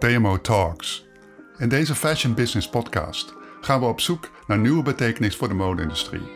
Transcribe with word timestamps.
TMO 0.00 0.40
Talks. 0.40 1.06
In 1.58 1.68
deze 1.68 1.94
Fashion 1.94 2.34
Business 2.34 2.68
Podcast 2.68 3.34
gaan 3.60 3.80
we 3.80 3.86
op 3.86 4.00
zoek 4.00 4.30
naar 4.46 4.58
nieuwe 4.58 4.82
betekenis 4.82 5.36
voor 5.36 5.48
de 5.48 5.54
mode-industrie. 5.54 6.30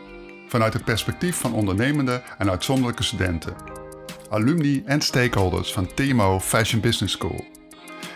Vanuit 0.47 0.73
het 0.73 0.83
perspectief 0.83 1.35
van 1.35 1.53
ondernemende 1.53 2.23
en 2.37 2.49
uitzonderlijke 2.49 3.03
studenten, 3.03 3.55
alumni 4.29 4.83
en 4.85 5.01
stakeholders 5.01 5.73
van 5.73 5.93
TMO 5.93 6.39
Fashion 6.39 6.81
Business 6.81 7.13
School. 7.13 7.45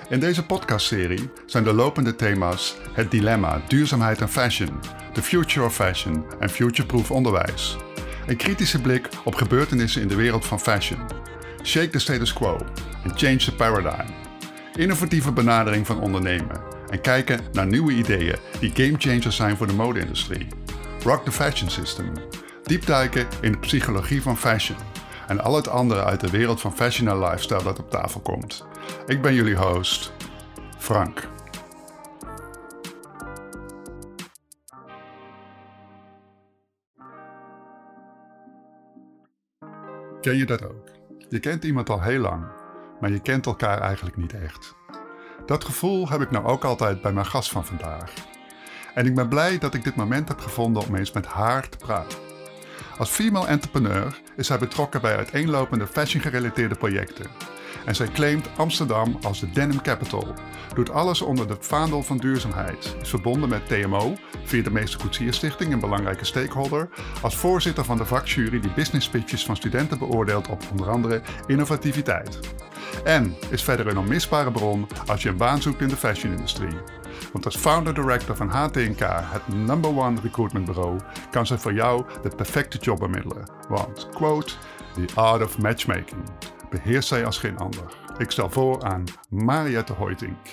In 0.10 0.20
deze 0.20 0.46
podcastserie 0.46 1.30
zijn 1.46 1.64
de 1.64 1.74
lopende 1.74 2.16
thema's 2.16 2.76
het 2.94 3.12
dilemma 3.12 3.62
duurzaamheid 3.68 4.22
en 4.22 4.30
fashion, 4.30 4.80
the 5.14 5.22
future 5.22 5.66
of 5.66 5.76
fashion 5.76 6.26
en 6.40 6.50
futureproof 6.50 7.12
onderwijs. 7.12 7.78
Een 8.28 8.38
kritische 8.38 8.82
blik 8.82 9.10
op 9.24 9.36
gebeurtenissen 9.36 10.02
in 10.02 10.08
de 10.08 10.16
wereld 10.16 10.46
van 10.46 10.60
fashion. 10.60 11.00
Shake 11.64 11.90
the 11.90 12.00
status 12.00 12.34
quo 12.34 12.58
en 13.04 13.18
change 13.18 13.38
the 13.38 13.56
paradigm. 13.56 14.29
Innovatieve 14.80 15.32
benadering 15.32 15.88
van 15.88 16.00
ondernemen 16.00 16.62
en 16.90 17.02
kijken 17.02 17.40
naar 17.52 17.68
nieuwe 17.68 17.92
ideeën 17.92 18.36
die 18.60 18.72
gamechangers 18.74 19.36
zijn 19.36 19.58
voor 19.58 19.68
de 19.68 19.74
mode-industrie. 19.74 20.48
Rock 21.04 21.24
the 21.24 21.32
fashion 21.32 21.70
system. 21.70 22.14
Diepduiken 22.64 23.28
in 23.42 23.52
de 23.52 23.58
psychologie 23.58 24.22
van 24.22 24.38
fashion 24.38 24.78
en 25.28 25.40
al 25.40 25.56
het 25.56 25.68
andere 25.68 26.04
uit 26.04 26.20
de 26.20 26.30
wereld 26.30 26.62
van 26.62 26.76
fashion 26.76 27.08
en 27.08 27.20
lifestyle 27.20 27.64
dat 27.64 27.80
op 27.80 27.90
tafel 27.90 28.20
komt. 28.20 28.66
Ik 29.08 29.22
ben 29.22 29.34
jullie 29.34 29.56
host, 29.56 30.14
Frank. 30.78 31.28
Ken 40.22 40.38
je 40.38 40.46
dat 40.46 40.64
ook? 40.64 40.90
Je 41.30 41.40
kent 41.40 41.64
iemand 41.64 41.90
al 41.90 42.02
heel 42.02 42.20
lang, 42.20 42.44
maar 43.00 43.12
je 43.12 43.20
kent 43.20 43.46
elkaar 43.46 43.82
eigenlijk 43.82 44.18
niet 44.18 44.34
echt. 44.34 44.76
Dat 45.46 45.64
gevoel 45.64 46.10
heb 46.10 46.22
ik 46.22 46.32
nou 46.32 46.46
ook 46.46 46.64
altijd 46.64 47.02
bij 47.02 47.14
mijn 47.14 47.26
gast 47.26 47.52
van 47.52 47.66
vandaag. 47.66 48.14
En 48.94 49.06
ik 49.06 49.16
ben 49.16 49.30
blij 49.30 49.58
dat 49.58 49.74
ik 49.74 49.84
dit 49.84 49.96
moment 49.96 50.28
heb 50.28 50.40
gevonden 50.40 50.88
om 50.88 50.96
eens 50.96 51.12
met 51.12 51.26
haar 51.26 51.70
te 51.70 51.78
praten. 51.78 52.20
Als 52.98 53.10
female 53.10 53.48
entrepreneur 53.48 54.22
is 54.36 54.48
zij 54.48 54.60
betrokken 54.60 55.02
bij 55.02 55.16
uiteenlopende 55.18 55.88
fashion-gerelateerde 55.88 56.76
projecten. 56.76 57.26
En 57.86 57.96
zij 57.96 58.08
claimt 58.08 58.50
Amsterdam 58.58 59.18
als 59.22 59.40
de 59.40 59.50
Denim 59.52 59.82
Capital. 59.82 60.34
Doet 60.74 60.90
alles 60.90 61.22
onder 61.22 61.50
het 61.50 61.66
vaandel 61.66 62.04
van 62.04 62.18
duurzaamheid. 62.18 62.96
Is 63.02 63.10
verbonden 63.10 63.50
met 63.50 63.68
TMO 63.68 64.16
via 64.44 64.64
de 64.64 64.72
Meester 64.72 65.00
Koetsier 65.00 65.34
Stichting, 65.34 65.74
een 65.74 65.80
belangrijke 65.80 66.26
stakeholder. 66.26 66.90
Als 67.22 67.36
voorzitter 67.36 67.86
van 67.86 67.98
de 67.98 68.06
vakjury 68.06 68.60
die 68.60 68.74
business 68.74 69.10
pitches 69.10 69.46
van 69.46 69.56
studenten 69.56 70.00
beoordeelt 70.00 70.50
op 70.50 70.64
onder 70.72 70.90
andere 70.90 71.22
innovativiteit. 71.48 72.40
En 73.04 73.36
is 73.50 73.64
verder 73.64 73.88
een 73.88 73.98
onmisbare 73.98 74.52
bron 74.52 74.88
als 75.06 75.22
je 75.22 75.30
een 75.30 75.38
baan 75.38 75.62
zoekt 75.62 75.82
in 75.82 75.88
de 75.88 75.96
fashionindustrie. 75.96 76.78
Want 77.32 77.46
als 77.46 77.56
founder-director 77.56 78.36
van 78.36 78.50
HTNK, 78.50 79.00
het 79.10 79.48
number 79.48 79.98
one 79.98 80.22
recruitment 80.22 80.66
bureau, 80.66 81.00
kan 81.32 81.48
ze 81.48 81.58
voor 81.58 81.74
jou 81.74 82.06
de 82.22 82.36
perfecte 82.36 82.78
job 82.78 83.00
bemiddelen. 83.00 83.50
Want, 83.70 84.10
quote, 84.10 84.54
the 84.94 85.06
art 85.16 85.44
of 85.44 85.58
matchmaking 85.58 86.24
beheerst 86.70 87.08
zij 87.08 87.26
als 87.26 87.38
geen 87.38 87.58
ander. 87.58 87.98
Ik 88.18 88.32
stel 88.32 88.50
voor 88.50 88.84
aan 88.84 89.04
Mariette 89.30 89.94
Hoytink. 89.94 90.48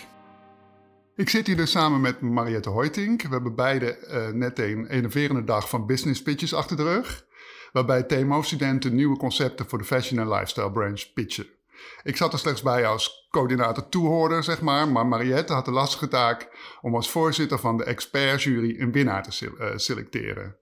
Ik 1.16 1.28
zit 1.28 1.46
hier 1.46 1.56
dus 1.56 1.70
samen 1.70 2.00
met 2.00 2.20
Mariette 2.20 2.68
Hoytink. 2.68 3.22
We 3.22 3.28
hebben 3.28 3.54
beide 3.54 3.98
uh, 4.08 4.28
net 4.34 4.58
een 4.58 4.86
enerverende 4.86 5.44
dag 5.44 5.68
van 5.68 5.86
business 5.86 6.22
pitches 6.22 6.54
achter 6.54 6.76
de 6.76 6.82
rug. 6.82 7.26
Waarbij 7.72 8.02
TMO-studenten 8.02 8.94
nieuwe 8.94 9.16
concepten 9.16 9.68
voor 9.68 9.78
de 9.78 9.84
fashion 9.84 10.20
en 10.20 10.28
lifestyle 10.28 10.72
branch 10.72 11.12
pitchen. 11.14 11.46
Ik 12.02 12.16
zat 12.16 12.32
er 12.32 12.38
slechts 12.38 12.62
bij 12.62 12.86
als 12.86 13.28
coördinator 13.30 13.88
toehoorder, 13.88 14.44
zeg 14.44 14.60
maar. 14.60 14.88
Maar 14.88 15.06
Mariette 15.06 15.52
had 15.52 15.64
de 15.64 15.70
lastige 15.70 16.08
taak 16.08 16.48
om 16.80 16.94
als 16.94 17.10
voorzitter 17.10 17.58
van 17.58 17.76
de 17.76 17.84
expertjury 17.84 18.80
een 18.80 18.92
winnaar 18.92 19.22
te 19.22 19.50
uh, 19.58 19.66
selecteren. 19.76 20.56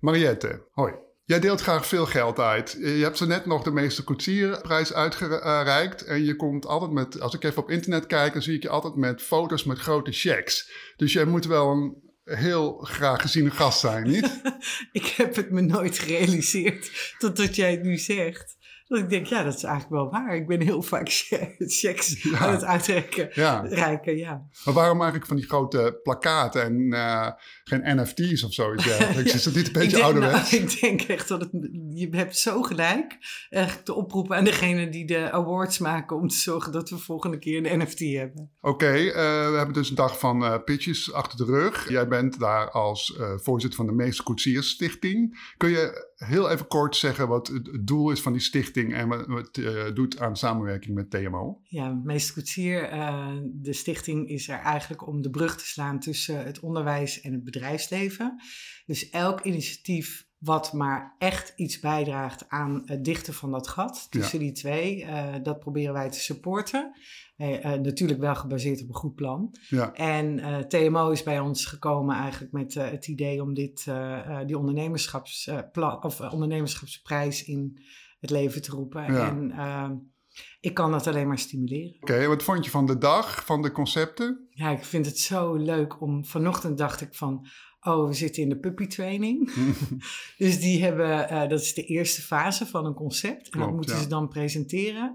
Mariette, 0.00 0.66
hoi. 0.72 0.92
Jij 1.30 1.40
deelt 1.40 1.60
graag 1.60 1.86
veel 1.86 2.06
geld 2.06 2.38
uit. 2.38 2.76
Je 2.80 2.86
hebt 2.86 3.16
zo 3.16 3.26
net 3.26 3.46
nog 3.46 3.62
de 3.62 3.70
meeste 3.70 4.04
koetsierprijs 4.04 4.92
uitgereikt. 4.92 6.04
En 6.04 6.24
je 6.24 6.36
komt 6.36 6.66
altijd 6.66 6.90
met, 6.90 7.20
als 7.20 7.34
ik 7.34 7.44
even 7.44 7.62
op 7.62 7.70
internet 7.70 8.06
kijk, 8.06 8.32
dan 8.32 8.42
zie 8.42 8.54
ik 8.54 8.62
je 8.62 8.68
altijd 8.68 8.94
met 8.94 9.22
foto's 9.22 9.64
met 9.64 9.78
grote 9.78 10.12
checks. 10.12 10.70
Dus 10.96 11.12
jij 11.12 11.24
moet 11.24 11.46
wel 11.46 11.70
een 11.70 11.94
heel 12.24 12.78
graag 12.78 13.20
geziene 13.20 13.50
gast 13.50 13.80
zijn, 13.80 14.08
niet? 14.08 14.40
ik 14.92 15.06
heb 15.06 15.36
het 15.36 15.50
me 15.50 15.60
nooit 15.60 15.98
gerealiseerd 15.98 17.14
totdat 17.18 17.56
jij 17.56 17.70
het 17.70 17.82
nu 17.82 17.96
zegt. 17.96 18.56
Dat 18.90 18.98
ik 18.98 19.08
denk, 19.08 19.26
ja, 19.26 19.42
dat 19.42 19.54
is 19.54 19.62
eigenlijk 19.62 19.94
wel 19.94 20.10
waar. 20.10 20.36
Ik 20.36 20.46
ben 20.46 20.60
heel 20.60 20.82
vaak 20.82 21.08
checks 21.80 22.22
ja. 22.22 22.38
aan 22.38 22.52
het 22.52 22.64
uitreiken. 22.64 23.28
Ja. 23.32 23.60
Rijken, 23.60 24.16
ja. 24.16 24.46
Maar 24.64 24.74
waarom 24.74 24.96
eigenlijk 24.96 25.26
van 25.26 25.36
die 25.36 25.46
grote 25.46 26.00
plakkaten 26.02 26.62
en 26.62 26.92
uh, 26.92 27.28
geen 27.64 28.00
NFT's 28.00 28.42
of 28.42 28.52
zoiets 28.52 28.84
dergelijks? 28.84 29.34
Is 29.34 29.42
dat 29.42 29.54
niet 29.54 29.66
een 29.66 29.72
beetje 29.72 30.02
ouderwets? 30.02 30.50
Nou, 30.50 30.62
ik 30.64 30.80
denk 30.80 31.02
echt 31.02 31.28
dat 31.28 31.40
het, 31.40 31.50
je 31.90 32.08
hebt 32.10 32.36
zo 32.36 32.62
gelijk. 32.62 33.18
Echt 33.50 33.84
te 33.84 33.94
oproepen 33.94 34.36
aan 34.36 34.44
degene 34.44 34.88
die 34.88 35.06
de 35.06 35.32
awards 35.32 35.78
maken 35.78 36.16
om 36.16 36.28
te 36.28 36.36
zorgen 36.36 36.72
dat 36.72 36.90
we 36.90 36.98
volgende 36.98 37.38
keer 37.38 37.66
een 37.66 37.78
NFT 37.78 37.98
hebben. 37.98 38.50
Oké, 38.60 38.72
okay, 38.74 39.06
uh, 39.06 39.14
we 39.50 39.56
hebben 39.56 39.74
dus 39.74 39.88
een 39.88 39.96
dag 39.96 40.18
van 40.18 40.42
uh, 40.42 40.56
pitches 40.64 41.12
achter 41.12 41.46
de 41.46 41.52
rug. 41.52 41.88
Jij 41.88 42.08
bent 42.08 42.38
daar 42.38 42.70
als 42.70 43.18
voorzitter 43.36 43.78
van 43.78 43.86
de 43.86 43.92
Meester 43.92 44.24
Koetsiers 44.24 44.68
Stichting. 44.68 45.52
Kun 45.56 45.70
je 45.70 46.09
heel 46.24 46.50
even 46.50 46.66
kort 46.66 46.96
zeggen 46.96 47.28
wat 47.28 47.46
het 47.46 47.86
doel 47.86 48.10
is 48.10 48.20
van 48.20 48.32
die 48.32 48.40
stichting 48.40 48.94
en 48.94 49.08
wat 49.08 49.46
het 49.46 49.56
uh, 49.56 49.94
doet 49.94 50.18
aan 50.18 50.36
samenwerking 50.36 50.94
met 50.94 51.10
TMO? 51.10 51.60
Ja, 51.64 51.88
Meester 52.04 52.34
Koetsier, 52.34 52.92
uh, 52.92 53.36
de 53.44 53.72
stichting 53.72 54.28
is 54.28 54.48
er 54.48 54.58
eigenlijk 54.58 55.06
om 55.06 55.22
de 55.22 55.30
brug 55.30 55.56
te 55.56 55.66
slaan 55.66 56.00
tussen 56.00 56.44
het 56.44 56.60
onderwijs 56.60 57.20
en 57.20 57.32
het 57.32 57.44
bedrijfsleven. 57.44 58.42
Dus 58.86 59.10
elk 59.10 59.40
initiatief 59.40 60.28
wat 60.40 60.72
maar 60.72 61.14
echt 61.18 61.52
iets 61.56 61.80
bijdraagt 61.80 62.48
aan 62.48 62.82
het 62.84 63.04
dichten 63.04 63.34
van 63.34 63.50
dat 63.50 63.68
gat 63.68 64.06
tussen 64.10 64.38
die 64.38 64.52
twee, 64.52 65.04
uh, 65.04 65.34
dat 65.42 65.58
proberen 65.58 65.92
wij 65.92 66.10
te 66.10 66.20
supporten. 66.20 66.92
Uh, 67.36 67.72
natuurlijk 67.72 68.20
wel 68.20 68.34
gebaseerd 68.34 68.82
op 68.82 68.88
een 68.88 68.94
goed 68.94 69.14
plan. 69.14 69.54
Ja. 69.68 69.92
En 69.94 70.40
TMO 70.68 71.10
is 71.10 71.22
bij 71.22 71.40
ons 71.40 71.64
gekomen 71.64 72.16
eigenlijk 72.16 72.52
met 72.52 72.74
het 72.74 73.08
idee 73.08 73.42
om 73.42 73.54
dit, 73.54 73.86
die 74.46 74.58
ondernemerschapsplan, 74.58 76.04
of, 76.04 76.20
ondernemerschapsprijs 76.20 77.44
in 77.44 77.80
het 78.20 78.30
leven 78.30 78.62
te 78.62 78.70
roepen. 78.70 79.12
Ja. 79.12 79.28
En 79.28 80.12
ik 80.60 80.74
kan 80.74 80.90
dat 80.90 81.06
alleen 81.06 81.28
maar 81.28 81.38
stimuleren. 81.38 81.94
Oké, 81.94 82.12
okay, 82.12 82.28
wat 82.28 82.42
vond 82.42 82.64
je 82.64 82.70
van 82.70 82.86
de 82.86 82.98
dag, 82.98 83.44
van 83.44 83.62
de 83.62 83.72
concepten? 83.72 84.48
Ja, 84.50 84.70
ik 84.70 84.84
vind 84.84 85.06
het 85.06 85.18
zo 85.18 85.54
leuk 85.54 86.00
om. 86.00 86.24
Vanochtend 86.24 86.78
dacht 86.78 87.00
ik 87.00 87.14
van. 87.14 87.46
Oh, 87.80 88.06
we 88.06 88.12
zitten 88.12 88.42
in 88.42 88.48
de 88.48 88.58
puppy 88.58 88.86
training. 88.86 89.52
dus 90.38 90.60
die 90.60 90.82
hebben, 90.82 91.48
dat 91.48 91.60
is 91.60 91.74
de 91.74 91.84
eerste 91.84 92.22
fase 92.22 92.66
van 92.66 92.86
een 92.86 92.94
concept. 92.94 93.44
En 93.44 93.50
Klopt, 93.50 93.66
dat 93.66 93.76
moeten 93.76 93.94
ja. 93.94 94.02
ze 94.02 94.08
dan 94.08 94.28
presenteren. 94.28 95.14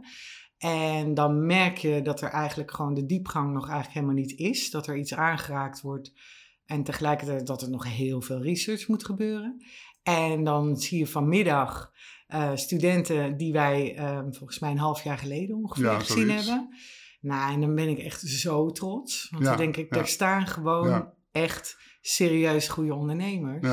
En 0.58 1.14
dan 1.14 1.46
merk 1.46 1.78
je 1.78 2.02
dat 2.02 2.22
er 2.22 2.30
eigenlijk 2.30 2.72
gewoon 2.72 2.94
de 2.94 3.06
diepgang 3.06 3.53
nog 3.53 3.64
eigenlijk 3.64 3.94
helemaal 3.94 4.16
niet 4.16 4.40
is. 4.40 4.72
Dat 4.72 4.88
er 4.88 4.98
iets 4.98 5.14
aangeraakt 5.14 5.81
wordt. 5.81 6.14
En 6.66 6.84
tegelijkertijd 6.84 7.48
dat 7.48 7.62
er 7.62 7.70
nog 7.70 7.96
heel 7.96 8.22
veel 8.22 8.42
research 8.42 8.88
moet 8.88 9.06
gebeuren. 9.06 9.66
En 10.03 10.44
dan 10.44 10.78
zie 10.78 10.97
je 10.97 11.08
vanmiddag 11.08 11.92
uh, 12.28 12.56
studenten 12.56 13.38
die 13.38 13.53
wij 13.53 13.97
uh, 14.00 14.20
volgens 14.30 14.59
mij 14.59 14.72
een 14.72 14.78
half 14.78 15.03
jaar 15.03 15.18
geleden 15.18 15.56
ongeveer 15.56 15.86
ja, 15.86 16.00
gezien 16.00 16.30
hebben. 16.30 16.70
Nou, 17.22 17.53
en 17.53 17.62
dan 17.62 17.76
ben 17.76 17.90
ik 17.90 17.97
echt 17.97 18.22
zo 18.22 18.72
trots. 18.72 19.28
Want 19.30 19.44
ja, 19.44 19.50
dan 19.50 19.58
denk 19.58 19.78
ik, 19.78 19.94
daar 19.94 20.08
staan 20.08 20.47
gewoon 20.47 21.14
echt 21.32 21.78
serieus 22.08 22.68
goede 22.68 22.94
ondernemers. 22.94 23.68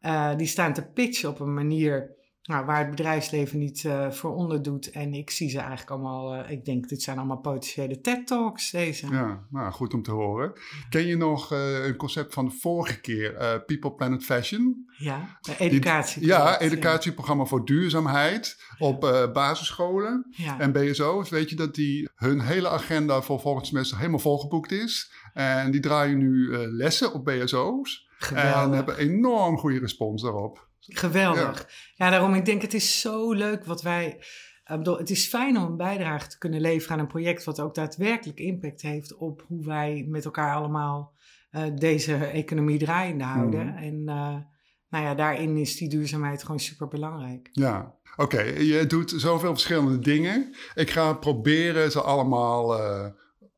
Uh, 0.00 0.36
die 0.36 0.46
staan 0.46 0.72
te 0.72 0.90
pitchen 0.90 1.28
op 1.28 1.40
een 1.40 1.54
manier 1.54 2.18
nou, 2.42 2.66
waar 2.66 2.78
het 2.78 2.90
bedrijfsleven 2.90 3.58
niet 3.58 3.82
uh, 3.84 4.10
voor 4.10 4.34
onder 4.34 4.62
doet. 4.62 4.90
En 4.90 5.14
ik 5.14 5.30
zie 5.30 5.50
ze 5.50 5.58
eigenlijk 5.58 5.90
allemaal, 5.90 6.36
uh, 6.36 6.50
ik 6.50 6.64
denk, 6.64 6.88
dit 6.88 7.02
zijn 7.02 7.18
allemaal 7.18 7.40
potentiële 7.40 8.00
TED-talks, 8.00 8.70
deze. 8.70 9.10
Ja, 9.10 9.46
nou, 9.50 9.72
goed 9.72 9.94
om 9.94 10.02
te 10.02 10.10
horen. 10.10 10.52
Ken 10.88 11.06
je 11.06 11.16
nog 11.16 11.50
een 11.50 11.96
concept 11.96 12.34
van 12.34 12.44
de 12.44 12.50
vorige 12.50 13.00
keer, 13.00 13.62
People 13.66 13.94
Planet 13.94 14.24
Fashion? 14.24 14.88
Ja, 14.96 15.38
educatie. 15.58 16.26
Ja, 16.26 16.60
educatieprogramma 16.60 17.44
voor 17.44 17.64
duurzaamheid 17.64 18.62
op 18.78 19.00
basisscholen 19.32 20.26
ja. 20.30 20.60
en 20.60 20.72
BSO's. 20.72 21.28
Weet 21.28 21.50
je 21.50 21.56
dat 21.56 21.74
die 21.74 22.08
hun 22.14 22.40
hele 22.40 22.68
agenda 22.68 23.22
voor 23.22 23.40
volgend 23.40 23.66
semester 23.66 23.98
helemaal 23.98 24.18
volgeboekt 24.18 24.72
is? 24.72 25.12
En 25.34 25.70
die 25.70 25.80
draaien 25.80 26.18
nu 26.18 26.56
lessen 26.56 27.12
op 27.12 27.24
BSO's. 27.24 28.08
Geweldig. 28.18 28.62
En 28.62 28.72
hebben 28.72 28.96
enorm 28.96 29.58
goede 29.58 29.78
respons 29.78 30.22
daarop. 30.22 30.68
Geweldig. 30.80 31.66
Ja. 31.94 32.04
ja, 32.04 32.10
daarom 32.10 32.34
ik 32.34 32.44
denk 32.44 32.62
het 32.62 32.74
is 32.74 33.00
zo 33.00 33.32
leuk 33.32 33.64
wat 33.64 33.82
wij... 33.82 34.24
Uh, 34.70 34.76
bedoel, 34.76 34.98
het 34.98 35.10
is 35.10 35.26
fijn 35.26 35.56
om 35.56 35.64
een 35.64 35.76
bijdrage 35.76 36.28
te 36.28 36.38
kunnen 36.38 36.60
leveren 36.60 36.96
aan 36.96 37.02
een 37.02 37.06
project... 37.06 37.44
wat 37.44 37.60
ook 37.60 37.74
daadwerkelijk 37.74 38.38
impact 38.38 38.82
heeft 38.82 39.16
op 39.16 39.44
hoe 39.46 39.64
wij 39.64 40.06
met 40.08 40.24
elkaar 40.24 40.54
allemaal... 40.54 41.18
Uh, 41.52 41.62
deze 41.74 42.16
economie 42.16 42.78
draaiende 42.78 43.24
houden. 43.24 43.66
Mm. 43.66 43.76
En 43.76 43.94
uh, 43.94 44.36
nou 44.88 45.04
ja, 45.04 45.14
daarin 45.14 45.56
is 45.56 45.76
die 45.76 45.88
duurzaamheid 45.88 46.42
gewoon 46.42 46.60
super 46.60 46.88
belangrijk. 46.88 47.48
Ja, 47.52 47.94
oké. 48.16 48.22
Okay. 48.22 48.62
Je 48.62 48.86
doet 48.86 49.12
zoveel 49.16 49.50
verschillende 49.50 49.98
dingen. 49.98 50.54
Ik 50.74 50.90
ga 50.90 51.12
proberen 51.12 51.90
ze 51.90 52.00
allemaal 52.00 52.76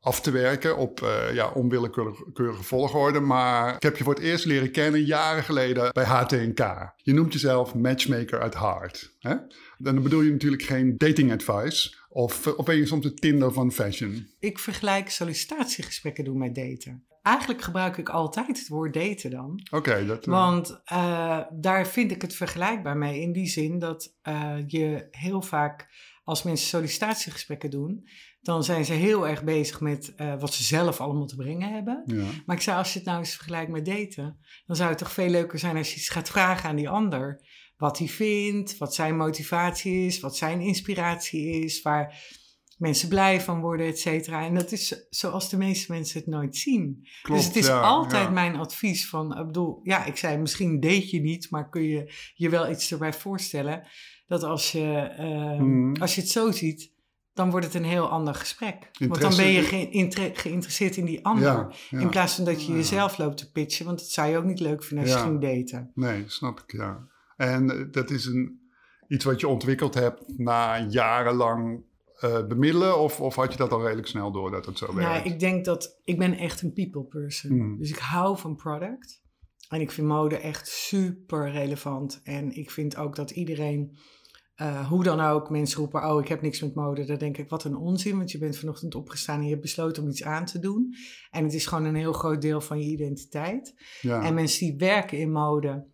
af 0.03 0.21
te 0.21 0.31
werken 0.31 0.77
op 0.77 1.01
uh, 1.01 1.33
ja, 1.33 1.51
onwillekeurige 1.51 2.63
volgorde. 2.63 3.19
Maar 3.19 3.75
ik 3.75 3.83
heb 3.83 3.97
je 3.97 4.03
voor 4.03 4.13
het 4.13 4.23
eerst 4.23 4.45
leren 4.45 4.71
kennen 4.71 5.03
jaren 5.03 5.43
geleden 5.43 5.93
bij 5.93 6.03
HTNK. 6.03 6.93
Je 6.95 7.13
noemt 7.13 7.33
jezelf 7.33 7.75
matchmaker 7.75 8.39
at 8.39 8.59
heart. 8.59 9.15
Hè? 9.19 9.35
Dan 9.77 10.03
bedoel 10.03 10.21
je 10.21 10.31
natuurlijk 10.31 10.63
geen 10.63 10.97
dating 10.97 11.31
advice. 11.31 11.95
Of, 12.09 12.47
of 12.47 12.65
ben 12.65 12.75
je 12.75 12.85
soms 12.85 13.03
de 13.03 13.13
Tinder 13.13 13.53
van 13.53 13.71
fashion? 13.71 14.27
Ik 14.39 14.59
vergelijk 14.59 15.09
sollicitatiegesprekken 15.09 16.23
doen 16.23 16.37
met 16.37 16.55
daten. 16.55 17.05
Eigenlijk 17.21 17.61
gebruik 17.61 17.97
ik 17.97 18.09
altijd 18.09 18.47
het 18.47 18.67
woord 18.67 18.93
daten 18.93 19.31
dan. 19.31 19.67
Oké, 19.71 20.05
dat. 20.05 20.27
Uh... 20.27 20.33
Want 20.33 20.81
uh, 20.93 21.39
daar 21.51 21.87
vind 21.87 22.11
ik 22.11 22.21
het 22.21 22.35
vergelijkbaar 22.35 22.97
mee. 22.97 23.21
In 23.21 23.31
die 23.31 23.47
zin 23.47 23.79
dat 23.79 24.15
je 24.67 25.07
heel 25.11 25.41
vaak 25.41 25.87
als 26.23 26.43
mensen 26.43 26.67
sollicitatiegesprekken 26.67 27.69
doen, 27.69 28.07
dan 28.43 28.63
zijn 28.63 28.85
ze 28.85 28.93
heel 28.93 29.27
erg 29.27 29.43
bezig 29.43 29.81
met 29.81 30.13
uh, 30.17 30.39
wat 30.39 30.53
ze 30.53 30.63
zelf 30.63 31.01
allemaal 31.01 31.25
te 31.25 31.35
brengen 31.35 31.73
hebben. 31.73 32.03
Ja. 32.05 32.25
Maar 32.45 32.55
ik 32.55 32.61
zou, 32.61 32.77
als 32.77 32.93
je 32.93 32.99
het 32.99 33.07
nou 33.07 33.19
eens 33.19 33.35
vergelijkt 33.35 33.71
met 33.71 33.85
daten, 33.85 34.37
dan 34.65 34.75
zou 34.75 34.89
het 34.89 34.97
toch 34.97 35.11
veel 35.11 35.29
leuker 35.29 35.59
zijn 35.59 35.77
als 35.77 35.89
je 35.89 35.95
iets 35.95 36.09
gaat 36.09 36.29
vragen 36.29 36.69
aan 36.69 36.75
die 36.75 36.89
ander. 36.89 37.41
Wat 37.77 37.97
hij 37.97 38.07
vindt, 38.07 38.77
wat 38.77 38.95
zijn 38.95 39.17
motivatie 39.17 40.05
is, 40.05 40.19
wat 40.19 40.37
zijn 40.37 40.61
inspiratie 40.61 41.63
is, 41.63 41.81
waar 41.81 42.15
mensen 42.77 43.09
blij 43.09 43.41
van 43.41 43.61
worden, 43.61 43.85
et 43.87 43.99
cetera. 43.99 44.45
En 44.45 44.53
dat 44.53 44.71
is 44.71 45.07
zoals 45.09 45.49
de 45.49 45.57
meeste 45.57 45.91
mensen 45.91 46.19
het 46.19 46.29
nooit 46.29 46.55
zien. 46.55 47.07
Klopt, 47.21 47.39
dus 47.39 47.47
het 47.47 47.57
is 47.57 47.67
ja, 47.67 47.79
altijd 47.79 48.23
ja. 48.27 48.29
mijn 48.29 48.55
advies 48.55 49.09
van, 49.09 49.37
ik 49.37 49.45
bedoel, 49.45 49.79
ja, 49.83 50.05
ik 50.05 50.17
zei 50.17 50.37
misschien 50.37 50.79
date 50.79 51.15
je 51.15 51.21
niet, 51.21 51.49
maar 51.49 51.69
kun 51.69 51.83
je 51.83 52.13
je 52.35 52.49
wel 52.49 52.69
iets 52.69 52.91
erbij 52.91 53.13
voorstellen 53.13 53.87
dat 54.27 54.43
als 54.43 54.71
je, 54.71 55.15
uh, 55.19 55.59
mm. 55.59 55.95
als 55.95 56.15
je 56.15 56.21
het 56.21 56.29
zo 56.29 56.51
ziet, 56.51 56.92
dan 57.33 57.51
wordt 57.51 57.65
het 57.65 57.75
een 57.75 57.83
heel 57.83 58.09
ander 58.09 58.35
gesprek. 58.35 58.73
Interesse, 58.73 59.07
want 59.07 59.21
dan 59.21 59.35
ben 59.35 59.51
je 59.51 59.61
ge 59.61 60.31
geïnteresseerd 60.33 60.97
in 60.97 61.05
die 61.05 61.25
ander. 61.25 61.43
Ja, 61.43 61.71
ja. 61.89 61.99
In 61.99 62.09
plaats 62.09 62.35
van 62.35 62.45
dat 62.45 62.65
je 62.65 62.73
jezelf 62.73 63.17
loopt 63.17 63.37
te 63.37 63.51
pitchen. 63.51 63.85
Want 63.85 63.99
dat 63.99 64.07
zou 64.07 64.29
je 64.29 64.37
ook 64.37 64.43
niet 64.43 64.59
leuk 64.59 64.83
vinden 64.83 65.05
als 65.05 65.15
je 65.15 65.21
ging 65.21 65.41
daten. 65.41 65.91
Nee, 65.95 66.23
snap 66.27 66.59
ik, 66.59 66.71
ja. 66.71 67.07
En 67.37 67.71
uh, 67.71 67.85
dat 67.91 68.09
is 68.09 68.25
een, 68.25 68.61
iets 69.07 69.25
wat 69.25 69.39
je 69.39 69.47
ontwikkeld 69.47 69.93
hebt 69.93 70.37
na 70.37 70.79
jarenlang 70.79 71.83
uh, 72.23 72.47
bemiddelen? 72.47 72.99
Of, 72.99 73.21
of 73.21 73.35
had 73.35 73.51
je 73.51 73.57
dat 73.57 73.71
al 73.71 73.83
redelijk 73.83 74.07
snel 74.07 74.31
door 74.31 74.51
dat 74.51 74.65
het 74.65 74.77
zo 74.77 74.95
werkt? 74.95 75.25
Ja, 75.25 75.31
ik 75.31 75.39
denk 75.39 75.65
dat... 75.65 75.99
Ik 76.03 76.17
ben 76.17 76.37
echt 76.37 76.61
een 76.61 76.73
people 76.73 77.03
person. 77.03 77.57
Mm. 77.57 77.77
Dus 77.77 77.89
ik 77.89 77.97
hou 77.97 78.37
van 78.37 78.55
product. 78.55 79.21
En 79.69 79.81
ik 79.81 79.91
vind 79.91 80.07
mode 80.07 80.37
echt 80.37 80.67
super 80.67 81.51
relevant. 81.51 82.21
En 82.23 82.55
ik 82.55 82.71
vind 82.71 82.97
ook 82.97 83.15
dat 83.15 83.31
iedereen 83.31 83.97
uh, 84.61 84.87
hoe 84.89 85.03
dan 85.03 85.19
ook, 85.19 85.49
mensen 85.49 85.79
roepen, 85.79 86.09
oh, 86.09 86.21
ik 86.21 86.27
heb 86.27 86.41
niks 86.41 86.61
met 86.61 86.75
mode. 86.75 87.05
Dan 87.05 87.17
denk 87.17 87.37
ik, 87.37 87.49
wat 87.49 87.63
een 87.63 87.75
onzin, 87.75 88.17
want 88.17 88.31
je 88.31 88.37
bent 88.37 88.57
vanochtend 88.57 88.95
opgestaan 88.95 89.37
en 89.37 89.43
je 89.43 89.49
hebt 89.49 89.61
besloten 89.61 90.03
om 90.03 90.09
iets 90.09 90.23
aan 90.23 90.45
te 90.45 90.59
doen. 90.59 90.95
En 91.31 91.43
het 91.43 91.53
is 91.53 91.65
gewoon 91.65 91.85
een 91.85 91.95
heel 91.95 92.13
groot 92.13 92.41
deel 92.41 92.61
van 92.61 92.79
je 92.79 92.85
identiteit. 92.85 93.75
Ja. 94.01 94.23
En 94.23 94.33
mensen 94.33 94.65
die 94.65 94.77
werken 94.77 95.17
in 95.17 95.31
mode, 95.31 95.91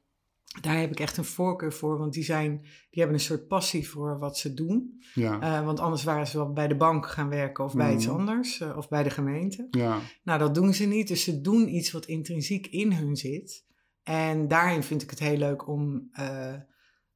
daar 0.62 0.80
heb 0.80 0.92
ik 0.92 1.00
echt 1.00 1.18
een 1.18 1.26
voorkeur 1.26 1.74
voor, 1.74 1.98
want 1.98 2.14
die, 2.14 2.24
zijn, 2.24 2.58
die 2.62 3.02
hebben 3.02 3.14
een 3.14 3.20
soort 3.20 3.48
passie 3.48 3.90
voor 3.90 4.20
wat 4.20 4.38
ze 4.38 4.54
doen. 4.54 5.04
Ja. 5.14 5.60
Uh, 5.60 5.66
want 5.66 5.80
anders 5.80 6.04
waren 6.04 6.28
ze 6.28 6.38
wel 6.38 6.54
bij 6.54 6.68
de 6.68 6.76
bank 6.76 7.08
gaan 7.08 7.30
werken 7.30 7.64
of 7.64 7.76
bij 7.76 7.94
iets 7.94 8.06
mhm. 8.06 8.16
anders, 8.16 8.60
uh, 8.60 8.78
of 8.78 8.90
bij 8.90 9.04
de 9.04 9.10
gemeente. 9.10 9.68
Ja. 9.72 10.00
Nou, 10.24 10.40
dat 10.40 10.56
doen 10.56 10.74
ze 10.74 10.86
niet, 10.86 11.08
dus 11.08 11.24
ze 11.24 11.42
doen 11.42 11.76
iets 11.76 11.92
wat 11.92 12.06
intrinsiek 12.06 12.68
in 12.68 12.94
hun 12.94 13.16
zit. 13.16 13.66
En 14.04 14.48
daarin 14.48 14.84
vind 14.84 15.02
ik 15.02 15.10
het 15.10 15.20
heel 15.20 15.38
leuk 15.38 15.68
om 15.68 16.10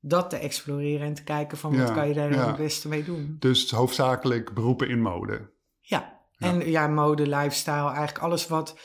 dat 0.06 0.30
te 0.30 0.38
exploreren 0.38 1.08
en 1.08 1.14
te 1.14 1.24
kijken 1.24 1.58
van 1.58 1.78
wat 1.78 1.94
kan 1.94 2.08
je 2.08 2.14
daar 2.14 2.34
ja. 2.34 2.48
het 2.48 2.56
beste 2.56 2.88
mee 2.88 3.04
doen. 3.04 3.36
Dus 3.40 3.72
hoofdzakelijk 3.72 4.54
beroepen 4.54 4.90
in 4.90 5.02
mode. 5.02 5.52
Ja, 5.80 6.22
en 6.38 6.70
ja, 6.70 6.88
mode, 6.88 7.28
lifestyle, 7.28 7.88
eigenlijk 7.88 8.18
alles 8.18 8.48
wat, 8.48 8.80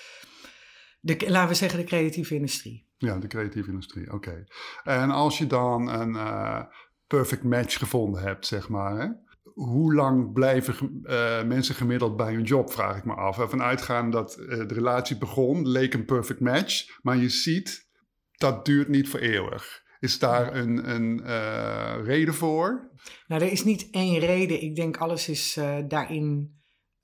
de, 1.01 1.25
laten 1.31 1.49
we 1.49 1.55
zeggen, 1.55 1.79
de 1.79 1.85
creatieve 1.85 2.35
industrie. 2.35 2.87
Ja, 2.97 3.19
de 3.19 3.27
creatieve 3.27 3.71
industrie, 3.71 4.13
oké. 4.13 4.45
En 4.85 5.11
als 5.11 5.39
je 5.39 5.47
dan 5.47 5.89
een 5.89 6.15
uh, 6.15 6.63
perfect 7.07 7.43
match 7.43 7.79
gevonden 7.79 8.23
hebt, 8.23 8.47
zeg 8.47 8.69
maar, 8.69 8.99
hè? 8.99 9.09
hoe 9.55 9.95
lang 9.95 10.33
blijven 10.33 11.01
uh, 11.05 11.45
mensen 11.45 11.75
gemiddeld 11.75 12.17
bij 12.17 12.33
hun 12.33 12.43
job, 12.43 12.73
vraag 12.73 12.97
ik 12.97 13.05
me 13.05 13.15
af. 13.15 13.39
Ervan 13.39 13.63
uitgaan 13.63 14.11
dat 14.11 14.39
uh, 14.39 14.49
de 14.49 14.75
relatie 14.75 15.19
begon, 15.19 15.69
leek 15.69 15.95
een 15.95 16.05
perfect 16.05 16.41
match, 16.41 16.99
maar 17.03 17.17
je 17.17 17.29
ziet, 17.29 17.89
dat 18.37 18.65
duurt 18.65 18.89
niet 18.89 19.09
voor 19.09 19.21
eeuwig. 19.21 19.87
Is 20.01 20.19
daar 20.19 20.57
een, 20.57 20.91
een 20.91 21.21
uh, 21.25 21.95
reden 22.05 22.35
voor? 22.35 22.91
Nou, 23.27 23.43
er 23.43 23.53
is 23.53 23.65
niet 23.65 23.89
één 23.91 24.19
reden. 24.19 24.63
Ik 24.63 24.77
denk 24.77 24.97
alles 24.97 25.29
is 25.29 25.57
uh, 25.57 25.77
daarin 25.89 26.59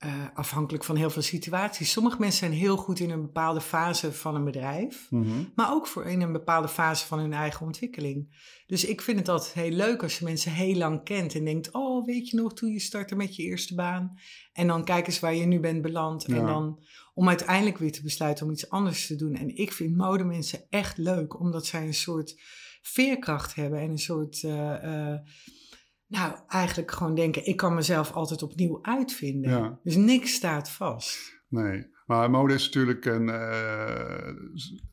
uh, 0.05 0.13
afhankelijk 0.33 0.83
van 0.83 0.95
heel 0.95 1.09
veel 1.09 1.21
situaties. 1.21 1.91
Sommige 1.91 2.19
mensen 2.19 2.39
zijn 2.39 2.59
heel 2.59 2.77
goed 2.77 2.99
in 2.99 3.09
een 3.09 3.21
bepaalde 3.21 3.61
fase 3.61 4.13
van 4.13 4.35
een 4.35 4.43
bedrijf, 4.43 5.07
mm 5.09 5.23
-hmm. 5.23 5.51
maar 5.55 5.71
ook 5.71 5.87
voor 5.87 6.05
in 6.05 6.21
een 6.21 6.31
bepaalde 6.31 6.67
fase 6.67 7.05
van 7.05 7.19
hun 7.19 7.33
eigen 7.33 7.65
ontwikkeling. 7.65 8.43
Dus 8.67 8.85
ik 8.85 9.01
vind 9.01 9.19
het 9.19 9.29
altijd 9.29 9.53
heel 9.53 9.71
leuk 9.71 10.03
als 10.03 10.19
je 10.19 10.25
mensen 10.25 10.51
heel 10.51 10.75
lang 10.75 11.03
kent 11.03 11.35
en 11.35 11.45
denkt: 11.45 11.71
Oh, 11.71 12.05
weet 12.05 12.29
je 12.29 12.37
nog 12.37 12.53
toen 12.53 12.71
je 12.71 12.79
startte 12.79 13.15
met 13.15 13.35
je 13.35 13.43
eerste 13.43 13.75
baan? 13.75 14.19
En 14.53 14.67
dan 14.67 14.83
kijk 14.83 15.07
eens 15.07 15.19
waar 15.19 15.35
je 15.35 15.45
nu 15.45 15.59
bent 15.59 15.81
beland. 15.81 16.23
Ja. 16.27 16.35
En 16.35 16.45
dan 16.45 16.83
om 17.13 17.27
uiteindelijk 17.27 17.77
weer 17.77 17.91
te 17.91 18.01
besluiten 18.01 18.45
om 18.45 18.51
iets 18.51 18.69
anders 18.69 19.07
te 19.07 19.15
doen. 19.15 19.35
En 19.35 19.57
ik 19.57 19.71
vind 19.71 19.95
modemensen 19.95 20.65
echt 20.69 20.97
leuk, 20.97 21.39
omdat 21.39 21.65
zij 21.65 21.85
een 21.85 21.93
soort 21.93 22.41
veerkracht 22.87 23.55
hebben 23.55 23.79
en 23.79 23.89
een 23.89 23.97
soort, 23.97 24.41
uh, 24.43 24.51
uh, 24.83 25.15
nou 26.07 26.39
eigenlijk 26.47 26.91
gewoon 26.91 27.15
denken, 27.15 27.45
ik 27.45 27.57
kan 27.57 27.73
mezelf 27.73 28.11
altijd 28.11 28.43
opnieuw 28.43 28.79
uitvinden. 28.81 29.51
Ja. 29.51 29.79
Dus 29.83 29.95
niks 29.95 30.33
staat 30.33 30.69
vast. 30.69 31.43
Nee, 31.47 31.87
maar 32.05 32.29
mode 32.29 32.53
is 32.53 32.65
natuurlijk 32.65 33.05
een, 33.05 33.27
uh, 33.27 34.27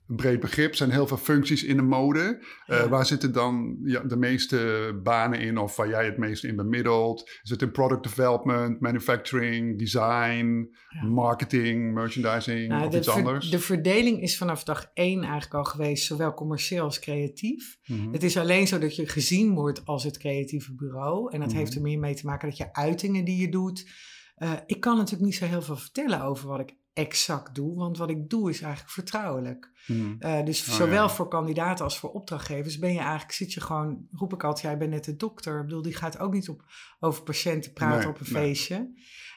een 0.07 0.17
breed 0.17 0.41
begrip. 0.41 0.71
Er 0.71 0.77
zijn 0.77 0.91
heel 0.91 1.07
veel 1.07 1.17
functies 1.17 1.65
in 1.65 1.77
de 1.77 1.83
mode. 1.83 2.39
Uh, 2.67 2.79
ja. 2.79 2.89
Waar 2.89 3.07
zitten 3.07 3.33
dan 3.33 3.79
ja, 3.85 4.01
de 4.01 4.17
meeste 4.17 4.91
banen 5.03 5.41
in 5.41 5.59
of 5.59 5.77
waar 5.77 5.89
jij 5.89 6.05
het 6.05 6.19
meest 6.19 6.45
in 6.45 6.57
bemiddelt? 6.57 7.31
Is 7.43 7.51
het 7.51 7.63
in 7.63 7.71
product 7.71 8.03
development, 8.03 8.81
manufacturing, 8.81 9.79
design, 9.79 10.69
ja. 10.89 11.05
marketing, 11.07 11.95
merchandising 11.95 12.69
nou, 12.69 12.87
of 12.87 12.95
iets 12.95 13.09
anders? 13.09 13.51
De 13.51 13.59
verdeling 13.59 14.23
is 14.23 14.39
vanaf 14.39 14.65
dag 14.65 14.91
één 14.95 15.23
eigenlijk 15.23 15.55
al 15.55 15.65
geweest, 15.65 16.07
zowel 16.07 16.35
commercieel 16.35 16.85
als 16.85 16.99
creatief. 16.99 17.79
Mm 17.87 17.99
-hmm. 17.99 18.13
Het 18.13 18.23
is 18.23 18.37
alleen 18.37 18.67
zo 18.67 18.79
dat 18.79 18.97
je 18.97 19.09
gezien 19.09 19.55
wordt 19.55 19.85
als 19.85 20.05
het 20.05 20.19
creatieve 20.19 20.75
bureau. 20.75 21.33
En 21.33 21.39
dat 21.39 21.49
mm 21.49 21.55
-hmm. 21.55 21.65
heeft 21.65 21.75
er 21.75 21.83
meer 21.83 21.99
mee 21.99 22.15
te 22.15 22.27
maken 22.27 22.49
dat 22.49 22.59
je 22.59 22.73
uitingen 22.75 23.25
die 23.25 23.41
je 23.41 23.49
doet... 23.49 24.11
Uh, 24.39 24.53
ik 24.67 24.81
kan 24.81 24.97
natuurlijk 24.97 25.25
niet 25.25 25.35
zo 25.35 25.45
heel 25.45 25.63
veel 25.63 25.77
vertellen 25.77 26.23
over 26.23 26.49
wat 26.49 26.61
ik 26.61 26.75
exact 26.93 27.55
doe, 27.55 27.77
want 27.77 27.99
wat 27.99 28.11
ik 28.11 28.29
doe 28.29 28.51
is 28.51 28.61
eigenlijk 28.61 28.93
vertrouwelijk. 28.93 29.71
Hmm. 29.87 30.17
Uh, 30.21 30.45
dus 30.45 30.69
oh, 30.69 30.75
zowel 30.75 31.07
ja. 31.07 31.11
voor 31.11 31.29
kandidaten 31.29 31.85
als 31.85 31.99
voor 31.99 32.11
opdrachtgevers 32.11 32.79
ben 32.79 32.93
je 32.93 32.99
eigenlijk, 32.99 33.33
zit 33.33 33.53
je 33.53 33.61
gewoon, 33.61 34.07
roep 34.13 34.33
ik 34.33 34.45
altijd, 34.45 34.65
jij 34.65 34.79
bent 34.79 34.91
net 34.91 35.05
de 35.05 35.17
dokter. 35.17 35.59
Ik 35.59 35.65
bedoel, 35.65 35.83
die 35.83 35.95
gaat 35.95 36.19
ook 36.19 36.33
niet 36.33 36.49
op, 36.49 36.65
over 37.01 37.23
patiënten 37.23 37.73
praten 37.73 37.99
nee, 37.99 38.09
op 38.09 38.21
een 38.21 38.33
nee. 38.33 38.43
feestje. 38.43 38.75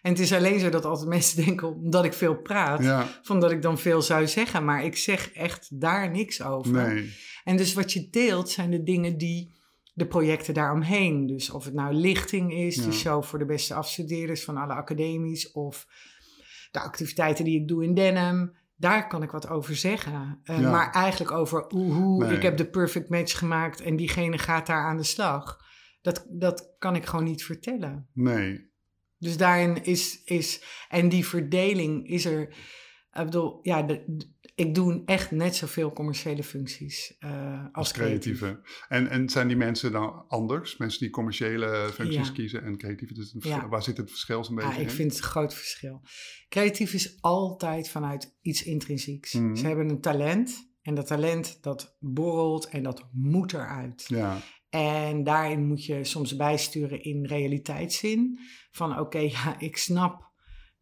En 0.02 0.12
het 0.12 0.20
is 0.20 0.34
alleen 0.34 0.60
zo 0.60 0.70
dat 0.70 0.86
altijd 0.86 1.10
mensen 1.18 1.46
denken, 1.46 1.76
omdat 1.76 2.06
ik 2.06 2.14
veel 2.14 2.36
praat, 2.36 2.84
ja. 2.84 3.08
van 3.22 3.40
dat 3.40 3.52
ik 3.52 3.62
dan 3.62 3.80
veel 3.80 4.02
zou 4.02 4.28
zeggen. 4.28 4.66
Maar 4.66 4.84
ik 4.84 4.98
zeg 4.98 5.32
echt 5.32 5.82
daar 5.82 6.12
niks 6.12 6.42
over. 6.42 6.94
Nee. 6.94 7.14
En 7.44 7.58
dus 7.58 7.74
wat 7.74 7.94
je 7.94 8.10
deelt 8.10 8.50
zijn 8.50 8.72
de 8.72 8.84
dingen 8.84 9.18
die 9.18 9.54
de 9.94 10.08
projecten 10.08 10.54
daaromheen. 10.54 11.28
Dus 11.28 11.50
of 11.50 11.66
het 11.66 11.74
nou 11.74 11.94
lichting 11.94 12.54
is, 12.54 12.76
ja. 12.76 12.86
de 12.86 12.92
show 12.92 13.24
voor 13.24 13.40
de 13.40 13.46
beste 13.46 13.74
afstudeerders 13.74 14.44
van 14.44 14.58
alle 14.58 14.74
academies, 14.74 15.52
of 15.52 15.88
de 16.76 16.82
activiteiten 16.82 17.46
die 17.46 17.62
ik 17.62 17.68
doe 17.68 17.84
in 17.84 17.94
Denham. 17.94 18.54
Daar 18.76 19.08
kan 19.08 19.24
ik 19.24 19.32
wat 19.32 19.50
over 19.50 19.76
zeggen. 19.76 20.42
Uh, 20.44 20.60
ja. 20.60 20.70
Maar 20.72 20.92
eigenlijk 20.92 21.32
over 21.32 21.66
hoe, 21.68 22.26
nee. 22.26 22.36
ik 22.36 22.42
heb 22.42 22.58
de 22.58 22.70
perfect 22.70 23.10
match 23.10 23.38
gemaakt 23.38 23.82
en 23.82 23.96
diegene 23.96 24.38
gaat 24.38 24.68
daar 24.68 24.86
aan 24.86 24.98
de 24.98 25.04
slag. 25.04 25.64
Dat, 26.02 26.26
dat 26.30 26.76
kan 26.80 26.96
ik 26.96 27.06
gewoon 27.06 27.26
niet 27.26 27.44
vertellen. 27.44 28.08
Nee. 28.14 28.74
Dus 29.18 29.38
daarin 29.38 29.84
is, 29.84 30.24
is 30.24 30.64
en 30.90 31.10
die 31.10 31.26
verdeling 31.26 32.08
is 32.08 32.26
er. 32.26 32.42
Ik 33.12 33.24
bedoel, 33.24 33.60
ja, 33.62 33.82
de, 33.82 34.34
ik 34.56 34.76
doe 34.76 35.02
echt 35.06 35.32
net 35.32 35.56
zoveel 35.56 35.94
commerciële 35.94 36.44
functies 36.44 37.16
uh, 37.20 37.64
als, 37.64 37.70
als 37.72 37.92
creatieve. 37.92 38.38
creatieve. 38.38 38.86
En, 38.88 39.10
en 39.10 39.30
zijn 39.30 39.48
die 39.48 39.58
mensen 39.58 39.92
dan 39.92 40.26
anders? 40.28 40.78
Mensen 40.78 41.00
die 41.00 41.10
commerciële 41.10 41.90
functies 41.94 42.28
ja. 42.28 42.34
kiezen 42.34 42.64
en 42.64 42.78
creatieve? 42.78 43.14
Dus 43.14 43.36
ja. 43.40 43.68
Waar 43.68 43.84
zit 43.84 43.98
het 43.98 44.10
verschil 44.10 44.44
zo'n 44.44 44.56
beetje 44.56 44.70
ja, 44.70 44.78
ik 44.78 44.84
in? 44.84 44.90
vind 44.90 45.12
het 45.12 45.24
een 45.24 45.30
groot 45.30 45.54
verschil. 45.54 46.02
Creatief 46.50 46.94
is 46.94 47.22
altijd 47.22 47.90
vanuit 47.90 48.38
iets 48.42 48.64
intrinsieks. 48.64 49.34
Mm 49.34 49.46
-hmm. 49.46 49.56
Ze 49.56 49.68
hebben 49.68 49.90
een 49.90 50.02
talent 50.02 50.74
en 50.82 50.96
dat 50.96 51.08
talent 51.08 51.64
dat 51.64 51.98
borrelt 52.00 52.68
en 52.68 52.84
dat 52.84 53.10
moet 53.12 53.54
eruit. 53.54 54.04
Ja. 54.08 54.38
En 54.70 55.24
daarin 55.24 55.68
moet 55.68 55.86
je 55.86 56.04
soms 56.04 56.36
bijsturen 56.36 57.04
in 57.04 57.26
realiteitszin. 57.26 58.40
Van 58.72 58.92
oké, 58.92 59.02
okay, 59.02 59.30
ja, 59.30 59.60
ik 59.60 59.78
snap 59.78 60.34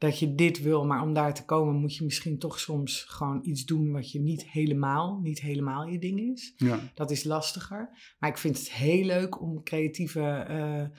dat 0.04 0.20
je 0.20 0.36
dit 0.36 0.62
wil, 0.62 0.86
maar 0.86 1.02
om 1.02 1.14
daar 1.14 1.34
te 1.34 1.46
komen 1.46 1.76
moet 1.76 1.96
je 1.96 2.04
misschien 2.04 2.40
toch 2.40 2.60
soms 2.60 3.04
gewoon 3.04 3.40
iets 3.44 3.66
doen 3.66 3.92
wat 3.92 4.12
je 4.12 4.20
niet 4.20 4.50
helemaal, 4.50 5.20
niet 5.22 5.42
helemaal 5.42 5.86
je 5.86 6.00
ding 6.00 6.20
is. 6.20 6.54
Ja. 6.58 6.80
Dat 6.94 7.12
is 7.12 7.24
lastiger. 7.24 7.90
Maar 8.20 8.30
ik 8.30 8.38
vind 8.38 8.58
het 8.58 8.72
heel 8.72 9.06
leuk 9.06 9.42
om 9.42 9.64
creatieve 9.64 10.48
uh, 10.50 10.98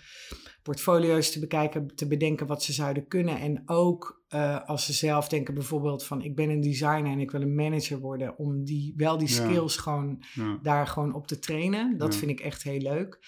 portfolio's 0.62 1.32
te 1.32 1.40
bekijken, 1.40 1.94
te 1.94 2.06
bedenken 2.06 2.46
wat 2.46 2.62
ze 2.62 2.72
zouden 2.72 3.08
kunnen. 3.08 3.40
En 3.40 3.62
ook 3.66 4.24
uh, 4.28 4.64
als 4.64 4.84
ze 4.84 4.92
zelf 4.92 5.28
denken 5.28 5.54
bijvoorbeeld 5.54 6.04
van 6.04 6.22
ik 6.22 6.34
ben 6.34 6.50
een 6.50 6.60
designer 6.60 7.12
en 7.12 7.20
ik 7.20 7.30
wil 7.30 7.42
een 7.42 7.54
manager 7.54 7.98
worden, 7.98 8.38
om 8.38 8.64
die, 8.64 8.94
wel 8.96 9.18
die 9.18 9.28
skills 9.28 9.76
gewoon 9.76 10.22
daar 10.62 10.86
gewoon 10.86 11.14
op 11.14 11.26
te 11.26 11.38
trainen. 11.38 11.98
Dat 11.98 12.16
vind 12.16 12.30
ik 12.30 12.40
echt 12.40 12.62
heel 12.62 12.80
leuk. 12.80 13.18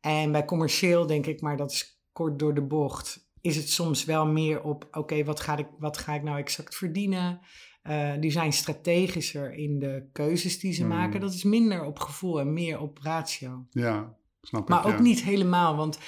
En 0.00 0.32
bij 0.32 0.44
commercieel 0.44 1.06
denk 1.06 1.26
ik, 1.26 1.40
maar 1.40 1.56
dat 1.56 1.70
is 1.70 2.00
kort 2.12 2.38
door 2.38 2.54
de 2.54 2.66
bocht 2.66 3.25
is 3.46 3.56
het 3.56 3.70
soms 3.70 4.04
wel 4.04 4.26
meer 4.26 4.62
op, 4.62 4.88
oké, 4.90 5.24
wat, 5.24 5.40
ga 5.40 5.56
ik, 5.56 5.66
wat 5.78 5.98
ga 5.98 6.14
ik 6.14 6.22
nou 6.22 6.38
exact 6.38 6.76
verdienen? 6.76 7.40
Uh, 7.82 8.12
die 8.20 8.30
zijn 8.30 8.52
strategischer 8.52 9.54
in 9.54 9.78
de 9.78 10.08
keuzes 10.12 10.58
die 10.58 10.72
ze 10.72 10.80
hmm. 10.80 10.90
maken. 10.90 11.20
Dat 11.20 11.32
is 11.32 11.44
minder 11.44 11.84
op 11.84 11.98
gevoel 11.98 12.40
en 12.40 12.52
meer 12.52 12.80
op 12.80 12.98
ratio. 13.02 13.66
Ja, 13.70 14.16
snap 14.40 14.62
ik. 14.62 14.68
Maar 14.68 14.86
ook 14.86 15.00
niet 15.00 15.22
helemaal, 15.22 15.76
want 15.76 15.98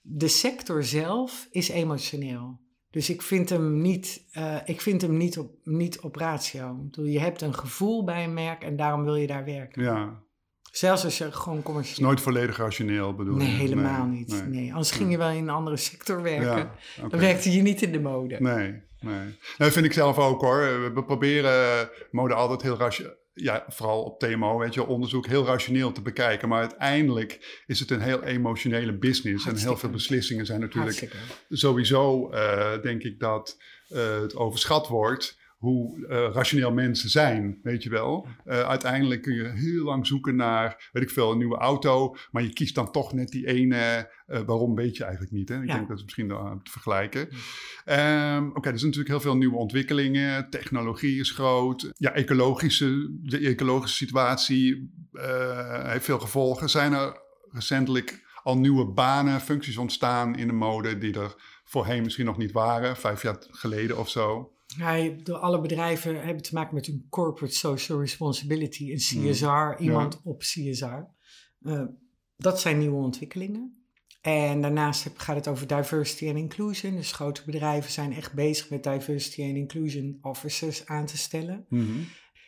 de 0.00 0.28
sector 0.28 0.84
zelf 0.84 1.48
is 1.50 1.68
emotioneel. 1.68 2.60
Dus 2.90 3.10
ik 3.10 3.22
vind 3.22 3.48
hem 3.48 3.80
niet, 3.80 4.26
uh, 4.32 4.56
ik 4.64 4.80
vind 4.80 5.00
hem 5.00 5.16
niet, 5.16 5.38
op, 5.38 5.50
niet 5.62 6.00
op 6.00 6.16
ratio. 6.16 6.70
Ik 6.76 6.90
bedoel, 6.90 7.06
je 7.06 7.20
hebt 7.20 7.40
een 7.40 7.54
gevoel 7.54 8.04
bij 8.04 8.24
een 8.24 8.34
merk 8.34 8.64
en 8.64 8.76
daarom 8.76 9.04
wil 9.04 9.16
je 9.16 9.26
daar 9.26 9.44
werken. 9.44 9.82
Ja, 9.82 10.23
Zelfs 10.76 11.04
als 11.04 11.18
je 11.18 11.32
gewoon 11.32 11.62
commercieel... 11.62 12.06
nooit 12.06 12.20
volledig 12.20 12.56
rationeel 12.56 13.14
bedoel 13.14 13.36
Nee, 13.36 13.48
helemaal 13.48 14.06
niet. 14.06 14.44
Nee. 14.48 14.70
Anders 14.70 14.90
ging 14.90 15.10
je 15.10 15.18
wel 15.18 15.30
in 15.30 15.42
een 15.42 15.48
andere 15.48 15.76
sector 15.76 16.22
werken. 16.22 16.70
Dan 17.10 17.20
werkte 17.20 17.52
je 17.52 17.62
niet 17.62 17.82
in 17.82 17.92
de 17.92 18.00
mode. 18.00 18.36
Nee, 18.40 18.82
nee. 19.00 19.38
Dat 19.58 19.72
vind 19.72 19.84
ik 19.84 19.92
zelf 19.92 20.18
ook 20.18 20.40
hoor. 20.40 20.92
We 20.94 21.04
proberen 21.04 21.88
mode 22.10 22.34
altijd 22.34 22.62
heel 22.62 22.76
rationeel 22.76 23.14
ja, 23.34 23.64
vooral 23.68 24.02
op 24.02 24.18
TMO, 24.18 24.58
weet 24.58 24.74
je, 24.74 24.86
onderzoek 24.86 25.26
heel 25.26 25.46
rationeel 25.46 25.92
te 25.92 26.02
bekijken. 26.02 26.48
Maar 26.48 26.60
uiteindelijk 26.60 27.62
is 27.66 27.80
het 27.80 27.90
een 27.90 28.00
heel 28.00 28.22
emotionele 28.22 28.92
business. 28.92 29.46
En 29.46 29.56
heel 29.56 29.76
veel 29.76 29.90
beslissingen 29.90 30.46
zijn 30.46 30.60
natuurlijk 30.60 31.08
sowieso, 31.50 32.32
uh, 32.32 32.82
denk 32.82 33.02
ik, 33.02 33.20
dat 33.20 33.58
uh, 33.88 34.20
het 34.20 34.36
overschat 34.36 34.88
wordt 34.88 35.38
hoe 35.58 35.98
uh, 35.98 36.06
rationeel 36.08 36.72
mensen 36.72 37.10
zijn, 37.10 37.58
weet 37.62 37.82
je 37.82 37.90
wel. 37.90 38.26
Uh, 38.44 38.60
uiteindelijk 38.60 39.22
kun 39.22 39.34
je 39.34 39.48
heel 39.48 39.84
lang 39.84 40.06
zoeken 40.06 40.36
naar, 40.36 40.88
weet 40.92 41.02
ik 41.02 41.10
veel, 41.10 41.32
een 41.32 41.38
nieuwe 41.38 41.56
auto, 41.56 42.16
maar 42.30 42.42
je 42.42 42.52
kiest 42.52 42.74
dan 42.74 42.90
toch 42.90 43.12
net 43.12 43.28
die 43.28 43.46
ene. 43.46 44.12
Uh, 44.26 44.40
waarom 44.40 44.74
weet 44.74 44.96
je 44.96 45.02
eigenlijk 45.02 45.32
niet? 45.32 45.48
Hè? 45.48 45.62
Ik 45.62 45.66
denk 45.66 45.88
dat 45.88 45.96
is 45.96 46.02
misschien 46.02 46.28
te 46.62 46.70
vergelijken. 46.70 47.20
Um, 47.20 48.48
Oké, 48.48 48.58
okay, 48.58 48.72
er 48.72 48.78
zijn 48.78 48.90
natuurlijk 48.90 49.08
heel 49.08 49.20
veel 49.20 49.36
nieuwe 49.36 49.56
ontwikkelingen. 49.56 50.50
Technologie 50.50 51.20
is 51.20 51.30
groot. 51.30 51.92
Ja, 51.96 52.12
ecologische, 52.12 53.18
de 53.22 53.38
ecologische 53.38 53.96
situatie 53.96 54.92
heeft 55.82 56.04
veel 56.04 56.20
gevolgen. 56.20 56.70
Zijn 56.70 56.92
er 56.92 57.22
recentelijk 57.50 58.22
al 58.42 58.58
nieuwe 58.58 58.86
banen, 58.92 59.40
functies 59.40 59.76
ontstaan 59.76 60.36
in 60.36 60.46
de 60.46 60.52
mode 60.52 60.98
die 60.98 61.20
er 61.20 61.34
voorheen 61.64 62.02
misschien 62.02 62.24
nog 62.24 62.36
niet 62.36 62.52
waren, 62.52 62.96
vijf 62.96 63.22
jaar 63.22 63.36
geleden 63.50 63.98
of 63.98 64.08
zo? 64.08 64.53
Door 65.22 65.36
alle 65.36 65.60
bedrijven 65.60 66.24
hebben 66.24 66.42
te 66.42 66.54
maken 66.54 66.74
met 66.74 66.88
een 66.88 67.06
corporate 67.10 67.54
social 67.54 68.00
responsibility, 68.00 68.90
een 68.90 68.96
CSR, 69.30 69.46
mm. 69.46 69.74
iemand 69.78 70.20
op 70.24 70.40
CSR. 70.40 71.02
Uh, 71.60 71.82
dat 72.36 72.60
zijn 72.60 72.78
nieuwe 72.78 73.04
ontwikkelingen. 73.04 73.78
En 74.20 74.60
daarnaast 74.60 75.10
gaat 75.16 75.36
het 75.36 75.48
over 75.48 75.66
diversity 75.66 76.28
en 76.28 76.36
inclusion. 76.36 76.96
Dus 76.96 77.12
grote 77.12 77.42
bedrijven 77.44 77.92
zijn 77.92 78.12
echt 78.12 78.32
bezig 78.32 78.70
met 78.70 78.82
diversity 78.82 79.42
en 79.42 79.56
inclusion 79.56 80.18
officers 80.20 80.86
aan 80.86 81.06
te 81.06 81.16
stellen. 81.16 81.66
Mm 81.68 82.06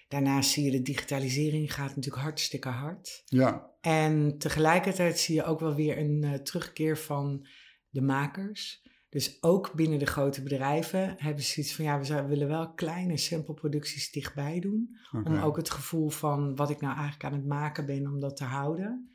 Daarnaast 0.08 0.50
zie 0.50 0.64
je 0.64 0.70
de 0.70 0.82
digitalisering 0.82 1.74
gaat 1.74 1.96
natuurlijk 1.96 2.22
hartstikke 2.22 2.68
hard. 2.68 3.22
Ja. 3.24 3.70
En 3.80 4.38
tegelijkertijd 4.38 5.18
zie 5.18 5.34
je 5.34 5.44
ook 5.44 5.60
wel 5.60 5.74
weer 5.74 5.98
een 5.98 6.22
uh, 6.22 6.34
terugkeer 6.34 6.98
van 6.98 7.46
de 7.88 8.00
makers. 8.00 8.85
Dus 9.08 9.42
ook 9.42 9.72
binnen 9.72 9.98
de 9.98 10.06
grote 10.06 10.42
bedrijven 10.42 11.14
hebben 11.18 11.42
ze 11.44 11.60
iets 11.60 11.74
van 11.74 11.84
ja, 11.84 12.00
we 12.00 12.26
willen 12.26 12.48
wel 12.48 12.74
kleine 12.74 13.16
sampleproducties 13.16 14.10
dichtbij 14.10 14.60
doen. 14.60 14.96
Om 15.24 15.36
ook 15.36 15.56
het 15.56 15.70
gevoel 15.70 16.08
van 16.08 16.56
wat 16.56 16.70
ik 16.70 16.80
nou 16.80 16.94
eigenlijk 16.94 17.24
aan 17.24 17.38
het 17.38 17.46
maken 17.46 17.86
ben, 17.86 18.06
om 18.06 18.20
dat 18.20 18.36
te 18.36 18.44
houden. 18.44 19.10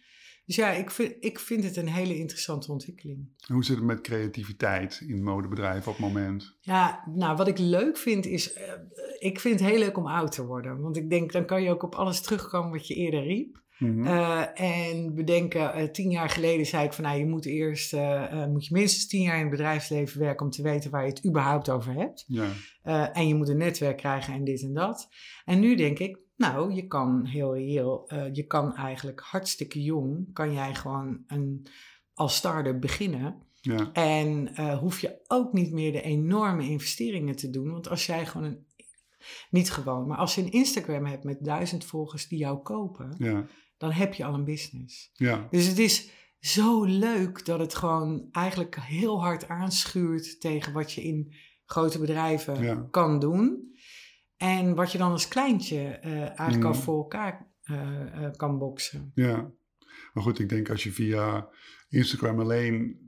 Dus 0.45 0.55
ja, 0.55 0.71
ik 0.71 0.91
vind, 0.91 1.15
ik 1.19 1.39
vind 1.39 1.63
het 1.63 1.75
een 1.75 1.87
hele 1.87 2.17
interessante 2.17 2.71
ontwikkeling. 2.71 3.29
hoe 3.47 3.63
zit 3.63 3.75
het 3.75 3.85
met 3.85 4.01
creativiteit 4.01 5.03
in 5.07 5.23
modebedrijven 5.23 5.91
op 5.91 5.97
het 5.97 6.07
moment? 6.07 6.57
Ja, 6.61 7.03
nou 7.15 7.37
wat 7.37 7.47
ik 7.47 7.57
leuk 7.57 7.97
vind 7.97 8.25
is, 8.25 8.57
uh, 8.57 8.63
ik 9.19 9.39
vind 9.39 9.59
het 9.59 9.69
heel 9.69 9.79
leuk 9.79 9.97
om 9.97 10.07
oud 10.07 10.31
te 10.31 10.45
worden. 10.45 10.81
Want 10.81 10.97
ik 10.97 11.09
denk, 11.09 11.31
dan 11.31 11.45
kan 11.45 11.63
je 11.63 11.69
ook 11.69 11.83
op 11.83 11.95
alles 11.95 12.21
terugkomen 12.21 12.71
wat 12.71 12.87
je 12.87 12.95
eerder 12.95 13.23
riep. 13.23 13.61
Mhm. 13.81 14.05
Eh, 14.05 14.43
en 14.89 15.15
bedenken, 15.15 15.81
uh, 15.81 15.89
tien 15.89 16.09
jaar 16.09 16.29
geleden 16.29 16.65
zei 16.65 16.85
ik 16.85 16.93
van 16.93 17.03
nou, 17.03 17.19
je 17.19 17.25
moet 17.25 17.45
eerst 17.45 17.93
uh, 17.93 18.45
moet 18.47 18.65
je 18.65 18.73
minstens 18.73 19.07
tien 19.07 19.21
jaar 19.21 19.35
in 19.35 19.41
het 19.41 19.49
bedrijfsleven 19.49 20.19
werken 20.19 20.45
om 20.45 20.51
te 20.51 20.61
weten 20.61 20.91
waar 20.91 21.03
je 21.03 21.09
het 21.09 21.25
überhaupt 21.25 21.69
over 21.69 21.93
hebt. 21.93 22.25
Ja. 22.27 23.13
en 23.13 23.27
je 23.27 23.35
moet 23.35 23.49
een 23.49 23.57
netwerk 23.57 23.97
krijgen 23.97 24.33
en 24.33 24.43
dit 24.43 24.61
en 24.61 24.73
dat. 24.73 25.09
En 25.45 25.59
nu 25.59 25.75
denk 25.75 25.99
ik, 25.99 26.17
nou, 26.37 26.73
je 26.73 26.87
kan 26.87 27.25
heel 27.25 27.53
heel, 27.53 28.11
je 28.31 28.43
kan 28.47 28.75
eigenlijk 28.75 29.19
hartstikke 29.19 29.83
jong, 29.83 30.33
kan 30.33 30.53
jij 30.53 30.75
gewoon 30.75 31.23
een, 31.27 31.67
als 32.13 32.35
start-up 32.35 32.81
beginnen. 32.81 33.35
Ja. 33.61 33.91
En 33.93 34.55
hoef 34.77 34.99
je 34.99 35.19
ook 35.27 35.53
niet 35.53 35.71
meer 35.71 35.91
de 35.91 36.01
enorme 36.01 36.63
investeringen 36.63 37.35
te 37.35 37.49
doen. 37.49 37.71
Want 37.71 37.89
als 37.89 38.05
jij 38.05 38.25
gewoon 38.25 38.47
een, 38.47 38.65
niet 39.49 39.71
gewoon, 39.71 40.07
maar 40.07 40.17
als 40.17 40.35
je 40.35 40.41
een 40.41 40.51
Instagram 40.51 41.05
hebt 41.05 41.23
met 41.23 41.37
duizend 41.43 41.85
volgers 41.85 42.27
die 42.27 42.39
jou 42.39 42.57
kopen. 42.57 43.15
Ja 43.17 43.45
dan 43.81 43.91
heb 43.91 44.13
je 44.13 44.25
al 44.25 44.33
een 44.33 44.43
business. 44.43 45.11
Ja. 45.13 45.47
Dus 45.51 45.65
het 45.67 45.79
is 45.79 46.09
zo 46.39 46.83
leuk 46.83 47.45
dat 47.45 47.59
het 47.59 47.75
gewoon 47.75 48.27
eigenlijk 48.31 48.75
heel 48.79 49.21
hard 49.21 49.47
aanschuurt 49.47 50.41
tegen 50.41 50.73
wat 50.73 50.91
je 50.91 51.03
in 51.03 51.33
grote 51.65 51.99
bedrijven 51.99 52.89
kan 52.89 53.19
doen. 53.19 53.73
En 54.37 54.75
wat 54.75 54.91
je 54.91 54.97
dan 54.97 55.11
als 55.11 55.27
kleintje 55.27 55.99
uh, 56.05 56.21
eigenlijk 56.21 56.59
mm. 56.59 56.65
al 56.65 56.73
voor 56.73 56.97
elkaar 56.97 57.53
uh, 57.65 57.81
uh, 58.15 58.31
kan 58.35 58.57
boksen. 58.57 59.11
Ja, 59.15 59.51
maar 60.13 60.23
goed, 60.23 60.39
ik 60.39 60.49
denk 60.49 60.69
als 60.69 60.83
je 60.83 60.91
via 60.91 61.49
Instagram 61.89 62.39
alleen 62.39 62.99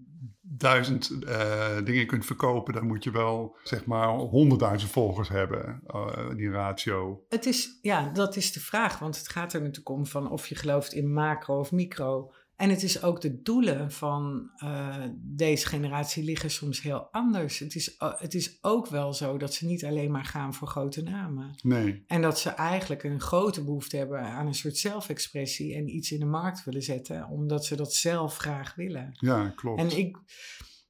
duizend 0.45 1.11
uh, 1.11 1.77
dingen 1.83 2.07
kunt 2.07 2.25
verkopen, 2.25 2.73
dan 2.73 2.87
moet 2.87 3.03
je 3.03 3.11
wel 3.11 3.57
zeg 3.63 3.85
maar 3.85 4.07
honderdduizend 4.07 4.91
volgers 4.91 5.29
hebben, 5.29 5.81
uh, 5.87 6.29
die 6.35 6.49
ratio. 6.49 7.25
Het 7.29 7.45
is, 7.45 7.79
ja, 7.81 8.09
dat 8.09 8.35
is 8.35 8.51
de 8.51 8.59
vraag, 8.59 8.99
want 8.99 9.17
het 9.17 9.29
gaat 9.29 9.53
er 9.53 9.59
natuurlijk 9.59 9.89
om 9.89 10.05
van 10.05 10.31
of 10.31 10.47
je 10.47 10.55
gelooft 10.55 10.93
in 10.93 11.13
macro 11.13 11.59
of 11.59 11.71
micro. 11.71 12.31
En 12.55 12.69
het 12.69 12.83
is 12.83 13.03
ook 13.03 13.21
de 13.21 13.41
doelen 13.41 13.91
van 13.91 14.51
uh, 14.63 15.03
deze 15.15 15.67
generatie 15.67 16.23
liggen 16.23 16.51
soms 16.51 16.81
heel 16.81 17.07
anders. 17.11 17.59
Het 17.59 17.75
is, 17.75 17.95
uh, 17.99 18.13
het 18.19 18.33
is 18.33 18.57
ook 18.61 18.87
wel 18.87 19.13
zo 19.13 19.37
dat 19.37 19.53
ze 19.53 19.65
niet 19.65 19.85
alleen 19.85 20.11
maar 20.11 20.25
gaan 20.25 20.53
voor 20.53 20.67
grote 20.67 21.01
namen. 21.01 21.55
Nee. 21.61 22.03
En 22.07 22.21
dat 22.21 22.39
ze 22.39 22.49
eigenlijk 22.49 23.03
een 23.03 23.19
grote 23.19 23.63
behoefte 23.63 23.97
hebben 23.97 24.21
aan 24.21 24.47
een 24.47 24.53
soort 24.53 24.77
zelfexpressie 24.77 25.75
en 25.75 25.95
iets 25.95 26.11
in 26.11 26.19
de 26.19 26.25
markt 26.25 26.63
willen 26.63 26.81
zetten, 26.81 27.27
omdat 27.27 27.65
ze 27.65 27.75
dat 27.75 27.93
zelf 27.93 28.37
graag 28.37 28.75
willen. 28.75 29.09
Ja, 29.13 29.49
klopt. 29.49 29.79
En 29.79 29.97
ik, 29.97 30.17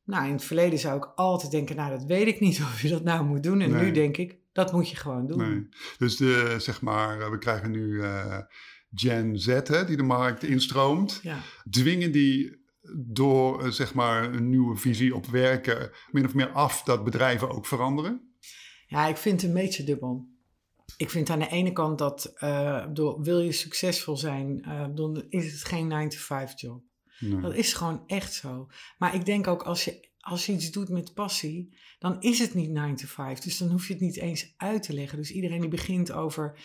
nou, 0.04 0.26
in 0.26 0.34
het 0.34 0.44
verleden 0.44 0.80
zou 0.80 0.98
ik 0.98 1.12
altijd 1.16 1.52
denken, 1.52 1.76
nou, 1.76 1.92
dat 1.92 2.04
weet 2.04 2.28
ik 2.28 2.40
niet 2.40 2.60
of 2.74 2.82
je 2.82 2.90
dat 2.90 3.04
nou 3.04 3.26
moet 3.26 3.44
doen. 3.44 3.62
En 3.62 3.78
nu 3.78 3.92
denk 3.92 4.18
ik, 4.18 4.38
dat 4.52 4.72
moet 4.72 4.90
je 4.90 4.96
gewoon 4.96 5.28
doen. 5.28 5.38
Nee. 5.38 5.68
Dus 5.98 6.18
de, 6.18 6.56
zeg 6.58 6.82
maar, 6.82 7.32
we 7.32 7.38
krijgen 7.38 7.72
nu. 7.72 7.86
Uh, 7.86 8.38
Gen 8.96 9.40
Z, 9.40 9.48
hè, 9.48 9.86
die 9.86 9.98
de 9.98 10.04
markt 10.04 10.44
instroomt, 10.44 11.20
ja. 11.24 11.40
dwingen 11.70 12.12
die 12.12 12.62
door 12.96 13.64
eh, 13.64 13.70
zeg 13.70 13.94
maar 13.94 14.34
een 14.34 14.50
nieuwe 14.50 14.78
visie 14.78 15.16
op 15.16 15.26
werken 15.26 15.92
min 16.12 16.26
of 16.26 16.34
meer 16.34 16.50
af 16.50 16.84
dat 16.84 17.04
bedrijven 17.04 17.50
ook 17.50 17.66
veranderen? 17.66 18.36
Ja, 18.88 19.08
ik 19.08 19.18
vind 19.18 19.42
het 19.42 19.50
een 19.50 19.56
beetje 19.56 19.84
dubbel. 19.84 20.32
Ik 20.98 21.10
vind 21.10 21.30
aan 21.30 21.40
de 21.40 21.50
ene 21.50 21.72
kant 21.72 21.98
dat 21.98 22.34
uh, 22.44 22.86
door, 22.94 23.22
wil 23.22 23.40
je 23.40 23.52
succesvol 23.52 24.18
zijn, 24.18 24.64
uh, 24.68 24.86
dan 24.96 25.26
is 25.30 25.52
het 25.52 25.64
geen 25.64 26.10
9-to-5 26.12 26.54
job. 26.56 26.84
Nee. 27.20 27.42
Dat 27.42 27.56
is 27.56 27.74
gewoon 27.74 28.04
echt 28.08 28.34
zo. 28.34 28.68
Maar 28.98 29.16
ik 29.16 29.26
denk 29.26 29.48
ook 29.48 29.64
als 29.64 29.86
je, 29.86 30.10
als 30.20 30.46
je 30.46 30.52
iets 30.52 30.72
doet 30.72 30.90
met 30.90 31.14
passie, 31.14 31.78
dan 32.00 32.22
is 32.22 32.40
het 32.40 32.54
niet 32.54 32.70
9 32.70 32.96
to 32.96 33.08
5. 33.08 33.40
Dus 33.40 33.58
dan 33.58 33.70
hoef 33.70 33.88
je 33.88 33.94
het 33.94 34.02
niet 34.02 34.18
eens 34.18 34.54
uit 34.58 34.84
te 34.84 34.94
leggen. 34.94 35.18
Dus 35.18 35.32
iedereen 35.32 35.62
die 35.62 35.70
begint 35.70 36.12
over 36.12 36.60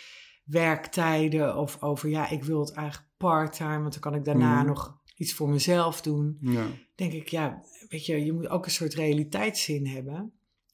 werktijden 0.49 1.57
of 1.57 1.83
over 1.83 2.09
ja, 2.09 2.31
ik 2.31 2.45
wil 2.45 2.61
het 2.61 2.73
eigenlijk 2.73 3.09
part-time, 3.17 3.81
want 3.81 3.93
dan 3.93 4.01
kan 4.01 4.15
ik 4.15 4.25
daarna 4.25 4.57
mhm. 4.59 4.67
nog 4.67 4.99
iets 5.17 5.35
voor 5.35 5.49
mezelf 5.49 6.01
doen. 6.01 6.37
Ja. 6.41 6.67
Denk 6.95 7.13
ik, 7.13 7.29
ja, 7.29 7.63
weet 7.89 8.07
je, 8.07 8.25
je 8.25 8.33
moet 8.33 8.49
ook 8.49 8.65
een 8.65 8.71
soort 8.71 8.95
realiteitszin 8.95 9.87
hebben 9.87 10.33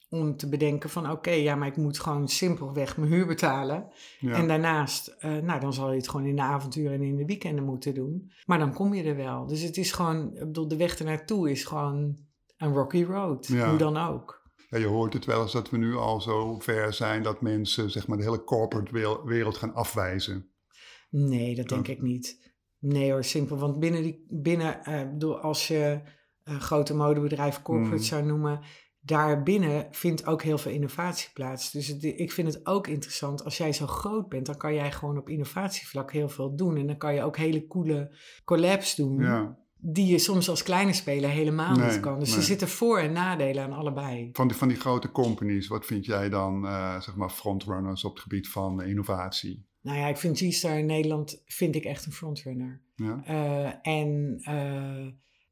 om 0.09 0.37
te 0.37 0.49
bedenken 0.49 0.89
van 0.89 1.11
oké, 1.11 1.31
ja, 1.31 1.55
maar 1.55 1.67
ik 1.67 1.77
moet 1.77 1.99
gewoon 1.99 2.27
simpelweg 2.27 2.97
mijn 2.97 3.11
huur 3.11 3.25
betalen. 3.25 3.87
En 4.19 4.47
daarnaast, 4.47 5.15
uh, 5.19 5.37
nou, 5.37 5.59
dan 5.59 5.73
zal 5.73 5.91
je 5.91 5.97
het 5.97 6.09
gewoon 6.09 6.25
in 6.25 6.35
de 6.35 6.41
avonturen 6.41 6.93
en 6.93 7.01
in 7.01 7.15
de 7.15 7.25
weekenden 7.25 7.65
moeten 7.65 7.93
doen. 7.93 8.31
Maar 8.45 8.59
dan 8.59 8.73
kom 8.73 8.93
je 8.93 9.03
er 9.03 9.15
wel. 9.15 9.45
Dus 9.45 9.61
het 9.61 9.77
is 9.77 9.91
gewoon, 9.91 10.33
ik 10.33 10.39
bedoel, 10.39 10.67
de 10.67 10.77
weg 10.77 10.99
ernaartoe 10.99 11.51
is 11.51 11.63
gewoon 11.63 12.17
een 12.57 12.73
rocky 12.73 13.03
road, 13.03 13.47
hoe 13.47 13.77
dan 13.77 13.97
ook. 13.97 14.44
Ja, 14.75 14.81
je 14.81 14.87
hoort 14.87 15.13
het 15.13 15.25
wel 15.25 15.41
eens 15.41 15.51
dat 15.51 15.69
we 15.69 15.77
nu 15.77 15.95
al 15.95 16.21
zo 16.21 16.59
ver 16.59 16.93
zijn 16.93 17.23
dat 17.23 17.41
mensen 17.41 17.91
zeg 17.91 18.07
maar, 18.07 18.17
de 18.17 18.23
hele 18.23 18.43
corporate 18.43 19.21
wereld 19.25 19.57
gaan 19.57 19.73
afwijzen. 19.73 20.49
Nee, 21.09 21.55
dat 21.55 21.69
denk 21.69 21.87
ik 21.87 22.01
niet. 22.01 22.53
Nee 22.79 23.11
hoor, 23.11 23.23
simpel. 23.23 23.57
Want 23.57 23.79
binnen, 23.79 24.01
die, 24.01 24.25
binnen 24.29 24.79
uh, 25.19 25.41
als 25.41 25.67
je 25.67 26.01
een 26.43 26.61
grote 26.61 26.95
modebedrijf 26.95 27.61
corporate 27.61 27.95
mm. 27.95 28.01
zou 28.01 28.23
noemen, 28.23 28.59
daarbinnen 28.99 29.87
vindt 29.91 30.25
ook 30.25 30.41
heel 30.41 30.57
veel 30.57 30.71
innovatie 30.71 31.29
plaats. 31.33 31.71
Dus 31.71 31.97
ik 31.99 32.31
vind 32.31 32.53
het 32.53 32.65
ook 32.65 32.87
interessant, 32.87 33.43
als 33.43 33.57
jij 33.57 33.73
zo 33.73 33.87
groot 33.87 34.29
bent, 34.29 34.45
dan 34.45 34.57
kan 34.57 34.73
jij 34.73 34.91
gewoon 34.91 35.17
op 35.17 35.29
innovatievlak 35.29 36.11
heel 36.11 36.29
veel 36.29 36.55
doen. 36.55 36.77
En 36.77 36.87
dan 36.87 36.97
kan 36.97 37.13
je 37.13 37.23
ook 37.23 37.37
hele 37.37 37.67
coole 37.67 38.17
collabs 38.43 38.95
doen. 38.95 39.19
Ja. 39.19 39.64
Die 39.87 40.05
je 40.05 40.17
soms 40.17 40.49
als 40.49 40.63
kleine 40.63 40.93
speler 40.93 41.29
helemaal 41.29 41.75
niet 41.75 41.99
kan. 41.99 42.19
Dus 42.19 42.35
er 42.35 42.41
zitten 42.41 42.67
voor- 42.67 42.99
en 42.99 43.11
nadelen 43.11 43.63
aan 43.63 43.73
allebei. 43.73 44.29
Van 44.33 44.47
die, 44.47 44.57
van 44.57 44.67
die 44.67 44.77
grote 44.77 45.11
companies, 45.11 45.67
wat 45.67 45.85
vind 45.85 46.05
jij 46.05 46.29
dan, 46.29 46.65
uh, 46.65 47.01
zeg 47.01 47.15
maar, 47.15 47.29
frontrunners 47.29 48.03
op 48.03 48.13
het 48.13 48.21
gebied 48.21 48.47
van 48.47 48.83
innovatie? 48.83 49.65
Nou 49.81 49.97
ja, 49.97 50.07
ik 50.07 50.17
vind 50.17 50.37
G-Star 50.37 50.77
in 50.77 50.85
Nederland 50.85 51.41
vind 51.45 51.75
ik 51.75 51.83
echt 51.83 52.05
een 52.05 52.11
frontrunner. 52.11 52.81
Ja. 52.95 53.23
Uh, 53.29 53.93
en 53.95 54.41
uh, 54.49 55.07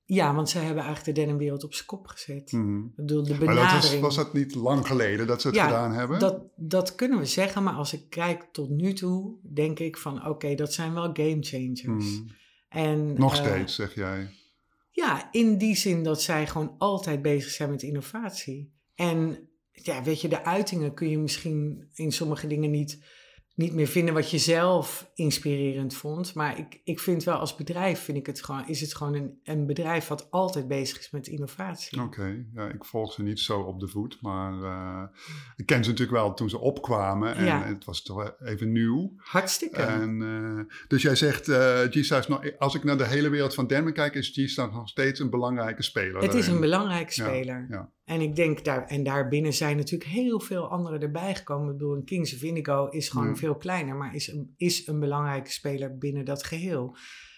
ja, 0.06 0.36
want 0.36 0.50
ze 0.50 0.58
hebben 0.58 0.84
eigenlijk 0.84 1.16
de 1.16 1.22
denimwereld 1.22 1.64
op 1.64 1.74
zijn 1.74 1.88
kop 1.88 2.08
gezet. 2.08 2.52
Mm 2.52 2.86
Ik 2.86 2.96
bedoel, 2.96 3.24
de 3.24 3.38
benadering... 3.38 3.72
Maar 3.72 3.82
dat 3.82 3.92
was, 3.92 4.00
was, 4.00 4.16
dat 4.16 4.34
niet 4.34 4.56
lang 4.56 4.88
geleden 4.88 5.28
dat 5.28 5.42
ze 5.42 5.48
het 5.48 5.58
gedaan 5.58 5.92
hebben? 5.92 6.20
Dat, 6.20 6.42
dat 6.56 6.96
kunnen 6.96 7.20
we 7.20 7.26
zeggen, 7.26 7.64
maar 7.64 7.74
als 7.74 7.94
ik 7.94 8.10
kijk 8.10 8.48
tot 8.52 8.70
nu 8.70 8.94
toe, 8.94 9.36
denk 9.54 9.80
ik 9.80 9.98
van 9.98 10.28
oké, 10.28 10.56
dat 10.56 10.74
zijn 10.74 10.94
wel 10.94 11.10
game 11.14 11.38
changers. 11.40 12.20
Mm. 12.20 12.28
En, 12.74 13.14
Nog 13.14 13.34
uh, 13.34 13.46
steeds, 13.46 13.76
zeg 13.76 13.96
jij? 13.96 14.30
Ja, 14.90 15.32
in 15.32 15.58
die 15.58 15.76
zin 15.76 16.04
dat 16.04 16.22
zij 16.22 16.48
gewoon 16.48 16.76
altijd 16.78 17.22
bezig 17.22 17.52
zijn 17.52 17.70
met 17.70 17.82
innovatie. 17.82 18.74
En 18.96 19.50
ja, 19.72 20.04
weet 20.04 20.22
je, 20.22 20.28
de 20.28 20.46
uitingen 20.46 20.94
kun 20.94 21.10
je 21.10 21.18
misschien 21.18 21.90
in 21.94 22.12
sommige 22.12 22.48
dingen 22.48 22.72
niet 22.72 23.06
niet 23.56 23.74
meer 23.74 23.88
vinden 23.88 24.14
wat 24.14 24.32
je 24.32 24.38
zelf 24.38 25.12
inspirerend 25.16 25.94
vond. 25.96 26.34
Maar 26.34 26.60
ik, 26.60 26.82
ik 26.84 27.00
vind 27.00 27.24
wel 27.24 27.36
als 27.36 27.56
bedrijf 27.56 28.00
vind 28.00 28.18
ik 28.18 28.26
het 28.26 28.44
gewoon, 28.44 28.68
is 28.68 28.82
het 28.82 28.96
gewoon 28.96 29.14
een, 29.14 29.40
een 29.44 29.66
bedrijf 29.66 30.08
wat 30.08 30.32
altijd 30.32 30.68
bezig 30.68 31.00
is 31.00 31.12
met 31.12 31.28
innovatie. 31.28 32.02
Oké, 32.02 32.46
ja, 32.54 32.68
ik 32.68 32.86
volg 32.86 33.14
ze 33.14 33.24
niet 33.24 33.40
zo 33.40 33.60
op 33.60 33.80
de 33.80 33.88
voet. 33.88 34.18
Maar 34.22 34.54
uh, 34.54 35.04
ik 35.56 35.66
ken 35.66 35.84
ze 35.84 35.90
natuurlijk 35.90 36.18
wel 36.18 36.34
toen 36.34 36.50
ze 36.50 36.60
opkwamen. 36.60 37.36
En 37.36 37.46
ja. 37.46 37.64
het 37.64 37.86
was 37.86 38.02
toch 38.02 38.34
even 38.40 38.72
nieuw. 38.72 39.14
Hartstikke. 39.18 39.82
En, 39.82 40.22
uh, 40.22 40.76
dus 40.88 41.02
jij 41.02 41.16
zegt, 41.16 41.48
uh, 41.48 41.80
G-Star 41.80 42.20
is 42.20 42.28
nog, 42.28 42.58
als 42.58 42.76
ik 42.76 42.84
naar 42.84 42.98
de 42.98 43.08
hele 43.08 43.30
wereld 43.30 43.54
van 43.54 43.68
Denver 43.68 43.92
kijk, 43.92 44.16
is 44.16 44.30
G-Star 44.30 44.72
nog 44.72 44.90
steeds 44.90 45.20
een 45.20 45.30
belangrijke 45.30 45.84
speler. 45.84 46.22
Het 46.22 46.34
is 46.34 46.48
een 46.48 46.60
belangrijke 46.60 47.14
speler. 47.14 47.66
Ja, 47.70 47.92
En 48.06 48.22
ik 48.22 48.36
denk 48.36 48.64
daar, 48.64 48.86
en 48.86 49.04
daarbinnen 49.04 49.54
zijn 49.54 49.78
natuurlijk 49.78 50.10
heel 50.10 50.40
veel 50.40 50.70
anderen 50.70 51.02
erbij 51.02 51.36
gekomen. 51.36 51.72
Ik 51.72 51.78
bedoel, 51.78 52.04
Kings 52.04 52.34
of 52.34 52.42
Indigo 52.42 52.88
is 52.88 53.10
gewoon 53.10 53.38
veel 53.38 53.56
kleiner, 53.56 53.96
maar 53.96 54.16
is 54.16 54.28
een, 54.28 54.54
is 54.58 54.88
een 54.88 55.00
belangrijke 55.00 55.52
speler 55.52 55.98
binnen 55.98 56.26
dat 56.26 56.44
geheel. 56.44 56.96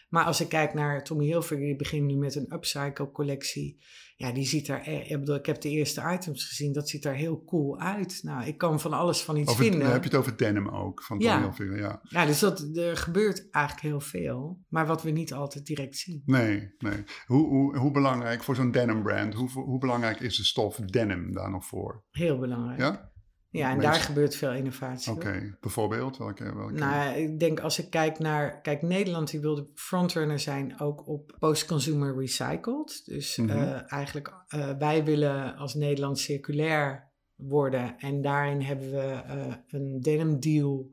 Maar 0.09 0.25
als 0.25 0.41
ik 0.41 0.49
kijk 0.49 0.73
naar 0.73 1.03
Tommy 1.03 1.25
Hilfiger, 1.25 1.65
die 1.65 1.75
begint 1.75 2.05
nu 2.05 2.15
met 2.15 2.35
een 2.35 2.53
upcycle 2.53 3.11
collectie. 3.11 3.83
Ja, 4.17 4.31
die 4.31 4.45
ziet 4.45 4.67
er, 4.67 4.87
ik 4.87 5.19
bedoel, 5.19 5.35
ik 5.35 5.45
heb 5.45 5.61
de 5.61 5.69
eerste 5.69 6.11
items 6.13 6.47
gezien, 6.47 6.73
dat 6.73 6.89
ziet 6.89 7.05
er 7.05 7.15
heel 7.15 7.43
cool 7.43 7.79
uit. 7.79 8.19
Nou, 8.21 8.45
ik 8.45 8.57
kan 8.57 8.79
van 8.79 8.93
alles 8.93 9.21
van 9.21 9.37
iets 9.37 9.55
vinden. 9.55 9.79
Dan 9.79 9.91
heb 9.91 10.03
je 10.03 10.09
het 10.09 10.17
over 10.17 10.37
denim 10.37 10.69
ook, 10.69 11.03
van 11.03 11.19
ja. 11.19 11.39
Hilfiger, 11.39 11.77
ja. 11.77 11.99
Ja, 12.03 12.25
dus 12.25 12.39
dat, 12.39 12.69
er 12.75 12.97
gebeurt 12.97 13.47
eigenlijk 13.51 13.85
heel 13.85 13.99
veel, 13.99 14.59
maar 14.67 14.87
wat 14.87 15.03
we 15.03 15.09
niet 15.09 15.33
altijd 15.33 15.65
direct 15.65 15.95
zien. 15.95 16.21
Nee, 16.25 16.73
nee. 16.77 17.03
Hoe, 17.25 17.47
hoe, 17.47 17.77
hoe 17.77 17.91
belangrijk 17.91 18.43
voor 18.43 18.55
zo'n 18.55 18.71
denim 18.71 19.03
brand, 19.03 19.33
hoe, 19.33 19.49
hoe 19.49 19.79
belangrijk 19.79 20.19
is 20.19 20.37
de 20.37 20.43
stof 20.43 20.75
denim 20.75 21.33
daar 21.33 21.49
nog 21.49 21.65
voor? 21.65 22.03
Heel 22.09 22.39
belangrijk. 22.39 22.79
Ja? 22.79 23.13
Ja, 23.57 23.71
en 23.71 23.79
daar 23.79 23.93
gebeurt 23.93 24.35
veel 24.35 24.53
innovatie. 24.53 25.11
Oké, 25.11 25.57
bijvoorbeeld? 25.61 26.17
Welke, 26.17 26.55
welke? 26.55 26.73
Nou, 26.73 27.15
ik 27.15 27.39
denk 27.39 27.59
als 27.59 27.79
ik 27.79 27.89
kijk 27.89 28.19
naar... 28.19 28.61
Kijk, 28.61 28.81
Nederland 28.81 29.31
die 29.31 29.39
wilde 29.39 29.67
frontrunner 29.75 30.39
zijn 30.39 30.79
ook 30.79 31.07
op 31.07 31.35
post-consumer 31.39 32.17
recycled. 32.19 33.01
Dus 33.05 33.37
mm 33.37 33.49
eigenlijk, 33.85 34.33
uh, 34.55 34.69
wij 34.77 35.03
willen 35.03 35.55
als 35.55 35.73
Nederland 35.73 36.19
circulair 36.19 37.11
worden. 37.35 37.95
En 37.97 38.21
daarin 38.21 38.61
hebben 38.61 38.91
we 38.91 39.21
uh, 39.27 39.53
een 39.67 39.99
denim 40.01 40.39
deal 40.39 40.87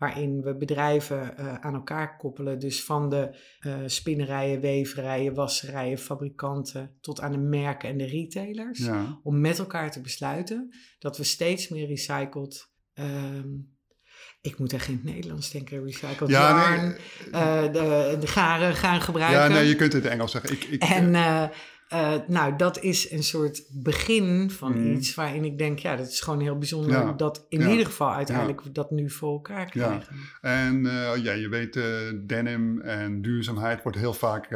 waarin 0.00 0.42
we 0.42 0.56
bedrijven 0.56 1.34
uh, 1.38 1.54
aan 1.54 1.74
elkaar 1.74 2.16
koppelen. 2.16 2.58
Dus 2.58 2.84
van 2.84 3.08
de 3.08 3.36
uh, 3.66 3.74
spinnerijen, 3.86 4.60
weverijen, 4.60 5.34
wasserijen, 5.34 5.98
fabrikanten 5.98 6.96
tot 7.00 7.20
aan 7.20 7.32
de 7.32 7.38
merken 7.38 7.88
en 7.88 7.98
de 7.98 8.06
retailers. 8.06 8.78
Ja. 8.78 9.20
Om 9.22 9.40
met 9.40 9.58
elkaar 9.58 9.90
te 9.90 10.00
besluiten 10.00 10.74
dat 10.98 11.16
we 11.16 11.24
steeds 11.24 11.68
meer 11.68 11.86
recycled. 11.86 12.72
Um, 12.94 13.78
ik 14.40 14.58
moet 14.58 14.72
echt 14.72 14.88
in 14.88 14.94
het 14.94 15.04
Nederlands 15.04 15.50
denken, 15.50 15.84
recycled 15.84 16.30
ja, 16.30 16.48
yarn, 16.48 16.80
nee, 16.80 16.96
uh, 17.32 17.62
de, 17.72 18.16
de 18.20 18.26
garen 18.26 18.74
gaan 18.74 19.00
gebruiken. 19.00 19.40
Ja, 19.40 19.48
nee, 19.48 19.68
je 19.68 19.76
kunt 19.76 19.92
het 19.92 20.04
in 20.04 20.10
Engels 20.10 20.30
zeggen. 20.30 20.52
Ik, 20.52 20.64
ik, 20.64 20.82
en 20.82 21.14
uh, 21.92 22.14
nou, 22.26 22.56
dat 22.56 22.82
is 22.82 23.10
een 23.10 23.22
soort 23.22 23.66
begin 23.70 24.50
van 24.50 24.72
mhm. 24.72 24.92
iets 24.92 25.14
waarin 25.14 25.44
ik 25.44 25.58
denk, 25.58 25.78
ja, 25.78 25.96
dat 25.96 26.08
is 26.08 26.20
gewoon 26.20 26.40
heel 26.40 26.58
bijzonder 26.58 27.16
dat 27.16 27.46
in 27.48 27.70
ieder 27.70 27.86
geval 27.86 28.12
uiteindelijk 28.12 28.60
we 28.62 28.72
dat 28.72 28.90
nu 28.90 29.10
voor 29.10 29.32
elkaar 29.32 29.70
krijgen. 29.70 30.16
En 30.40 30.84
uh, 30.84 31.16
ja, 31.16 31.32
je 31.32 31.48
weet, 31.48 31.76
uh, 31.76 31.84
denim 32.26 32.80
en 32.80 33.22
duurzaamheid 33.22 33.82
wordt 33.82 33.98
heel 33.98 34.14
vaak 34.14 34.48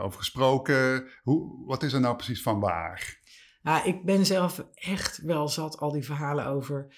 over 0.00 0.18
gesproken. 0.18 1.06
Hoe, 1.22 1.66
wat 1.66 1.82
is 1.82 1.92
er 1.92 2.00
nou 2.00 2.16
precies 2.16 2.42
van 2.42 2.60
waar? 2.60 3.18
Nou, 3.62 3.88
ik 3.88 4.04
ben 4.04 4.26
zelf 4.26 4.66
echt 4.74 5.22
wel 5.22 5.48
zat 5.48 5.78
al 5.78 5.92
die 5.92 6.04
verhalen 6.04 6.46
over, 6.46 6.94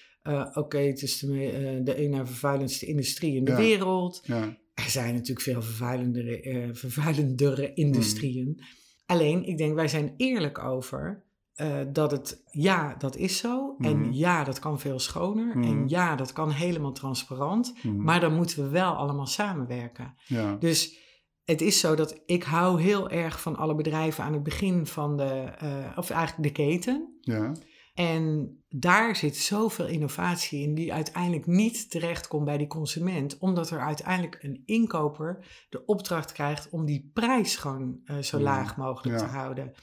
oké, 0.53 0.77
het 0.77 1.01
is 1.01 1.19
de, 1.19 1.81
de 1.83 1.95
ene 1.95 2.25
vervuilendste 2.25 2.85
industrie 2.85 3.35
in 3.35 3.43
de 3.43 3.55
wereld. 3.55 4.25
Er 4.73 4.89
zijn 4.89 5.13
natuurlijk 5.13 5.41
veel 5.41 5.61
vervuilendere, 5.61 6.69
vervuilendere 6.73 7.73
industrieën. 7.73 8.47
Mm. 8.47 8.81
Alleen, 9.05 9.45
ik 9.45 9.57
denk, 9.57 9.75
wij 9.75 9.87
zijn 9.87 10.13
eerlijk 10.17 10.59
over 10.59 11.23
uh, 11.55 11.79
dat 11.87 12.11
het, 12.11 12.43
ja, 12.51 12.95
dat 12.97 13.15
is 13.15 13.37
zo. 13.37 13.75
En 13.79 13.99
mhm. 13.99 14.11
ja, 14.11 14.43
dat 14.43 14.59
kan 14.59 14.79
veel 14.79 14.99
schoner. 14.99 15.51
En 15.53 15.79
mhm. 15.79 15.87
ja, 15.87 16.15
dat 16.15 16.33
kan 16.33 16.51
helemaal 16.51 16.91
transparant. 16.91 17.73
Mhm. 17.83 18.03
Maar 18.03 18.19
dan 18.19 18.33
moeten 18.33 18.63
we 18.63 18.69
wel 18.69 18.93
allemaal 18.93 19.27
samenwerken. 19.27 20.13
Ja. 20.25 20.55
Dus 20.55 20.97
het 21.45 21.61
is 21.61 21.79
zo 21.79 21.95
dat 21.95 22.21
ik 22.25 22.43
hou 22.43 22.81
heel 22.81 23.09
erg 23.09 23.41
van 23.41 23.55
alle 23.55 23.75
bedrijven 23.75 24.23
aan 24.23 24.33
het 24.33 24.43
begin 24.43 24.85
van 24.85 25.17
de, 25.17 25.53
uh, 25.63 25.97
of 25.97 26.09
eigenlijk 26.09 26.55
de 26.55 26.63
keten. 26.63 27.17
Ja. 27.21 27.51
En 27.93 28.57
daar 28.69 29.15
zit 29.15 29.35
zoveel 29.35 29.87
innovatie 29.87 30.61
in 30.61 30.75
die 30.75 30.93
uiteindelijk 30.93 31.45
niet 31.45 31.89
terechtkomt 31.89 32.45
bij 32.45 32.57
die 32.57 32.67
consument, 32.67 33.37
omdat 33.37 33.69
er 33.69 33.79
uiteindelijk 33.79 34.37
een 34.41 34.61
inkoper 34.65 35.65
de 35.69 35.85
opdracht 35.85 36.31
krijgt 36.31 36.69
om 36.69 36.85
die 36.85 37.09
prijs 37.13 37.55
gewoon 37.55 37.99
uh, 38.05 38.17
zo 38.17 38.39
laag 38.39 38.77
mogelijk 38.77 39.17
te 39.17 39.25
houden. 39.25 39.73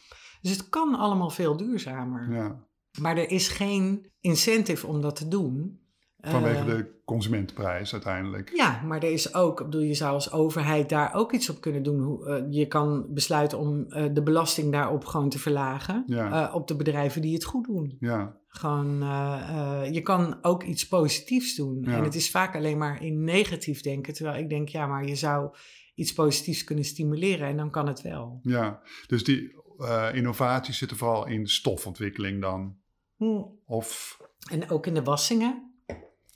Dus 0.40 0.50
het 0.50 0.68
kan 0.68 0.94
allemaal 0.94 1.30
veel 1.30 1.56
duurzamer. 1.56 2.32
Ja. 2.32 2.68
Maar 3.00 3.16
er 3.16 3.30
is 3.30 3.48
geen 3.48 4.12
incentive 4.20 4.86
om 4.86 5.00
dat 5.00 5.16
te 5.16 5.28
doen. 5.28 5.80
Vanwege 6.22 6.64
de 6.64 6.74
eh, 6.74 6.84
consumentenprijs 7.04 7.92
uiteindelijk. 7.92 8.50
Ja, 8.54 8.82
maar 8.84 9.02
er 9.02 9.12
is 9.12 9.34
ook, 9.34 9.60
ik 9.60 9.66
bedoel, 9.66 9.82
je 9.82 9.94
zou 9.94 10.12
als 10.12 10.32
overheid 10.32 10.88
daar 10.88 11.14
ook 11.14 11.32
iets 11.32 11.50
op 11.50 11.60
kunnen 11.60 11.82
doen. 11.82 12.20
Uh, 12.20 12.42
je 12.50 12.66
kan 12.66 13.06
besluiten 13.08 13.58
om 13.58 13.86
uh, 13.88 14.04
de 14.12 14.22
belasting 14.22 14.72
daarop 14.72 15.04
gewoon 15.04 15.28
te 15.28 15.38
verlagen. 15.38 16.04
Ja. 16.06 16.52
op 16.52 16.68
de 16.68 16.76
bedrijven 16.76 17.22
die 17.22 17.34
het 17.34 17.44
goed 17.44 17.66
doen. 17.66 17.96
Ja. 18.00 18.38
Gewoon, 18.46 18.98
je 19.92 20.00
kan 20.02 20.38
ook 20.42 20.62
iets 20.62 20.88
positiefs 20.88 21.54
doen. 21.54 21.82
Ja. 21.82 21.96
En 21.96 22.04
het 22.04 22.14
is 22.14 22.30
vaak 22.30 22.56
alleen 22.56 22.78
maar 22.78 23.02
in 23.02 23.24
negatief 23.24 23.80
denken. 23.80 24.14
Terwijl 24.14 24.42
ik 24.42 24.48
denk, 24.48 24.68
ja, 24.68 24.86
maar 24.86 25.06
je 25.06 25.14
zou 25.14 25.54
iets 25.94 26.12
positiefs 26.12 26.64
kunnen 26.64 26.84
stimuleren 26.84 27.48
en 27.48 27.56
dan 27.56 27.70
kan 27.70 27.86
het 27.86 28.02
wel. 28.02 28.40
Ja, 28.42 28.82
dus 29.06 29.24
die 29.24 29.58
innovaties 30.12 30.78
zitten 30.78 30.96
vooral 30.96 31.26
in 31.26 31.46
stofontwikkeling 31.46 32.40
dan? 32.40 32.76
Hm. 33.16 33.42
Of... 33.66 34.18
En 34.50 34.70
ook 34.70 34.86
in 34.86 34.94
de 34.94 35.02
wassingen. 35.02 35.69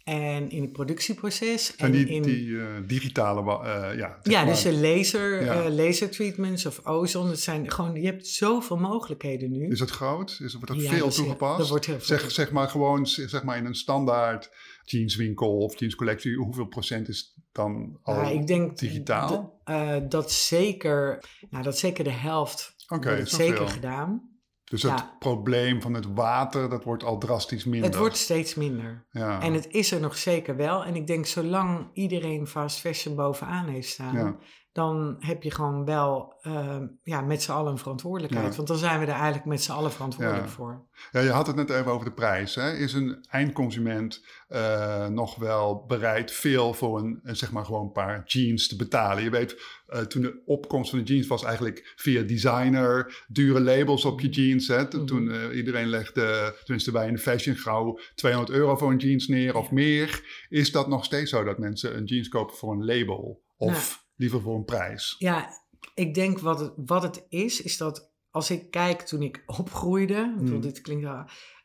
En 0.04 0.50
in 0.50 0.62
het 0.62 0.72
productieproces. 0.72 1.76
En, 1.76 1.92
die, 1.92 2.06
in, 2.06 2.22
die 2.22 2.46
uh, 2.46 2.66
digitale, 2.86 3.40
uh, 3.40 3.98
ja. 3.98 4.18
Ja, 4.22 4.44
dus 4.44 4.64
laser, 4.64 5.44
ja. 5.44 5.66
Uh, 5.66 5.74
laser 5.74 6.10
treatments 6.10 6.66
of 6.66 6.86
ozone. 6.86 7.30
Het 7.30 7.40
zijn 7.40 7.70
gewoon, 7.70 8.00
je 8.00 8.06
hebt 8.06 8.26
zoveel 8.26 8.76
mogelijkheden 8.76 9.50
nu. 9.50 9.68
Is 9.68 9.80
het 9.80 9.90
groot? 9.90 10.38
Is, 10.42 10.54
wordt 10.54 10.82
ja, 10.82 10.90
veel 10.90 11.08
toegepast? 11.08 11.58
Dat 11.58 11.68
wordt 11.68 11.86
heel 11.86 12.00
veel 12.00 12.18
zeg, 12.18 12.30
zeg 12.30 12.50
maar 12.50 12.68
gewoon 12.68 13.06
zeg 13.06 13.42
maar 13.42 13.56
in 13.56 13.64
een 13.64 13.74
standaard 13.74 14.50
jeanswinkel 14.82 15.56
of 15.56 15.78
jeanscollectie. 15.78 16.36
Hoeveel 16.36 16.66
procent 16.66 17.08
is 17.08 17.34
dan 17.52 17.98
al 18.02 18.14
ja, 18.14 18.28
ik 18.28 18.46
denk 18.46 18.78
digitaal? 18.78 19.60
dat, 20.08 20.32
zeker, 20.32 21.24
nou, 21.50 21.64
dat 21.64 21.78
zeker 21.78 22.04
de 22.04 22.10
helft 22.10 22.74
Oké, 22.88 23.08
okay, 23.08 23.26
zeker 23.26 23.68
gedaan. 23.68 24.33
Dus 24.74 24.82
het 24.82 25.18
probleem 25.18 25.82
van 25.82 25.94
het 25.94 26.12
water, 26.14 26.68
dat 26.68 26.84
wordt 26.84 27.04
al 27.04 27.18
drastisch 27.18 27.64
minder. 27.64 27.90
Het 27.90 27.98
wordt 27.98 28.16
steeds 28.16 28.54
minder. 28.54 29.06
Ja. 29.10 29.40
En 29.40 29.52
het 29.52 29.66
is 29.70 29.92
er 29.92 30.00
nog 30.00 30.16
zeker 30.16 30.56
wel. 30.56 30.84
En 30.84 30.96
ik 30.96 31.06
denk, 31.06 31.26
zolang 31.26 31.90
iedereen 31.92 32.46
fast 32.46 32.80
fashion 32.80 33.14
bovenaan 33.14 33.68
heeft 33.68 33.88
staan, 33.88 34.38
dan 34.74 35.16
heb 35.18 35.42
je 35.42 35.50
gewoon 35.50 35.84
wel 35.84 36.34
ehm, 36.42 36.86
ja, 37.02 37.20
met 37.20 37.42
z'n 37.42 37.50
allen 37.50 37.72
een 37.72 37.78
verantwoordelijkheid. 37.78 38.56
Want 38.56 38.68
dan 38.68 38.76
zijn 38.76 39.00
we 39.00 39.06
er 39.06 39.12
eigenlijk 39.12 39.44
met 39.44 39.62
z'n 39.62 39.72
allen 39.72 39.92
verantwoordelijk 39.92 40.48
voor. 40.48 40.86
Ja, 41.12 41.20
je 41.20 41.30
had 41.30 41.46
het 41.46 41.56
net 41.56 41.70
even 41.70 41.92
over 41.92 42.06
de 42.06 42.12
prijs. 42.12 42.54
Hè? 42.54 42.72
Is 42.72 42.92
een 42.92 43.24
eindconsument 43.28 44.24
uh, 44.48 45.06
nog 45.06 45.36
wel 45.36 45.84
bereid 45.86 46.32
veel 46.32 46.74
voor 46.74 46.98
een, 46.98 47.20
zeg 47.22 47.52
maar 47.52 47.64
gewoon 47.64 47.84
een 47.84 47.92
paar 47.92 48.22
jeans 48.26 48.68
te 48.68 48.76
betalen? 48.76 49.22
Je 49.22 49.30
weet, 49.30 49.62
uh, 49.88 50.00
toen 50.00 50.22
de 50.22 50.42
opkomst 50.46 50.90
van 50.90 50.98
de 50.98 51.04
jeans 51.04 51.26
was 51.26 51.44
eigenlijk 51.44 51.92
via 51.96 52.22
designer, 52.22 53.24
dure 53.28 53.60
labels 53.60 54.04
op 54.04 54.20
je 54.20 54.28
jeans. 54.28 54.68
Hè? 54.68 54.88
Toen, 54.88 55.22
mm 55.22 55.28
-hmm. 55.28 55.50
iedereen 55.50 55.88
legde, 55.88 56.56
tenminste 56.64 56.92
wij 56.92 57.06
in 57.06 57.14
de 57.14 57.20
fashion 57.20 57.56
gauw 57.56 57.98
200 58.14 58.56
euro 58.56 58.76
voor 58.76 58.90
een 58.90 58.96
jeans 58.96 59.28
neer 59.28 59.56
of 59.56 59.70
meer. 59.70 60.22
Is 60.48 60.72
dat 60.72 60.88
nog 60.88 61.04
steeds 61.04 61.30
zo 61.30 61.44
dat 61.44 61.58
mensen 61.58 61.96
een 61.96 62.04
jeans 62.04 62.28
kopen 62.28 62.56
voor 62.56 62.72
een 62.72 62.84
label? 62.84 63.42
Of 63.56 64.03
liever 64.16 64.40
voor 64.40 64.56
een 64.56 64.64
prijs? 64.64 65.14
Ja, 65.18 65.48
ik 65.94 66.14
denk 66.14 66.38
wat 66.38 66.60
het, 66.60 66.72
wat 66.76 67.02
het 67.02 67.26
is, 67.28 67.62
is 67.62 67.76
dat 67.76 68.12
als 68.30 68.50
ik 68.50 68.70
kijk 68.70 69.02
toen 69.02 69.22
ik 69.22 69.42
opgroeide, 69.46 70.34
mm. 70.38 70.60
dit 70.60 70.80
klinkt 70.80 71.04
wel, 71.04 71.24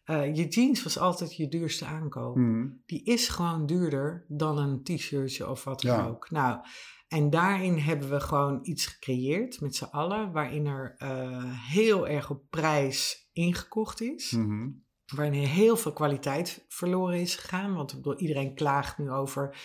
uh, 0.10 0.36
je 0.36 0.48
jeans 0.48 0.84
was 0.84 0.98
altijd 0.98 1.36
je 1.36 1.48
duurste 1.48 1.86
aankoop. 1.86 2.36
Hmm. 2.36 2.82
Die 2.86 3.04
is 3.04 3.28
gewoon 3.28 3.66
duurder 3.66 4.26
dan 4.28 4.58
een 4.58 4.84
t-shirtje 4.84 5.50
of 5.50 5.64
wat 5.64 5.82
dan 5.82 6.08
ook. 6.08 6.30
Nou, 6.30 6.60
en 7.08 7.30
daarin 7.30 7.78
hebben 7.78 8.10
we 8.10 8.20
gewoon 8.20 8.60
iets 8.62 8.86
gecreëerd 8.86 9.62
met 9.62 9.76
z'n 9.76 9.84
allen, 9.84 10.32
waarin 10.32 10.66
er 10.66 10.96
uh, 11.04 11.44
heel 11.70 12.08
erg 12.08 12.30
op 12.30 12.44
prijs 12.50 13.30
ingekocht 13.32 14.02
is. 14.02 14.32
Mm 14.32 14.88
Waarin 15.16 15.34
heel 15.34 15.78
veel 15.78 15.94
kwaliteit 15.94 16.66
verloren 16.68 17.20
is 17.20 17.36
gegaan. 17.36 17.76
Want 17.76 17.92
ik 17.92 17.98
bedoel, 17.98 18.20
iedereen 18.20 18.56
klaagt 18.56 18.98
nu 18.98 19.12
over 19.12 19.58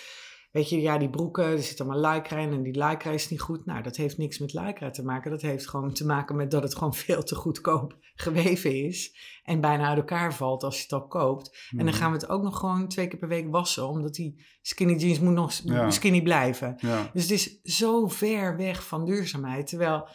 Weet 0.55 0.69
je, 0.69 0.81
ja, 0.81 0.99
die 0.99 1.11
broeken, 1.11 1.45
er 1.45 1.63
zit 1.63 1.81
allemaal 1.81 2.13
lycra 2.13 2.39
in 2.39 2.53
en 2.53 2.63
die 2.63 2.85
lycra 2.85 3.11
is 3.11 3.31
niet 3.31 3.41
goed. 3.41 3.67
Nou, 3.67 3.83
dat 3.83 3.97
heeft 3.97 4.19
niks 4.19 4.39
met 4.39 4.53
lycra 4.53 4.91
te 4.91 5.05
maken. 5.05 5.31
Dat 5.31 5.43
heeft 5.43 5.69
gewoon 5.69 5.93
te 5.93 6.07
maken 6.07 6.37
met 6.37 6.51
dat 6.51 6.63
het 6.63 6.75
gewoon 6.75 6.95
veel 7.05 7.23
te 7.23 7.35
goedkoop 7.35 7.97
geweven 8.15 8.85
is. 8.85 9.17
En 9.45 9.61
bijna 9.61 9.89
uit 9.89 9.99
elkaar 9.99 10.35
valt 10.35 10.63
als 10.63 10.77
je 10.77 10.83
het 10.83 10.93
al 10.93 11.07
koopt. 11.07 11.69
En 11.71 11.77
dan 11.77 11.87
mhm. 11.87 11.95
gaan 11.95 12.11
we 12.11 12.17
het 12.17 12.29
ook 12.29 12.43
nog 12.43 12.59
gewoon 12.59 12.89
twee 12.89 13.09
keer 13.09 13.19
per 13.19 13.29
week 13.29 13.51
wassen. 13.51 13.89
Omdat 13.89 14.15
die 14.15 14.45
skinny 14.63 14.95
jeans 14.95 15.21
moet 15.21 15.35
nog 15.35 15.53
skinny 15.93 16.23
blijven. 16.23 16.77
Dus 17.13 17.23
het 17.23 17.31
is 17.31 17.61
zo 17.63 18.09
ver 18.09 18.57
weg 18.57 18.87
van 18.87 19.05
duurzaamheid. 19.05 19.67
Terwijl... 19.67 20.09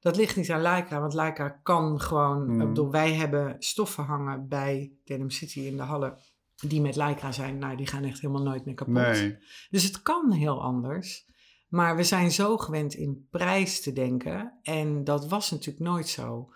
Dat 0.00 0.16
ligt 0.16 0.36
niet 0.36 0.50
aan 0.50 0.62
Lycra, 0.62 1.00
want 1.00 1.14
Lycra 1.14 1.48
kan 1.48 2.00
gewoon... 2.00 2.50
Mm. 2.50 2.58
bedoel, 2.58 2.90
wij 2.90 3.12
hebben 3.12 3.56
stoffen 3.58 4.04
hangen 4.04 4.48
bij 4.48 4.92
Denim 5.04 5.30
City 5.30 5.60
in 5.60 5.76
de 5.76 5.82
Halle 5.82 6.18
die 6.56 6.80
met 6.80 6.96
Lycra 6.96 7.32
zijn, 7.32 7.58
nou, 7.58 7.76
die 7.76 7.86
gaan 7.86 8.04
echt 8.04 8.20
helemaal 8.20 8.42
nooit 8.42 8.64
meer 8.64 8.74
kapot. 8.74 8.94
Nee. 8.94 9.38
Dus 9.70 9.82
het 9.82 10.02
kan 10.02 10.32
heel 10.32 10.62
anders. 10.62 11.24
Maar 11.68 11.96
we 11.96 12.02
zijn 12.02 12.32
zo 12.32 12.56
gewend 12.56 12.94
in 12.94 13.26
prijs 13.30 13.82
te 13.82 13.92
denken. 13.92 14.58
En 14.62 15.04
dat 15.04 15.28
was 15.28 15.50
natuurlijk 15.50 15.84
nooit 15.84 16.08
zo. 16.08 16.52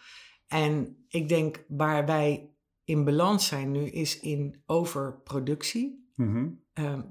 En 0.46 1.04
ik 1.08 1.28
denk 1.28 1.64
waar 1.68 2.06
wij 2.06 2.50
in 2.84 3.04
balans 3.04 3.46
zijn 3.46 3.70
nu, 3.70 3.84
is 3.86 4.20
in 4.20 4.62
overproductie. 4.66 6.12
Mm 6.14 6.58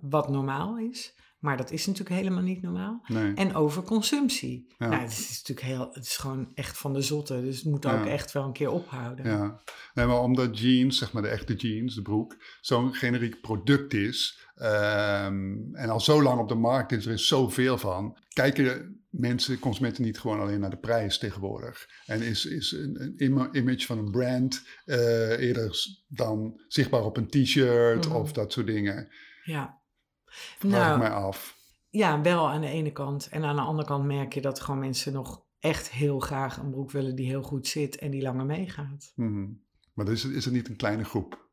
wat 0.01 0.29
normaal 0.29 0.77
is. 0.77 1.17
Maar 1.39 1.57
dat 1.57 1.71
is 1.71 1.85
natuurlijk 1.85 2.15
helemaal 2.15 2.43
niet 2.43 2.61
normaal. 2.61 3.01
Nee. 3.07 3.33
En 3.33 3.55
over 3.55 3.83
consumptie. 3.83 4.73
Ja. 4.77 4.87
Nou, 4.87 5.01
het 5.01 5.11
is 5.11 5.29
natuurlijk 5.29 5.67
heel, 5.67 5.89
het 5.91 6.03
is 6.03 6.17
gewoon 6.17 6.51
echt 6.53 6.77
van 6.77 6.93
de 6.93 7.01
zotte. 7.01 7.41
Dus 7.41 7.55
het 7.55 7.65
moet 7.65 7.85
ook 7.85 8.05
echt 8.05 8.31
wel 8.31 8.43
een 8.43 8.53
keer 8.53 8.71
ophouden. 8.71 9.25
Ja, 9.25 9.61
nee, 9.93 10.05
maar 10.05 10.21
omdat 10.21 10.59
jeans, 10.59 10.97
zeg 10.97 11.11
maar 11.13 11.21
de 11.21 11.27
echte 11.27 11.55
jeans, 11.55 11.95
de 11.95 12.01
broek, 12.01 12.35
zo'n 12.61 12.93
generiek 12.93 13.41
product 13.41 13.93
is. 13.93 14.47
Ehm, 14.55 15.75
en 15.75 15.89
al 15.89 15.99
zo 15.99 16.21
lang 16.21 16.39
op 16.39 16.47
de 16.47 16.55
markt 16.55 16.91
is, 16.91 17.05
er 17.05 17.13
is 17.13 17.27
zoveel 17.27 17.77
van. 17.77 18.17
Kijken 18.33 18.99
mensen, 19.09 19.59
consumenten 19.59 20.03
niet 20.03 20.19
gewoon 20.19 20.39
alleen 20.39 20.59
naar 20.59 20.69
de 20.69 20.77
prijs 20.77 21.17
tegenwoordig. 21.17 21.89
En 22.05 22.21
is, 22.21 22.45
is 22.45 22.71
een, 22.71 23.13
een 23.17 23.55
image 23.55 23.85
van 23.85 23.97
een 23.97 24.11
brand 24.11 24.63
uh, 24.85 25.39
eerder 25.39 25.77
dan 26.07 26.61
zichtbaar 26.67 27.03
op 27.03 27.17
een 27.17 27.27
t-shirt 27.27 28.07
mhm. 28.07 28.15
of 28.15 28.31
dat 28.31 28.53
soort 28.53 28.67
dingen. 28.67 29.07
Ja. 29.43 29.78
Vraag 30.29 30.71
nou, 30.71 30.93
ik 30.93 30.99
mij 30.99 31.11
af. 31.11 31.57
Ja, 31.89 32.21
wel 32.21 32.49
aan 32.49 32.61
de 32.61 32.67
ene 32.67 32.91
kant. 32.91 33.27
En 33.29 33.43
aan 33.43 33.55
de 33.55 33.61
andere 33.61 33.87
kant 33.87 34.05
merk 34.05 34.33
je 34.33 34.41
dat 34.41 34.59
gewoon 34.59 34.79
mensen 34.79 35.13
nog 35.13 35.45
echt 35.59 35.91
heel 35.91 36.19
graag 36.19 36.57
een 36.57 36.71
broek 36.71 36.91
willen 36.91 37.15
die 37.15 37.27
heel 37.27 37.43
goed 37.43 37.67
zit 37.67 37.97
en 37.97 38.11
die 38.11 38.21
langer 38.21 38.45
meegaat. 38.45 39.11
Mm 39.15 39.63
Maar 39.93 40.07
is 40.07 40.23
het, 40.23 40.33
is 40.33 40.45
het 40.45 40.53
niet 40.53 40.69
een 40.69 40.75
kleine 40.75 41.03
groep? 41.03 41.49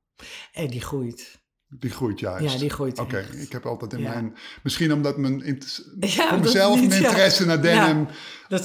En 0.52 0.70
die 0.70 0.80
groeit. 0.80 1.44
Die 1.68 1.90
groeit 1.90 2.20
juist. 2.20 2.52
Ja, 2.52 2.58
die 2.58 2.70
groeit 2.70 2.98
Oké, 2.98 3.18
ik 3.18 3.52
heb 3.52 3.66
altijd 3.66 3.92
in 3.92 4.02
mijn... 4.02 4.36
Misschien 4.62 4.92
omdat 4.92 5.16
mijn 5.16 5.38
ja, 6.00 6.28
voor 6.28 6.38
mezelf 6.38 6.76
mijn 6.78 6.92
interesse 6.92 7.46
naar 7.46 7.62
denim 7.62 8.08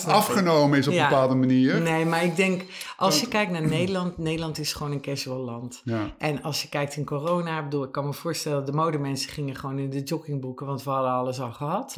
afgenomen 0.06 0.78
is 0.78 0.88
op 0.88 0.94
een 0.94 1.00
bepaalde 1.00 1.36
manier. 1.36 1.82
Nee, 1.82 2.06
maar 2.06 2.24
ik 2.24 2.36
denk, 2.36 2.64
als 2.98 3.20
je 3.20 3.28
kijkt 3.28 3.52
naar 3.52 3.68
Nederland... 3.78 4.18
Nederland 4.18 4.58
is 4.58 4.74
gewoon 4.74 4.92
een 4.92 5.02
casual 5.02 5.40
land. 5.40 5.84
En 6.18 6.42
als 6.42 6.62
je 6.62 6.70
kijkt 6.70 6.96
in 6.96 7.06
corona... 7.06 7.64
bedoel, 7.64 7.84
ik 7.84 7.92
kan 7.92 8.06
me 8.06 8.14
voorstellen... 8.14 8.66
de 8.66 8.74
modemensen 8.74 9.32
gingen 9.32 9.56
gewoon 9.56 9.80
in 9.80 9.90
de 9.90 10.04
joggingbroeken... 10.04 10.66
want 10.66 10.84
we 10.84 10.90
hadden 10.90 11.12
alles 11.12 11.40
al 11.40 11.52
gehad. 11.52 11.96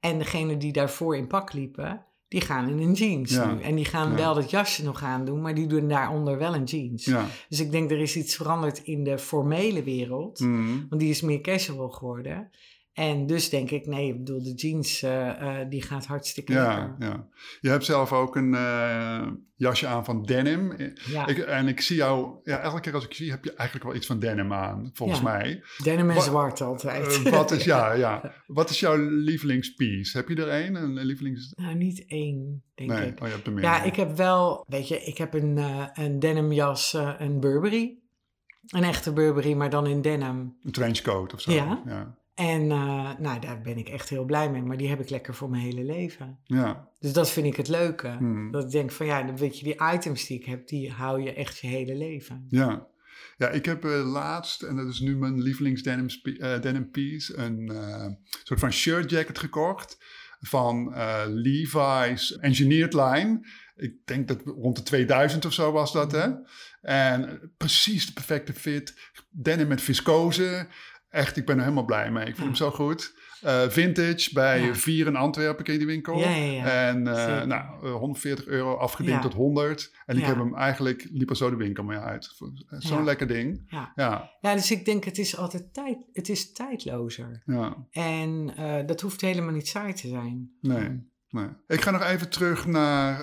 En 0.00 0.18
degene 0.18 0.56
die 0.56 0.72
daarvoor 0.72 1.16
in 1.16 1.26
pak 1.26 1.52
liepen 1.52 2.04
die 2.30 2.40
gaan 2.40 2.68
in 2.68 2.78
een 2.78 2.92
jeans 2.92 3.30
nu. 3.30 3.60
En 3.60 3.74
die 3.74 3.84
gaan 3.84 4.16
wel 4.16 4.34
dat 4.34 4.50
jasje 4.50 4.84
nog 4.84 5.02
aandoen, 5.02 5.40
maar 5.40 5.54
die 5.54 5.66
doen 5.66 5.88
daaronder 5.88 6.38
wel 6.38 6.54
een 6.54 6.64
jeans. 6.64 7.04
Ja. 7.04 7.26
Dus 7.48 7.60
ik 7.60 7.70
denk 7.70 7.90
er 7.90 8.00
is 8.00 8.16
iets 8.16 8.36
veranderd 8.36 8.78
in 8.78 9.04
de 9.04 9.18
formele 9.18 9.82
wereld. 9.82 10.40
Mm. 10.40 10.86
Want 10.88 11.00
die 11.00 11.10
is 11.10 11.20
meer 11.20 11.40
casual 11.40 11.88
geworden. 11.88 12.50
En 13.00 13.26
dus 13.26 13.48
denk 13.48 13.70
ik, 13.70 13.86
nee, 13.86 14.08
ik 14.08 14.16
bedoel, 14.16 14.42
de 14.42 14.54
jeans, 14.54 15.02
uh, 15.02 15.58
die 15.68 15.82
gaat 15.82 16.06
hartstikke 16.06 16.52
ja, 16.52 16.96
Ja, 16.98 17.26
je 17.60 17.68
hebt 17.68 17.84
zelf 17.84 18.12
ook 18.12 18.36
een 18.36 18.52
uh, 18.52 19.26
jasje 19.54 19.86
aan 19.86 20.04
van 20.04 20.22
denim. 20.22 20.74
Ja. 21.06 21.26
Ik, 21.26 21.38
en 21.38 21.68
ik 21.68 21.80
zie 21.80 21.96
jou, 21.96 22.34
ja, 22.44 22.58
elke 22.58 22.80
keer 22.80 22.94
als 22.94 23.04
ik 23.04 23.14
zie, 23.14 23.30
heb 23.30 23.44
je 23.44 23.54
eigenlijk 23.54 23.88
wel 23.88 23.96
iets 23.96 24.06
van 24.06 24.18
denim 24.18 24.52
aan, 24.52 24.90
volgens 24.92 25.20
ja. 25.20 25.24
mij. 25.24 25.62
Denim 25.82 26.10
en 26.10 26.22
zwart 26.22 26.60
altijd. 26.60 27.22
wat 27.30 27.50
is, 27.50 27.64
ja, 27.64 27.92
ja. 28.06 28.34
Wat 28.46 28.70
is 28.70 28.80
jouw 28.80 28.96
lievelingspiece? 28.96 30.16
Heb 30.16 30.28
je 30.28 30.34
er 30.34 30.64
een? 30.64 30.74
Een 30.74 31.04
lievelings... 31.04 31.52
Nou, 31.56 31.74
niet 31.74 32.04
één, 32.06 32.62
denk 32.74 32.90
nee. 32.90 33.08
ik. 33.08 33.20
Oh, 33.20 33.26
je 33.26 33.34
hebt 33.34 33.46
er 33.46 33.52
meer. 33.52 33.62
Ja, 33.62 33.82
ik 33.82 33.96
heb 33.96 34.16
wel, 34.16 34.64
weet 34.68 34.88
je, 34.88 35.02
ik 35.04 35.18
heb 35.18 35.34
een, 35.34 35.56
een 35.94 36.18
denim 36.18 36.52
jas, 36.52 36.96
een 37.18 37.40
Burberry. 37.40 37.98
Een 38.66 38.84
echte 38.84 39.12
Burberry, 39.12 39.52
maar 39.52 39.70
dan 39.70 39.86
in 39.86 40.02
denim. 40.02 40.56
Een 40.62 40.72
trenchcoat 40.72 41.34
of 41.34 41.40
zo. 41.40 41.52
Ja. 41.52 41.82
ja. 41.86 42.18
En 42.40 42.62
uh, 42.62 43.10
nou, 43.18 43.40
daar 43.40 43.60
ben 43.60 43.78
ik 43.78 43.88
echt 43.88 44.08
heel 44.08 44.24
blij 44.24 44.50
mee. 44.50 44.62
Maar 44.62 44.76
die 44.76 44.88
heb 44.88 45.00
ik 45.00 45.10
lekker 45.10 45.34
voor 45.34 45.50
mijn 45.50 45.62
hele 45.62 45.84
leven. 45.84 46.38
Ja. 46.44 46.88
Dus 46.98 47.12
dat 47.12 47.30
vind 47.30 47.46
ik 47.46 47.56
het 47.56 47.68
leuke. 47.68 48.08
Hmm. 48.08 48.50
Dat 48.50 48.64
ik 48.64 48.70
denk 48.70 48.90
van 48.90 49.06
ja, 49.06 49.22
dan 49.22 49.36
weet 49.36 49.58
je, 49.58 49.64
die 49.64 49.80
items 49.94 50.26
die 50.26 50.38
ik 50.38 50.44
heb, 50.44 50.68
die 50.68 50.90
hou 50.90 51.22
je 51.22 51.34
echt 51.34 51.58
je 51.58 51.66
hele 51.66 51.94
leven. 51.94 52.46
Ja. 52.48 52.88
Ja, 53.36 53.48
ik 53.48 53.64
heb 53.64 53.84
uh, 53.84 54.12
laatst, 54.12 54.62
en 54.62 54.76
dat 54.76 54.88
is 54.88 55.00
nu 55.00 55.16
mijn 55.16 55.42
lievelings 55.42 55.82
denim, 55.82 56.06
uh, 56.22 56.60
denim 56.60 56.90
piece, 56.90 57.36
een 57.36 57.72
soort 58.44 58.60
van 58.60 58.72
shirt 58.72 59.10
jacket 59.10 59.38
gekocht 59.38 59.98
van 60.40 60.94
Levi's 61.26 62.36
Engineered 62.36 62.92
Line. 62.92 63.46
Ik 63.76 63.94
denk 64.04 64.28
dat 64.28 64.42
rond 64.44 64.76
de 64.76 64.82
2000 64.82 65.44
of 65.44 65.52
zo 65.52 65.72
was 65.72 65.92
dat, 65.92 66.12
hè? 66.12 66.24
Hmm. 66.24 66.44
En 66.80 67.52
precies 67.56 68.06
de 68.06 68.12
perfecte 68.12 68.52
fit. 68.52 68.94
Denim 69.30 69.68
met 69.68 69.80
viscose. 69.80 70.66
Echt, 71.10 71.36
ik 71.36 71.46
ben 71.46 71.56
er 71.56 71.62
helemaal 71.62 71.84
blij 71.84 72.10
mee. 72.10 72.26
Ik 72.26 72.34
vind 72.34 72.46
hem 72.46 72.54
zo 72.54 72.70
goed. 72.70 73.14
Uh, 73.44 73.68
vintage 73.68 74.32
bij 74.32 74.60
ja. 74.60 74.74
Vier 74.74 75.06
in 75.06 75.16
Antwerpen, 75.16 75.64
ken 75.64 75.72
je 75.72 75.78
die 75.78 75.88
winkel? 75.88 76.18
Ja, 76.18 76.30
ja, 76.30 76.52
ja. 76.52 76.88
En 76.88 77.06
uh, 77.06 77.42
nou, 77.42 77.88
140 77.88 78.46
euro 78.46 78.74
afgediend 78.74 79.22
tot 79.22 79.34
100. 79.34 79.94
En 80.06 80.16
ik 80.16 80.24
heb 80.24 80.36
hem 80.36 80.54
eigenlijk, 80.54 81.06
liep 81.10 81.30
er 81.30 81.36
zo 81.36 81.50
de 81.50 81.56
winkel 81.56 81.84
mee 81.84 81.98
uit. 81.98 82.36
Zo'n 82.68 83.04
lekker 83.04 83.26
ding. 83.26 83.62
Ja. 83.66 83.92
Ja. 84.40 84.54
dus 84.54 84.70
ik 84.70 84.84
denk 84.84 85.04
het 85.04 85.18
is 85.18 85.36
altijd 85.36 85.74
tijd, 85.74 85.98
het 86.12 86.28
is 86.28 86.52
tijdlozer. 86.52 87.42
Ja. 87.44 87.76
En 87.90 88.52
uh, 88.58 88.86
dat 88.86 89.00
hoeft 89.00 89.20
helemaal 89.20 89.54
niet 89.54 89.68
saai 89.68 89.92
te 89.92 90.08
zijn. 90.08 90.50
Nee. 90.60 91.08
Nee. 91.28 91.48
Ik 91.66 91.80
ga 91.80 91.90
nog 91.90 92.02
even 92.02 92.30
terug 92.30 92.66
naar, 92.66 93.22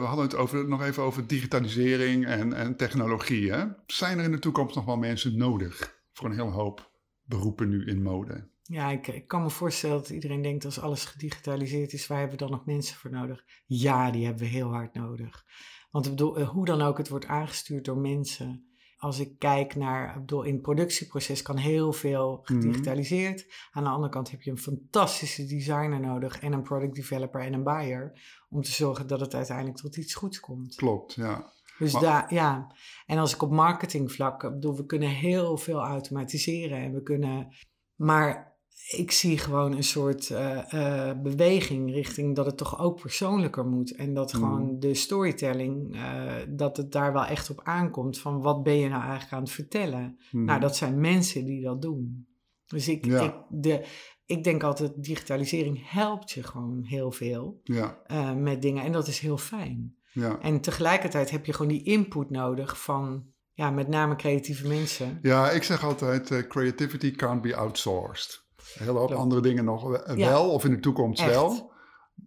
we 0.00 0.04
hadden 0.04 0.24
het 0.24 0.34
over, 0.34 0.68
nog 0.68 0.82
even 0.82 1.02
over 1.02 1.26
digitalisering 1.26 2.26
en, 2.26 2.52
en 2.52 2.76
technologie. 2.76 3.52
Hè? 3.52 3.64
Zijn 3.86 4.18
er 4.18 4.24
in 4.24 4.30
de 4.30 4.38
toekomst 4.38 4.74
nog 4.74 4.84
wel 4.84 4.96
mensen 4.96 5.36
nodig 5.36 5.96
voor 6.12 6.26
een 6.26 6.36
hele 6.36 6.50
hoop 6.50 6.87
beroepen 7.28 7.68
nu 7.68 7.86
in 7.86 8.02
mode. 8.02 8.48
Ja, 8.62 8.90
ik, 8.90 9.06
ik, 9.06 9.26
kan 9.26 9.42
me 9.42 9.50
voorstellen 9.50 9.96
dat 9.96 10.10
iedereen 10.10 10.42
denkt 10.42 10.64
als 10.64 10.80
alles 10.80 11.04
gedigitaliseerd 11.04 11.92
is, 11.92 12.06
waar 12.06 12.18
hebben 12.18 12.38
we 12.38 12.44
dan 12.44 12.52
nog 12.52 12.66
mensen 12.66 12.96
voor 12.96 13.10
nodig? 13.10 13.44
Ja, 13.66 14.10
die 14.10 14.24
hebben 14.24 14.42
we 14.42 14.48
heel 14.48 14.72
hard 14.72 14.94
nodig. 14.94 15.44
Want 15.90 16.04
ik 16.04 16.10
bedoel, 16.10 16.38
eh, 16.38 16.48
hoe 16.48 16.64
dan 16.64 16.82
ook, 16.82 16.98
het 16.98 17.08
wordt 17.08 17.26
aangestuurd 17.26 17.84
door 17.84 17.98
mensen. 17.98 18.66
Als 18.96 19.18
ik 19.18 19.38
kijk 19.38 19.74
naar, 19.74 20.14
ik 20.14 20.20
bedoel, 20.20 20.42
in 20.42 20.52
het 20.52 20.62
productieproces 20.62 21.42
kan 21.42 21.56
heel 21.56 21.92
veel 21.92 22.44
mhm. 22.44 22.60
gedigitaliseerd. 22.60 23.46
Aan 23.70 23.84
de 23.84 23.90
andere 23.90 24.12
kant 24.12 24.30
heb 24.30 24.42
je 24.42 24.50
een 24.50 24.58
fantastische 24.58 25.46
designer 25.46 26.00
nodig 26.00 26.40
en 26.40 26.52
een 26.52 26.62
product 26.62 26.94
developer 26.94 27.40
en 27.40 27.52
een 27.52 27.64
buyer. 27.64 28.20
Om 28.48 28.62
te 28.62 28.72
zorgen 28.72 29.06
dat 29.06 29.20
het 29.20 29.34
uiteindelijk 29.34 29.78
tot 29.78 29.96
iets 29.96 30.14
goeds 30.14 30.40
komt. 30.40 30.74
Klopt, 30.74 31.14
ja. 31.14 31.52
Dus 31.78 31.92
daar, 31.92 32.34
ja. 32.34 32.72
En 33.06 33.18
als 33.18 33.34
ik 33.34 33.42
op 33.42 33.50
marketingvlak, 33.50 34.40
bedoel, 34.40 34.76
we 34.76 34.86
kunnen 34.86 35.08
heel 35.08 35.56
veel 35.56 35.80
automatiseren 35.80 36.78
en 36.78 36.92
we 36.92 37.02
kunnen, 37.02 37.48
maar 37.94 38.56
ik 38.88 39.10
zie 39.10 39.38
gewoon 39.38 39.72
een 39.72 39.84
soort 39.84 40.30
uh, 40.30 41.12
beweging 41.22 41.92
richting 41.92 42.36
dat 42.36 42.46
het 42.46 42.56
toch 42.56 42.78
ook 42.78 43.00
persoonlijker 43.00 43.66
moet. 43.66 43.94
En 43.94 44.14
dat 44.14 44.32
mm. 44.32 44.40
gewoon 44.40 44.78
de 44.78 44.94
storytelling, 44.94 45.94
uh, 45.94 46.32
dat 46.48 46.76
het 46.76 46.92
daar 46.92 47.12
wel 47.12 47.24
echt 47.24 47.50
op 47.50 47.60
aankomt 47.62 48.18
van 48.18 48.40
wat 48.40 48.62
ben 48.62 48.76
je 48.76 48.88
nou 48.88 49.02
eigenlijk 49.02 49.32
aan 49.32 49.42
het 49.42 49.50
vertellen. 49.50 50.18
Mm. 50.30 50.44
Nou, 50.44 50.60
dat 50.60 50.76
zijn 50.76 51.00
mensen 51.00 51.44
die 51.44 51.62
dat 51.62 51.82
doen. 51.82 52.26
Dus 52.66 52.88
ik, 52.88 53.06
ik, 53.06 53.34
de, 53.48 53.84
ik 54.26 54.44
denk 54.44 54.62
altijd, 54.62 54.92
digitalisering 55.04 55.90
helpt 55.90 56.30
je 56.30 56.42
gewoon 56.42 56.84
heel 56.84 57.12
veel 57.12 57.60
ja. 57.62 57.98
met 58.36 58.62
dingen. 58.62 58.84
En 58.84 58.92
dat 58.92 59.06
is 59.06 59.18
heel 59.18 59.38
fijn. 59.38 59.97
Ja. 60.12 60.38
En 60.40 60.60
tegelijkertijd 60.60 61.30
heb 61.30 61.46
je 61.46 61.52
gewoon 61.52 61.72
die 61.72 61.82
input 61.82 62.30
nodig 62.30 62.82
van 62.82 63.24
ja, 63.52 63.70
met 63.70 63.88
name 63.88 64.16
creatieve 64.16 64.68
mensen. 64.68 65.18
Ja, 65.22 65.50
ik 65.50 65.62
zeg 65.62 65.84
altijd, 65.84 66.46
creativity 66.46 67.14
can't 67.14 67.42
be 67.42 67.56
outsourced. 67.56 68.46
Heel 68.74 68.96
hoop 68.96 69.10
andere 69.10 69.40
dingen 69.40 69.64
nog 69.64 69.82
wel, 70.14 70.50
of 70.50 70.64
in 70.64 70.70
de 70.70 70.80
toekomst 70.80 71.24
wel. 71.24 71.72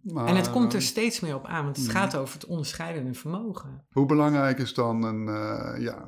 Maar, 0.01 0.27
en 0.27 0.35
het 0.35 0.51
komt 0.51 0.73
er 0.73 0.81
steeds 0.81 1.19
meer 1.19 1.35
op 1.35 1.45
aan, 1.45 1.63
want 1.63 1.77
het 1.77 1.85
mm. 1.85 1.91
gaat 1.91 2.15
over 2.15 2.33
het 2.33 2.45
onderscheidende 2.45 3.13
vermogen. 3.13 3.85
Hoe 3.91 4.05
belangrijk 4.05 4.59
is 4.59 4.73
dan 4.73 5.03
een 5.03 5.27
uh, 5.27 5.83
ja, 5.83 6.07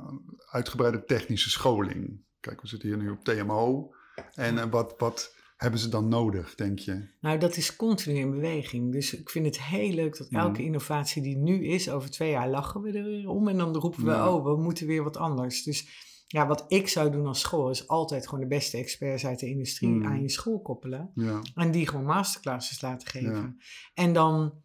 uitgebreide 0.50 1.04
technische 1.04 1.50
scholing? 1.50 2.20
Kijk, 2.40 2.60
we 2.60 2.68
zitten 2.68 2.88
hier 2.88 2.98
nu 2.98 3.10
op 3.10 3.24
TMO. 3.24 3.94
En 4.34 4.54
uh, 4.54 4.64
wat, 4.70 4.94
wat 4.98 5.33
hebben 5.56 5.80
ze 5.80 5.88
dan 5.88 6.08
nodig, 6.08 6.54
denk 6.54 6.78
je? 6.78 7.08
Nou, 7.20 7.38
dat 7.38 7.56
is 7.56 7.76
continu 7.76 8.18
in 8.18 8.30
beweging. 8.30 8.92
Dus 8.92 9.14
ik 9.14 9.30
vind 9.30 9.46
het 9.46 9.62
heel 9.62 9.92
leuk 9.92 10.16
dat 10.16 10.28
elke 10.28 10.60
mm. 10.60 10.66
innovatie 10.66 11.22
die 11.22 11.36
nu 11.36 11.66
is, 11.66 11.90
over 11.90 12.10
twee 12.10 12.30
jaar 12.30 12.50
lachen 12.50 12.80
we 12.80 12.92
er 12.92 13.04
weer 13.04 13.28
om. 13.28 13.48
En 13.48 13.58
dan 13.58 13.76
roepen 13.76 14.04
we, 14.04 14.12
oh, 14.12 14.44
we 14.44 14.56
moeten 14.56 14.86
weer 14.86 15.02
wat 15.02 15.16
anders. 15.16 15.62
Dus 15.62 15.88
ja, 16.26 16.46
wat 16.46 16.64
ik 16.68 16.88
zou 16.88 17.10
doen 17.10 17.26
als 17.26 17.40
school 17.40 17.70
is 17.70 17.88
altijd 17.88 18.28
gewoon 18.28 18.40
de 18.40 18.54
beste 18.54 18.76
experts 18.76 19.26
uit 19.26 19.38
de 19.38 19.48
industrie 19.48 19.90
hmm. 19.90 20.06
aan 20.06 20.22
je 20.22 20.30
school 20.30 20.60
koppelen. 20.60 21.10
Ja. 21.14 21.40
En 21.54 21.70
die 21.70 21.88
gewoon 21.88 22.04
masterclasses 22.04 22.80
laten 22.80 23.08
geven. 23.08 23.60
En 23.94 24.12
dan 24.12 24.62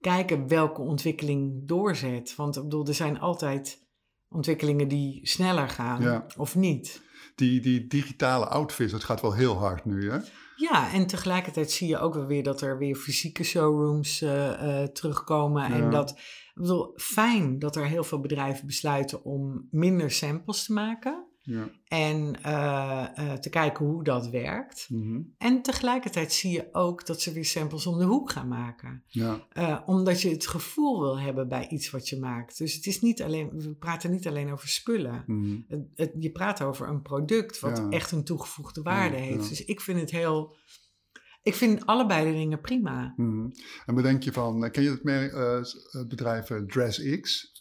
kijken 0.00 0.48
welke 0.48 0.80
ontwikkeling 0.80 1.68
doorzet. 1.68 2.34
Want 2.36 2.56
ik 2.56 2.62
bedoel, 2.62 2.86
er 2.86 2.94
zijn 2.94 3.20
altijd 3.20 3.88
ontwikkelingen 4.28 4.88
die 4.88 5.20
sneller 5.26 5.68
gaan 5.68 6.24
of 6.36 6.56
niet. 6.56 7.02
Die, 7.40 7.60
die 7.60 7.86
digitale 7.86 8.46
outfits, 8.46 8.92
dat 8.92 9.04
gaat 9.04 9.20
wel 9.20 9.32
heel 9.32 9.56
hard 9.56 9.84
nu, 9.84 10.10
hè? 10.10 10.18
Ja, 10.56 10.92
en 10.92 11.06
tegelijkertijd 11.06 11.70
zie 11.70 11.88
je 11.88 11.98
ook 11.98 12.14
wel 12.14 12.26
weer 12.26 12.42
dat 12.42 12.60
er 12.60 12.78
weer 12.78 12.96
fysieke 12.96 13.44
showrooms 13.44 14.22
uh, 14.22 14.82
terugkomen. 14.82 15.64
En 15.64 15.90
dat, 15.90 16.10
ik 16.10 16.52
bedoel, 16.54 16.92
fijn 16.96 17.58
dat 17.58 17.76
er 17.76 17.86
heel 17.86 18.04
veel 18.04 18.20
bedrijven 18.20 18.66
besluiten 18.66 19.24
om 19.24 19.68
minder 19.70 20.10
samples 20.10 20.64
te 20.64 20.72
maken. 20.72 21.24
Ja. 21.50 21.70
En 21.88 22.38
uh, 22.46 23.06
uh, 23.18 23.32
te 23.32 23.48
kijken 23.50 23.86
hoe 23.86 24.04
dat 24.04 24.28
werkt. 24.28 24.86
Mhm. 24.88 25.20
En 25.38 25.62
tegelijkertijd 25.62 26.32
zie 26.32 26.50
je 26.50 26.68
ook 26.72 27.06
dat 27.06 27.20
ze 27.20 27.32
weer 27.32 27.44
samples 27.44 27.86
om 27.86 27.98
de 27.98 28.04
hoek 28.04 28.30
gaan 28.30 28.48
maken. 28.48 29.02
Ja. 29.06 29.46
Uh, 29.52 29.80
omdat 29.86 30.20
je 30.20 30.28
het 30.28 30.46
gevoel 30.46 31.00
wil 31.00 31.20
hebben 31.20 31.48
bij 31.48 31.68
iets 31.68 31.90
wat 31.90 32.08
je 32.08 32.18
maakt. 32.18 32.58
Dus 32.58 32.74
het 32.74 32.86
is 32.86 33.00
niet 33.00 33.22
alleen, 33.22 33.50
we 33.50 33.74
praten 33.74 34.10
niet 34.10 34.26
alleen 34.26 34.52
over 34.52 34.68
spullen. 34.68 35.24
Mm 35.26 35.64
het, 35.68 35.86
het, 35.94 36.12
je 36.18 36.30
praat 36.30 36.62
over 36.62 36.88
een 36.88 37.02
product 37.02 37.60
wat 37.60 37.86
echt 37.88 38.12
een 38.12 38.24
toegevoegde 38.24 38.82
waarde 38.82 39.16
heeft. 39.16 39.48
Dus 39.48 39.64
ik 39.64 39.80
vind 39.80 40.00
het 40.00 40.10
heel. 40.10 40.56
Ik 41.42 41.54
vind 41.54 41.86
allebei 41.86 42.32
de 42.32 42.38
dingen 42.38 42.60
prima. 42.60 43.14
Mm 43.16 43.52
En 43.86 43.94
bedenk 43.94 44.22
je 44.22 44.32
van, 44.32 44.70
ken 44.70 44.82
je 44.82 44.90
het, 44.90 45.90
het 45.90 46.08
bedrijf 46.08 46.50
DressX? 46.66 47.52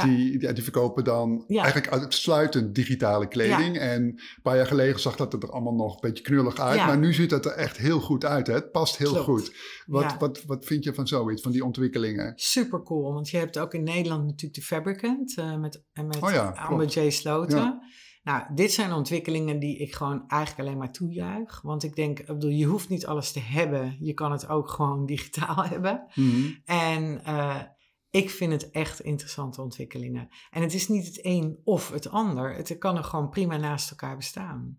Die, 0.00 0.38
die, 0.38 0.52
die, 0.52 0.62
verkopen 0.62 1.04
dan 1.04 1.44
eigenlijk 1.48 1.88
uitsluitend 1.88 2.74
digitale 2.74 3.28
kleding. 3.28 3.78
En 3.78 4.02
een 4.02 4.20
paar 4.42 4.56
jaar 4.56 4.66
geleden 4.66 5.00
zag 5.00 5.16
dat 5.16 5.32
er 5.32 5.50
allemaal 5.50 5.74
nog 5.74 5.94
een 5.94 6.10
beetje 6.10 6.24
knullig 6.24 6.58
uit. 6.58 6.78
Maar 6.78 6.98
nu 6.98 7.12
ziet 7.12 7.30
het 7.30 7.44
er 7.44 7.52
echt 7.52 7.76
heel 7.76 8.00
goed 8.00 8.24
uit. 8.24 8.46
Hè? 8.46 8.54
Het 8.54 8.70
past 8.70 8.96
heel 8.96 9.14
goed. 9.14 9.54
Wat, 9.86 10.16
wat, 10.18 10.44
wat 10.44 10.64
vind 10.64 10.84
je 10.84 10.94
van 10.94 11.06
zoiets, 11.06 11.42
van 11.42 11.52
die 11.52 11.64
ontwikkelingen? 11.64 12.32
Super 12.36 12.82
cool. 12.82 13.12
Want 13.12 13.30
je 13.30 13.36
hebt 13.36 13.58
ook 13.58 13.74
in 13.74 13.84
Nederland 13.84 14.24
natuurlijk 14.24 14.54
de 14.54 14.62
Fabricant. 14.62 15.36
Uh, 15.38 15.56
met 15.56 15.82
met 15.94 16.22
oh 16.22 16.68
Amber 16.68 16.86
J. 16.86 17.10
Sloten. 17.10 17.80
Nou, 18.22 18.54
dit 18.54 18.72
zijn 18.72 18.92
ontwikkelingen 18.92 19.58
die 19.58 19.78
ik 19.78 19.94
gewoon 19.94 20.24
eigenlijk 20.28 20.68
alleen 20.68 20.78
maar 20.78 20.92
toejuich. 20.92 21.60
Want 21.62 21.82
ik 21.82 21.96
denk, 21.96 22.18
ik 22.18 22.26
bedoel, 22.26 22.50
je 22.50 22.66
hoeft 22.66 22.88
niet 22.88 23.06
alles 23.06 23.32
te 23.32 23.40
hebben. 23.40 23.96
Je 24.00 24.12
kan 24.12 24.32
het 24.32 24.48
ook 24.48 24.68
gewoon 24.68 25.06
digitaal 25.14 25.64
hebben. 25.64 26.06
Mhm. 26.14 26.50
En... 26.64 27.20
Uh, 27.26 27.60
ik 28.12 28.30
vind 28.30 28.52
het 28.52 28.70
echt 28.70 29.00
interessante 29.00 29.60
ontwikkelingen. 29.60 30.28
En 30.50 30.62
het 30.62 30.74
is 30.74 30.88
niet 30.88 31.06
het 31.06 31.18
een 31.22 31.60
of 31.64 31.90
het 31.90 32.08
ander. 32.08 32.54
Het 32.54 32.78
kan 32.78 32.96
er 32.96 33.04
gewoon 33.04 33.28
prima 33.28 33.56
naast 33.56 33.90
elkaar 33.90 34.16
bestaan. 34.16 34.78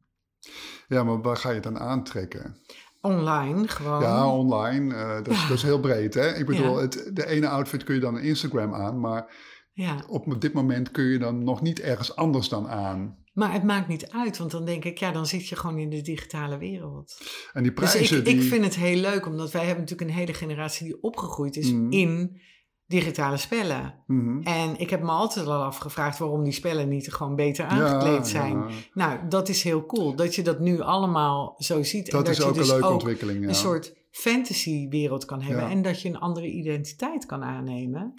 Ja, 0.88 1.04
maar 1.04 1.22
waar 1.22 1.38
ga 1.38 1.50
je 1.50 1.60
dan 1.60 1.80
aantrekken? 1.80 2.58
Online 3.02 3.68
gewoon. 3.68 4.02
Ja, 4.02 4.30
online. 4.30 4.96
Uh, 4.96 5.16
dat, 5.16 5.28
Is, 5.28 5.48
dat, 5.48 5.58
is 5.58 5.64
heel 5.64 5.80
breed, 5.80 6.14
hè? 6.14 6.36
Ik 6.36 6.46
bedoel, 6.46 6.78
het, 6.78 7.10
de 7.14 7.28
ene 7.28 7.48
outfit 7.48 7.84
kun 7.84 7.96
je 7.96 8.02
dan 8.02 8.20
Instagram 8.20 8.74
aan, 8.74 9.00
maar 9.00 9.36
ja. 9.72 10.04
op 10.08 10.42
dit 10.42 10.54
moment 10.54 10.92
kun 10.92 11.04
je 11.04 11.20
dan 11.20 11.44
nog 11.44 11.62
niet 11.62 11.80
ergens 11.80 12.16
anders 12.16 12.50
dan 12.50 12.68
aan. 12.68 13.18
Maar 13.34 13.54
het 13.54 13.64
maakt 13.64 13.88
niet 13.88 14.10
uit, 14.10 14.38
want 14.38 14.52
dan 14.52 14.66
denk 14.66 14.86
ik, 14.86 14.98
ja, 14.98 15.12
dan 15.12 15.26
zit 15.26 15.48
je 15.48 15.56
gewoon 15.56 15.78
in 15.78 15.90
de 15.90 16.02
digitale 16.02 16.58
wereld. 16.58 17.22
En 17.54 17.64
die 17.64 17.74
dus 17.74 17.92
prijzen. 17.92 18.24
Dus 18.24 18.34
ik, 18.34 18.40
ik 18.40 18.48
vind 18.48 18.64
het 18.64 18.76
heel 18.76 19.00
leuk, 19.00 19.26
omdat 19.26 19.52
wij 19.52 19.66
hebben 19.66 19.84
natuurlijk 19.84 20.10
een 20.10 20.18
hele 20.18 20.34
generatie 20.34 20.86
die 20.86 21.02
opgegroeid 21.02 21.56
is 21.56 21.72
mm. 21.72 21.92
in 21.92 22.42
digitale 22.88 23.38
spellen. 23.38 23.94
Mhm. 24.08 24.42
En 24.42 24.80
ik 24.80 24.90
heb 24.90 25.02
me 25.02 25.10
altijd 25.10 25.46
al 25.46 25.64
afgevraagd 25.64 26.18
waarom 26.18 26.44
die 26.44 26.54
spellen 26.54 26.90
niet 26.90 27.14
gewoon 27.14 27.36
beter 27.36 27.66
aangekleed 27.66 28.28
zijn. 28.28 28.66
Nou, 28.94 29.20
dat 29.30 29.50
is 29.50 29.64
heel 29.64 29.86
cool 29.86 30.16
dat 30.16 30.36
je 30.36 30.42
dat 30.42 30.60
nu 30.60 30.82
allemaal 30.82 31.56
zo 31.58 31.84
ziet. 31.84 32.12
Dat, 32.12 32.20
en 32.20 32.26
dat 32.26 32.38
is 32.38 32.44
ook 32.44 32.54
je 32.54 32.60
dus 32.60 32.70
een 32.70 32.76
leuke 32.76 32.94
ontwikkeling. 32.94 33.42
Ja. 33.42 33.48
Een 33.48 33.56
soort 33.56 33.96
fantasy-wereld 34.12 35.26
kan 35.26 35.42
hebben 35.42 35.70
en 35.70 35.82
dat 35.82 36.02
je 36.02 36.10
een 36.10 36.20
andere 36.20 36.48
identiteit 36.48 37.26
kan 37.26 37.44
aannemen, 37.44 38.14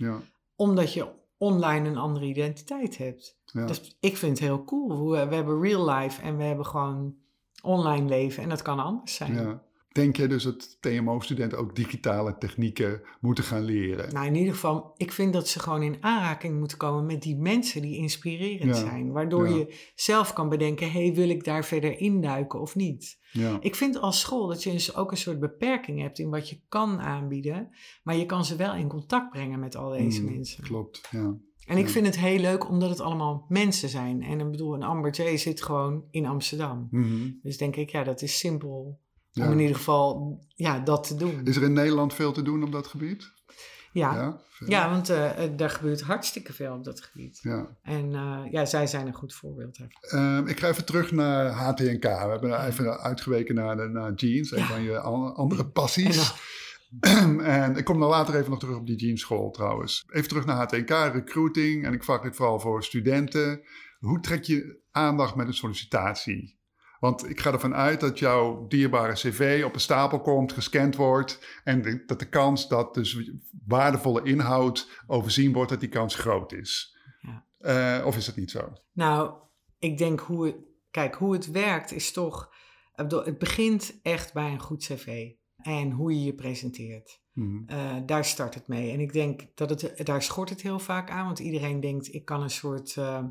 omdat 0.57 0.93
je 0.93 1.07
online 1.39 1.89
een 1.89 1.97
andere 1.97 2.25
identiteit 2.25 2.99
hebt. 2.99 3.39
Dus 3.53 3.97
ik 4.01 4.17
vind 4.17 4.39
het 4.39 4.49
heel 4.49 4.65
cool. 4.65 5.11
We, 5.11 5.27
we 5.27 5.35
hebben 5.35 5.61
real 5.61 5.91
life 5.91 6.23
en 6.23 6.37
we 6.37 6.43
hebben 6.43 6.67
gewoon 6.67 7.15
online 7.63 8.09
leven 8.09 8.43
en 8.43 8.49
dat 8.49 8.63
kan 8.63 8.79
anders 8.79 9.15
zijn. 9.15 9.61
Denk 9.95 10.17
je 10.17 10.27
dus 10.27 10.43
dat 10.43 10.77
TMO-studenten 10.81 11.59
ook 11.59 11.77
digitale 11.77 12.39
technieken 12.39 13.03
moeten 13.21 13.45
gaan 13.45 13.65
leren? 13.65 14.13
Nou, 14.13 14.27
in 14.27 14.35
ieder 14.35 14.53
geval, 14.53 14.95
ik 14.97 15.13
vind 15.13 15.33
dat 15.33 15.49
ze 15.49 15.61
gewoon 15.61 15.83
in 15.83 15.97
aanraking 16.01 16.59
moeten 16.59 16.79
komen 16.79 17.07
met 17.07 17.23
die 17.23 17.37
mensen 17.37 17.83
die 17.83 17.97
inspirerend 17.97 18.77
zijn. 18.77 19.13
Waardoor 19.13 19.49
je 19.49 19.91
zelf 19.95 20.33
kan 20.33 20.49
bedenken, 20.49 20.93
hey, 20.93 21.15
wil 21.15 21.29
ik 21.29 21.45
daar 21.45 21.65
verder 21.65 21.99
induiken 21.99 22.61
of 22.61 22.75
niet? 22.75 23.19
Ja. 23.31 23.59
Ik 23.61 23.75
vind 23.75 24.01
als 24.01 24.21
school 24.21 24.47
dat 24.47 24.63
je 24.63 24.71
dus 24.71 24.97
ook 24.97 25.11
een 25.11 25.17
soort 25.17 25.41
beperking 25.41 26.01
hebt 26.01 26.19
in 26.19 26.31
wat 26.31 26.49
je 26.49 26.61
kan 26.69 27.01
aanbieden. 27.01 27.69
Maar 28.03 28.17
je 28.17 28.27
kan 28.27 28.45
ze 28.45 28.57
wel 28.57 28.75
in 28.75 28.89
contact 28.89 29.31
brengen 29.31 29.61
met 29.61 29.77
al 29.77 29.91
deze 29.91 30.23
mm, 30.23 30.33
mensen. 30.33 30.63
Klopt, 30.63 31.09
ja. 31.11 31.37
En 31.67 31.79
ik 31.79 31.89
vind 31.89 32.07
het 32.07 32.19
heel 32.19 32.39
leuk 32.39 32.69
omdat 32.69 32.91
het 32.91 33.01
allemaal 33.01 33.45
mensen 33.49 33.89
zijn. 33.89 34.23
En 34.23 34.41
ik 34.41 34.51
bedoel, 34.51 34.75
een 34.75 34.83
Amber 34.83 35.11
J 35.11 35.37
zit 35.37 35.63
gewoon 35.63 36.05
in 36.11 36.27
Amsterdam. 36.27 36.89
Mhm. 36.91 37.31
Dus 37.43 37.57
denk 37.57 37.77
ik, 37.77 37.91
ja, 37.91 38.05
dat 38.05 38.23
is 38.23 38.39
simpel 38.39 39.03
om 39.35 39.51
in 39.51 39.61
ieder 39.61 39.77
geval 39.77 40.39
ja, 40.55 40.79
dat 40.79 41.07
te 41.07 41.15
doen. 41.15 41.41
Is 41.45 41.57
er 41.57 41.63
in 41.63 41.73
Nederland 41.73 42.15
veel 42.15 42.33
te 42.33 42.43
doen 42.43 42.63
op 42.63 42.73
dat 42.73 42.87
gebied? 42.87 43.33
Ja, 43.93 44.15
ja, 44.15 44.39
ja 44.67 44.91
want 44.91 45.11
uh, 45.11 45.31
daar 45.57 45.71
gebeurt 45.71 46.01
hartstikke 46.01 46.53
veel 46.53 46.75
op 46.75 46.85
dat 46.85 47.01
gebied. 47.01 47.39
Ja. 47.43 47.77
En 47.83 48.11
uh, 48.11 48.41
ja, 48.51 48.65
zij 48.65 48.87
zijn 48.87 49.07
een 49.07 49.15
goed 49.15 49.35
voorbeeld 49.35 49.79
daarvan. 49.79 50.37
Um, 50.37 50.47
ik 50.47 50.61
ga 50.61 50.69
even 50.69 50.85
terug 50.85 51.13
naar 51.13 51.47
HTNK. 51.51 52.03
We 52.03 52.09
hebben 52.09 52.67
even 52.67 53.01
uitgeweken 53.01 53.55
naar, 53.55 53.77
de, 53.77 53.89
naar 53.89 54.13
jeans, 54.13 54.53
een 54.53 54.65
van 54.65 54.83
je 54.83 54.99
andere 54.99 55.67
passies. 55.67 56.33
En, 57.01 57.77
ik 57.77 57.85
kom 57.85 58.01
dan 58.01 58.09
later 58.09 58.35
even 58.35 58.51
nog 58.51 58.59
terug 58.59 58.77
op 58.77 58.87
die 58.87 58.97
jeanschool 58.97 59.51
trouwens. 59.51 60.05
Even 60.09 60.29
terug 60.29 60.45
naar 60.45 60.57
HTNK, 60.57 60.91
recruiting. 60.91 61.85
En 61.85 61.93
ik 61.93 62.05
vraag 62.05 62.21
dit 62.21 62.37
vooral 62.37 62.61
voor 62.61 62.85
studenten. 62.85 63.61
Hoe 63.99 64.21
trek 64.21 64.45
je 64.45 64.81
aandacht 64.91 65.35
met 65.35 65.47
een 65.47 65.55
sollicitatie? 65.55 66.59
Want 67.01 67.31
ik 67.31 67.41
ga 67.41 67.53
ervan 67.53 67.75
uit 67.75 68.01
dat 68.01 68.19
jouw 68.19 68.67
dierbare 68.67 69.13
cv 69.13 69.63
op 69.67 69.75
een 69.75 69.81
stapel 69.81 70.21
komt, 70.21 70.53
gescand 70.53 70.97
wordt. 70.97 71.61
En 71.65 72.03
dat 72.07 72.19
de 72.19 72.29
kans 72.29 72.69
dat 72.69 72.95
dus 72.95 73.31
waardevolle 73.67 74.23
inhoud 74.23 75.03
overzien 75.07 75.53
wordt, 75.53 75.71
dat 75.71 75.81
die 75.81 75.89
kans 75.89 76.15
groot 76.15 76.53
is. 76.53 76.97
Ja. 77.21 77.45
Uh, 78.01 78.07
of 78.07 78.17
is 78.17 78.25
dat 78.25 78.37
niet 78.37 78.51
zo? 78.51 78.73
Nou, 78.93 79.35
ik 79.79 79.99
denk 79.99 80.21
hoe 80.21 80.47
het, 80.47 80.57
kijk, 80.91 81.15
hoe 81.15 81.33
het 81.33 81.51
werkt 81.51 81.93
is 81.93 82.13
toch, 82.13 82.51
het 82.95 83.39
begint 83.39 83.99
echt 84.03 84.33
bij 84.33 84.51
een 84.51 84.61
goed 84.61 84.85
cv. 84.85 85.31
En 85.57 85.91
hoe 85.91 86.13
je 86.13 86.25
je 86.25 86.35
presenteert. 86.35 87.23
Mm 87.33 87.67
daar 88.07 88.25
start 88.25 88.55
het 88.55 88.69
mee. 88.69 88.93
En 88.93 89.01
ik 89.01 89.13
denk 89.13 89.47
dat 89.55 89.71
het, 89.71 90.07
daar 90.07 90.23
schort 90.23 90.51
het 90.51 90.63
heel 90.63 90.79
vaak 90.79 91.11
aan, 91.11 91.27
want 91.27 91.39
iedereen 91.39 91.81
denkt, 91.81 92.15
ik 92.15 92.25
kan 92.25 92.43
een 92.43 92.51
soort... 92.51 92.97
Uh, 92.97 93.25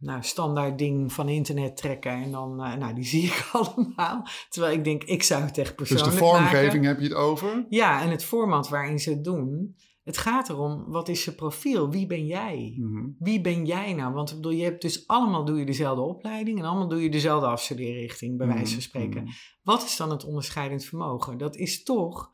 nou, 0.00 0.22
standaard 0.22 0.78
ding 0.78 1.12
van 1.12 1.28
internet 1.28 1.76
trekken 1.76 2.12
en 2.12 2.30
dan, 2.30 2.66
uh, 2.66 2.74
nou, 2.74 2.94
die 2.94 3.04
zie 3.14 3.22
ik 3.24 3.48
allemaal. 3.52 4.26
Terwijl 4.48 4.74
ik 4.74 4.84
denk, 4.84 5.04
ik 5.04 5.22
zou 5.22 5.42
het 5.42 5.58
echt 5.58 5.76
persoonlijk 5.76 6.10
Dus 6.10 6.18
de 6.18 6.24
vormgeving 6.26 6.84
heb 6.84 6.98
je 6.98 7.04
het 7.04 7.14
over? 7.14 7.66
Ja, 7.68 8.02
en 8.02 8.10
het 8.10 8.24
format 8.24 8.68
waarin 8.68 8.98
ze 8.98 9.10
het 9.10 9.24
doen. 9.24 9.76
Het 10.04 10.18
gaat 10.18 10.48
erom, 10.48 10.84
wat 10.86 11.08
is 11.08 11.24
je 11.24 11.32
profiel? 11.32 11.90
Wie 11.90 12.06
ben 12.06 12.26
jij? 12.26 12.74
Mhm. 12.78 13.08
Wie 13.18 13.40
ben 13.40 13.66
jij 13.66 13.92
nou? 13.94 14.12
Want 14.14 14.30
ik 14.30 14.36
bedoel, 14.36 14.52
je 14.52 14.64
hebt 14.64 14.82
dus 14.82 15.06
allemaal 15.06 15.44
doe 15.44 15.58
je 15.58 15.64
dezelfde 15.66 16.02
opleiding 16.02 16.58
en 16.58 16.64
allemaal 16.64 16.88
doe 16.88 17.02
je 17.02 17.10
dezelfde 17.10 17.46
afstudeerrichting, 17.46 18.38
bij 18.38 18.46
wijze 18.46 18.64
van 18.64 18.72
Mhm, 18.72 18.80
spreken. 18.80 19.22
mhm. 19.22 19.32
Wat 19.62 19.84
is 19.84 19.96
dan 19.96 20.10
het 20.10 20.24
onderscheidend 20.24 20.84
vermogen? 20.84 21.38
Dat 21.38 21.56
is 21.56 21.82
toch 21.82 22.30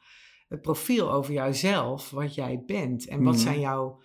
het 0.48 0.60
profiel 0.62 1.12
over 1.12 1.32
jouzelf, 1.32 2.10
wat 2.10 2.34
jij 2.34 2.62
bent. 2.66 3.06
En 3.08 3.22
wat 3.22 3.38
zijn 3.38 3.60
jouw 3.60 4.00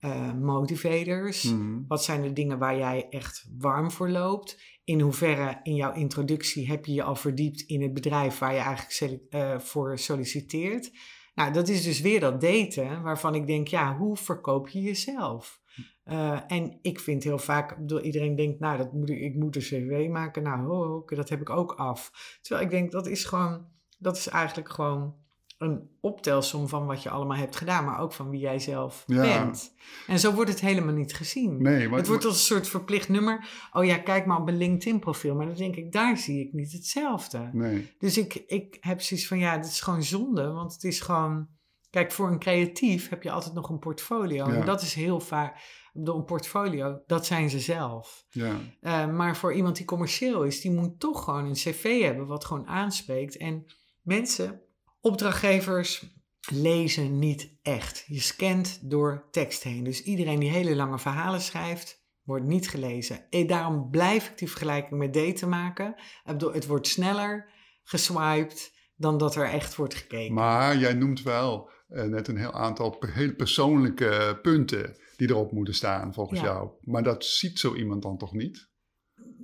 eh, 0.00 0.34
motivators? 0.34 1.42
Mhm. 1.42 1.82
Wat 1.88 2.04
zijn 2.04 2.22
de 2.22 2.32
dingen 2.32 2.58
waar 2.58 2.76
jij 2.76 3.06
echt 3.10 3.46
warm 3.58 3.90
voor 3.90 4.08
loopt? 4.08 4.62
In 4.84 5.00
hoeverre 5.00 5.60
in 5.62 5.74
jouw 5.74 5.92
introductie 5.92 6.68
heb 6.68 6.86
je 6.86 6.92
je 6.92 7.02
al 7.02 7.16
verdiept 7.16 7.60
in 7.60 7.82
het 7.82 7.94
bedrijf 7.94 8.38
waar 8.38 8.54
je 8.54 8.58
eigenlijk 8.58 9.22
eh, 9.30 9.58
voor 9.58 9.98
solliciteert? 9.98 10.90
Nou, 11.34 11.52
dat 11.52 11.68
is 11.68 11.82
dus 11.82 12.00
weer 12.00 12.20
dat 12.20 12.40
daten 12.40 13.02
waarvan 13.02 13.34
ik 13.34 13.46
denk, 13.46 13.68
ja, 13.68 13.96
hoe 13.96 14.16
verkoop 14.16 14.68
je 14.68 14.80
jezelf? 14.80 15.60
Eh, 16.04 16.40
en 16.46 16.78
ik 16.82 17.00
vind 17.00 17.24
heel 17.24 17.38
vaak, 17.38 17.78
bedoel, 17.78 18.00
iedereen 18.00 18.36
denkt, 18.36 18.60
nou, 18.60 18.78
dat 18.78 18.92
moet 18.92 19.10
ik, 19.10 19.20
ik 19.20 19.34
moet 19.34 19.56
een 19.56 19.62
cv 19.62 20.08
maken. 20.10 20.42
Nou, 20.42 20.66
ho, 20.66 20.86
ho, 20.86 21.04
dat 21.04 21.28
heb 21.28 21.40
ik 21.40 21.50
ook 21.50 21.72
af. 21.72 22.10
Terwijl 22.40 22.66
ik 22.66 22.70
denk, 22.70 22.92
dat 22.92 23.06
is 23.06 23.24
gewoon, 23.24 23.66
dat 23.98 24.16
is 24.16 24.28
eigenlijk 24.28 24.68
gewoon 24.68 25.14
een 25.60 25.90
optelsom 26.00 26.68
van 26.68 26.86
wat 26.86 27.02
je 27.02 27.10
allemaal 27.10 27.36
hebt 27.36 27.56
gedaan, 27.56 27.84
maar 27.84 27.98
ook 28.00 28.12
van 28.12 28.30
wie 28.30 28.40
jij 28.40 28.58
zelf 28.58 29.04
Ja. 29.06 29.20
bent. 29.22 29.74
En 30.06 30.18
zo 30.18 30.32
wordt 30.32 30.50
het 30.50 30.60
helemaal 30.60 30.94
niet 30.94 31.14
gezien. 31.14 31.62
Nee, 31.62 31.88
maar 31.88 31.98
Het 31.98 32.06
wordt 32.08 32.24
als 32.24 32.34
een 32.34 32.40
soort 32.40 32.68
verplicht 32.68 33.08
nummer. 33.08 33.48
Oh 33.72 33.84
ja, 33.84 33.98
kijk 33.98 34.26
maar 34.26 34.38
op 34.38 34.44
mijn 34.44 34.56
LinkedIn-profiel. 34.56 35.34
Maar 35.34 35.46
dan 35.46 35.54
denk 35.54 35.76
ik, 35.76 35.92
daar 35.92 36.16
zie 36.16 36.46
ik 36.46 36.52
niet 36.52 36.72
hetzelfde. 36.72 37.50
Nee. 37.52 37.94
Dus 37.98 38.18
ik, 38.18 38.34
ik 38.46 38.76
heb 38.80 39.00
zoiets 39.00 39.26
van, 39.26 39.38
ja, 39.38 39.56
dit 39.56 39.70
is 39.70 39.80
gewoon 39.80 40.02
zonde. 40.02 40.50
Want 40.50 40.72
het 40.72 40.84
is 40.84 41.00
gewoon... 41.00 41.48
Kijk, 41.90 42.12
voor 42.12 42.30
een 42.30 42.38
creatief 42.38 43.08
heb 43.08 43.22
je 43.22 43.30
altijd 43.30 43.54
nog 43.54 43.68
een 43.68 43.78
portfolio. 43.78 44.46
Ja. 44.48 44.54
En 44.54 44.64
dat 44.66 44.82
is 44.82 44.94
heel 44.94 45.20
vaak... 45.20 45.78
Door 45.92 46.16
een 46.16 46.24
portfolio, 46.24 47.02
dat 47.06 47.26
zijn 47.26 47.50
ze 47.50 47.58
zelf. 47.60 48.24
Ja. 48.28 48.56
Eh, 48.80 49.06
maar 49.08 49.36
voor 49.36 49.52
iemand 49.54 49.76
die 49.76 49.84
commercieel 49.84 50.42
is, 50.42 50.60
die 50.60 50.70
moet 50.70 51.00
toch 51.00 51.24
gewoon 51.24 51.44
een 51.44 51.52
cv 51.52 52.02
hebben 52.02 52.26
wat 52.26 52.44
gewoon 52.44 52.66
aanspreekt. 52.66 53.36
En 53.36 53.64
mensen, 54.02 54.60
opdrachtgevers, 55.00 56.04
lezen 56.52 57.18
niet 57.18 57.58
echt. 57.62 58.04
Je 58.06 58.20
scant 58.20 58.90
door 58.90 59.28
tekst 59.30 59.62
heen. 59.62 59.84
Dus 59.84 60.02
iedereen 60.02 60.40
die 60.40 60.50
hele 60.50 60.76
lange 60.76 60.98
verhalen 60.98 61.40
schrijft, 61.40 62.04
wordt 62.22 62.44
niet 62.44 62.68
gelezen. 62.68 63.30
En 63.30 63.46
daarom 63.46 63.90
blijf 63.90 64.28
ik 64.28 64.38
die 64.38 64.48
vergelijking 64.48 65.00
met 65.00 65.14
daten 65.14 65.48
maken. 65.48 65.94
Het 66.24 66.66
wordt 66.66 66.86
sneller 66.86 67.50
geswiped 67.82 68.72
dan 68.96 69.18
dat 69.18 69.34
er 69.34 69.44
echt 69.44 69.76
wordt 69.76 69.94
gekeken. 69.94 70.34
Maar 70.34 70.76
jij 70.76 70.94
noemt 70.94 71.22
wel 71.22 71.70
eh, 71.88 72.04
net 72.04 72.28
een 72.28 72.36
heel 72.36 72.52
aantal 72.52 72.96
heel 73.06 73.34
persoonlijke 73.34 74.38
punten 74.42 74.96
die 75.16 75.28
erop 75.28 75.52
moeten 75.52 75.74
staan 75.74 76.14
volgens 76.14 76.40
Ja. 76.40 76.46
jou. 76.46 76.70
Maar 76.80 77.02
dat 77.02 77.24
ziet 77.24 77.58
zo 77.58 77.74
iemand 77.74 78.02
dan 78.02 78.18
toch 78.18 78.32
niet? 78.32 78.69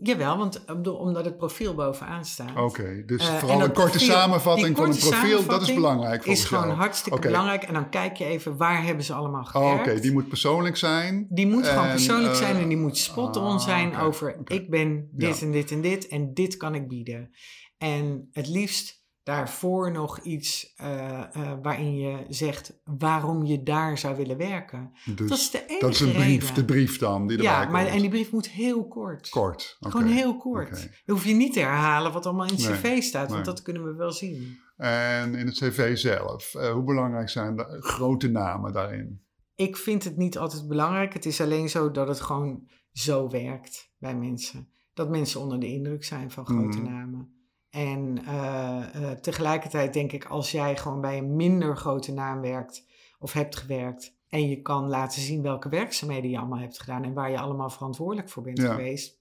Jawel, 0.03 0.37
want 0.39 0.67
bedoel, 0.67 0.97
omdat 0.97 1.25
het 1.25 1.37
profiel 1.37 1.75
bovenaan 1.75 2.25
staat. 2.25 2.57
Oké, 2.57 3.03
dus 3.07 3.29
Eh, 3.29 3.35
vooral 3.37 3.61
een 3.63 3.73
korte 3.73 3.91
profiel- 3.91 4.13
samenvatting 4.15 4.77
van 4.77 4.85
een 4.87 4.91
korte 4.93 5.09
profiel, 5.09 5.47
dat 5.47 5.63
is 5.63 5.75
belangrijk 5.75 6.19
is 6.19 6.25
volgens 6.25 6.45
gewoon 6.45 6.65
jou. 6.67 6.77
hartstikke 6.79 7.19
belangrijk. 7.21 7.63
En 7.63 7.75
dan 7.75 7.89
kijk 7.91 8.17
je 8.17 8.25
even 8.25 8.57
waar 8.57 8.85
hebben 8.85 9.05
ze 9.05 9.13
allemaal 9.13 9.41
Oh, 9.43 9.49
gewerkt. 9.49 9.81
Oké, 9.91 10.01
die 10.01 10.13
moet 10.13 10.29
persoonlijk 10.29 10.77
zijn. 10.77 11.27
Die 11.31 11.47
moet 11.47 11.67
gewoon 11.67 11.91
persoonlijk 11.91 12.33
eh, 12.33 12.39
zijn 12.41 12.57
en 12.57 12.69
die 12.69 12.77
moet 12.79 12.97
spot-on 12.99 13.45
ah, 13.53 13.61
zijn 13.61 13.97
over 13.97 14.37
ik 14.45 14.71
ben 14.71 15.09
dit 15.13 15.39
Ja. 15.39 15.47
en 15.47 15.53
dit 15.53 15.71
en 15.71 15.81
dit 15.81 16.09
en 16.09 16.35
dit 16.35 16.57
kan 16.57 16.75
ik 16.75 16.89
bieden. 16.89 17.31
En 17.79 18.29
het 18.33 18.49
liefst 18.49 19.05
daarvoor 19.27 19.93
nog 19.93 20.19
iets 20.19 20.73
eh, 20.77 21.19
eh, 21.37 21.53
waarin 21.62 21.97
je 21.97 22.25
zegt 22.29 22.81
waarom 22.85 23.45
je 23.45 23.62
daar 23.62 23.99
zou 23.99 24.17
willen 24.17 24.37
werken. 24.37 24.93
Dus 25.05 25.29
dat 25.29 25.39
is 25.39 25.51
de 25.51 25.65
enige 25.67 25.81
dat 25.81 25.91
is 25.95 26.01
een 26.01 26.12
brief, 26.12 26.41
reden. 26.41 26.55
de 26.55 26.65
brief 26.65 26.99
dan 26.99 27.27
die 27.27 27.43
ja, 27.43 27.69
maar, 27.69 27.83
komt. 27.83 27.95
en 27.95 28.01
die 28.01 28.11
brief 28.11 28.33
moet 28.33 28.49
heel 28.49 28.89
kort. 28.89 29.29
Kort. 29.29 29.77
Gewoon 29.81 30.07
heel 30.07 30.37
kort. 30.37 30.69
Oké. 30.69 30.91
Dan 31.05 31.17
hoef 31.17 31.25
je 31.25 31.35
niet 31.35 31.53
te 31.53 31.61
herhalen 31.61 32.12
wat 32.12 32.27
allemaal 32.27 32.47
in 32.47 32.55
het 32.55 32.69
Nee, 32.69 32.73
cv 32.99 33.03
staat, 33.03 33.31
want 33.31 33.45
nee. 33.45 33.55
dat 33.55 33.62
kunnen 33.62 33.85
we 33.85 33.95
wel 33.95 34.12
zien. 34.12 34.59
En 34.77 35.35
in 35.35 35.47
het 35.47 35.55
cv 35.57 35.97
zelf, 35.97 36.55
eh, 36.55 36.73
hoe 36.73 36.85
belangrijk 36.85 37.29
zijn 37.29 37.57
de 37.57 37.77
grote 37.81 38.29
namen 38.29 38.73
daarin? 38.73 39.21
Ik 39.55 39.77
vind 39.77 40.05
het 40.05 40.17
niet 40.17 40.39
altijd 40.39 40.69
belangrijk. 40.69 41.12
Het 41.12 41.27
is 41.27 41.41
alleen 41.41 41.69
zo 41.69 41.91
dat 41.91 42.09
het 42.09 42.21
gewoon 42.21 42.69
zo 42.93 43.29
werkt 43.29 43.93
bij 43.99 44.17
mensen. 44.17 44.69
Dat 44.95 45.09
mensen 45.09 45.41
onder 45.41 45.61
de 45.61 45.67
indruk 45.67 46.05
zijn 46.05 46.31
van 46.31 46.47
grote 46.47 46.79
Mhm. 46.79 46.91
namen. 46.93 47.35
En 47.77 48.19
eh, 48.27 49.11
eh, 49.11 49.19
tegelijkertijd 49.19 49.93
denk 49.93 50.12
ik, 50.12 50.25
als 50.25 50.51
jij 50.51 50.77
gewoon 50.77 51.01
bij 51.01 51.19
een 51.19 51.37
minder 51.37 51.77
grote 51.77 52.12
naam 52.12 52.41
werkt 52.41 52.87
of 53.19 53.33
hebt 53.33 53.57
gewerkt. 53.57 54.15
En 54.29 54.49
je 54.49 54.62
kan 54.62 54.89
laten 54.89 55.21
zien 55.23 55.43
welke 55.43 55.69
werkzaamheden 55.69 56.31
je 56.31 56.39
allemaal 56.39 56.59
hebt 56.59 56.81
gedaan 56.81 57.05
en 57.05 57.12
waar 57.12 57.31
je 57.31 57.39
allemaal 57.39 57.71
verantwoordelijk 57.71 58.29
voor 58.29 58.43
bent 58.43 58.59
Ja. 58.59 58.75
geweest. 58.75 59.19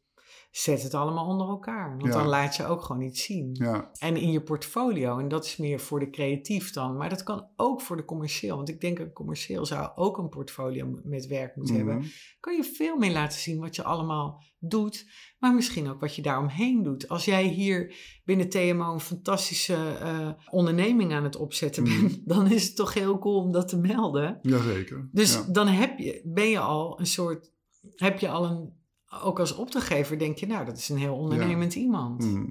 Zet 0.56 0.84
het 0.84 0.94
allemaal 0.94 1.26
onder 1.28 1.48
elkaar. 1.48 1.90
Want 1.90 2.04
Ja. 2.04 2.12
dan 2.20 2.28
laat 2.28 2.56
je 2.56 2.66
ook 2.66 2.82
gewoon 2.82 3.02
iets 3.02 3.24
zien. 3.24 3.50
Ja, 3.54 3.92
En 4.00 4.18
in 4.18 4.32
je 4.32 4.42
portfolio, 4.42 5.18
en 5.20 5.28
dat 5.28 5.46
is 5.46 5.58
meer 5.58 5.80
voor 5.80 6.00
de 6.00 6.10
creatief 6.10 6.72
dan, 6.72 6.98
maar 6.98 7.10
dat 7.10 7.24
kan 7.24 7.48
ook 7.56 7.82
voor 7.82 7.98
de 7.98 8.06
commercieel. 8.06 8.56
Want 8.56 8.70
ik 8.70 8.82
denk 8.82 9.00
een 9.00 9.14
commercieel 9.14 9.66
zou 9.66 9.90
ook 9.96 10.18
een 10.18 10.30
portfolio 10.30 11.00
met 11.04 11.28
werk 11.28 11.56
moeten 11.56 11.76
hebben. 11.76 11.98
mhm. 11.98 12.06
Kan 12.40 12.56
je 12.56 12.64
veel 12.64 12.98
meer 12.98 13.12
laten 13.12 13.40
zien 13.40 13.60
wat 13.60 13.76
je 13.76 13.84
allemaal 13.84 14.44
doet, 14.60 15.06
maar 15.40 15.54
misschien 15.56 15.90
ook 15.90 16.00
wat 16.00 16.16
je 16.16 16.22
daaromheen 16.22 16.84
doet. 16.84 17.10
Als 17.10 17.26
jij 17.26 17.44
hier 17.48 17.96
binnen 18.26 18.50
TMO 18.50 18.94
een 18.94 19.00
fantastische 19.00 19.76
eh, 20.00 20.30
onderneming 20.50 21.14
aan 21.14 21.24
het 21.24 21.36
opzetten 21.36 21.84
Mhm. 21.84 22.02
bent, 22.02 22.22
dan 22.34 22.52
is 22.52 22.64
het 22.68 22.76
toch 22.76 22.94
heel 22.94 23.20
cool 23.20 23.42
om 23.42 23.52
dat 23.52 23.68
te 23.68 23.78
melden. 23.78 24.40
Jazeker. 24.42 25.10
Dus 25.12 25.34
ja. 25.34 25.46
dan 25.52 25.68
heb 25.68 26.00
je, 26.00 26.22
ben 26.26 26.50
je 26.50 26.60
al 26.60 27.00
een 27.00 27.08
soort, 27.08 27.52
heb 27.96 28.20
je 28.20 28.30
al 28.30 28.46
een, 28.46 28.84
ook 29.24 29.40
als 29.40 29.56
opdrachtgever 29.56 30.20
denk 30.20 30.38
je, 30.38 30.48
nou 30.48 30.66
dat 30.66 30.78
is 30.78 30.90
een 30.90 30.98
heel 30.98 31.16
ondernemend 31.16 31.76
iemand. 31.76 32.24
Mhm. 32.24 32.46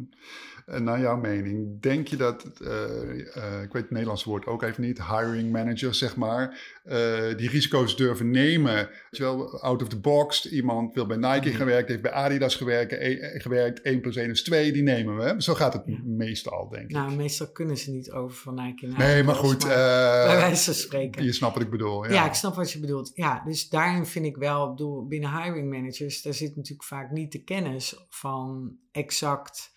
En 0.66 0.84
naar 0.84 1.00
jouw 1.00 1.16
mening, 1.16 1.80
denk 1.80 2.08
je 2.08 2.16
dat, 2.16 2.44
eh, 2.62 2.82
eh, 3.36 3.62
ik 3.62 3.72
weet 3.72 3.82
het 3.82 3.90
Nederlandse 3.90 4.28
woord 4.28 4.46
ook 4.46 4.62
even 4.62 4.82
niet, 4.82 5.02
hiring 5.06 5.52
managers 5.52 5.98
zeg 5.98 6.16
maar, 6.16 6.60
eh, 6.84 7.36
die 7.36 7.48
risico's 7.48 7.96
durven 7.96 8.30
nemen? 8.30 8.88
Wel, 9.10 9.60
out 9.62 9.82
of 9.82 9.88
the 9.88 9.98
box, 10.00 10.50
iemand 10.50 10.94
wil 10.94 11.06
bij 11.06 11.16
Nike 11.16 11.48
Mhm. 11.48 11.56
gewerkt, 11.56 11.88
heeft 11.88 12.02
bij 12.02 12.12
Adidas 12.12 12.54
gewerkt, 12.54 12.92
eh, 12.92 13.40
gewerkt, 13.40 13.80
1 13.86 14.00
plus 14.00 14.16
1 14.16 14.30
is 14.30 14.42
2, 14.42 14.72
die 14.72 14.82
nemen 14.82 15.16
we. 15.16 15.34
Zo 15.42 15.54
gaat 15.54 15.72
het 15.72 15.82
Ja. 15.86 15.98
meestal, 16.04 16.68
denk 16.68 16.84
ik. 16.84 16.90
Nou, 16.96 17.14
meestal 17.14 17.46
kunnen 17.52 17.76
ze 17.76 17.90
niet 17.90 18.10
over 18.10 18.36
van 18.36 18.54
Nike 18.54 18.86
naar 18.86 18.98
nee, 18.98 19.22
maar 19.22 19.34
goed, 19.34 19.64
maar 19.64 19.70
eh, 20.22 20.26
bij 20.26 20.36
wijze 20.36 20.64
van 20.64 20.74
spreken. 20.74 21.24
je 21.24 21.32
snapt 21.32 21.54
wat 21.54 21.62
ik 21.62 21.70
bedoel. 21.70 22.04
Ja, 22.04 22.12
Ja. 22.12 22.26
ik 22.26 22.34
snap 22.34 22.54
wat 22.54 22.72
je 22.72 22.80
bedoelt. 22.80 23.10
Ja, 23.14 23.42
dus 23.46 23.68
daarin 23.68 24.06
vind 24.06 24.24
ik 24.26 24.36
wel, 24.36 24.64
ik 24.64 24.70
bedoel, 24.76 25.06
binnen 25.06 25.42
hiring 25.42 25.70
managers, 25.70 26.22
daar 26.22 26.34
zit 26.34 26.56
natuurlijk 26.56 26.88
vaak 26.88 27.10
niet 27.10 27.32
de 27.32 27.42
kennis 27.42 28.04
van 28.08 28.76
exact 28.92 29.72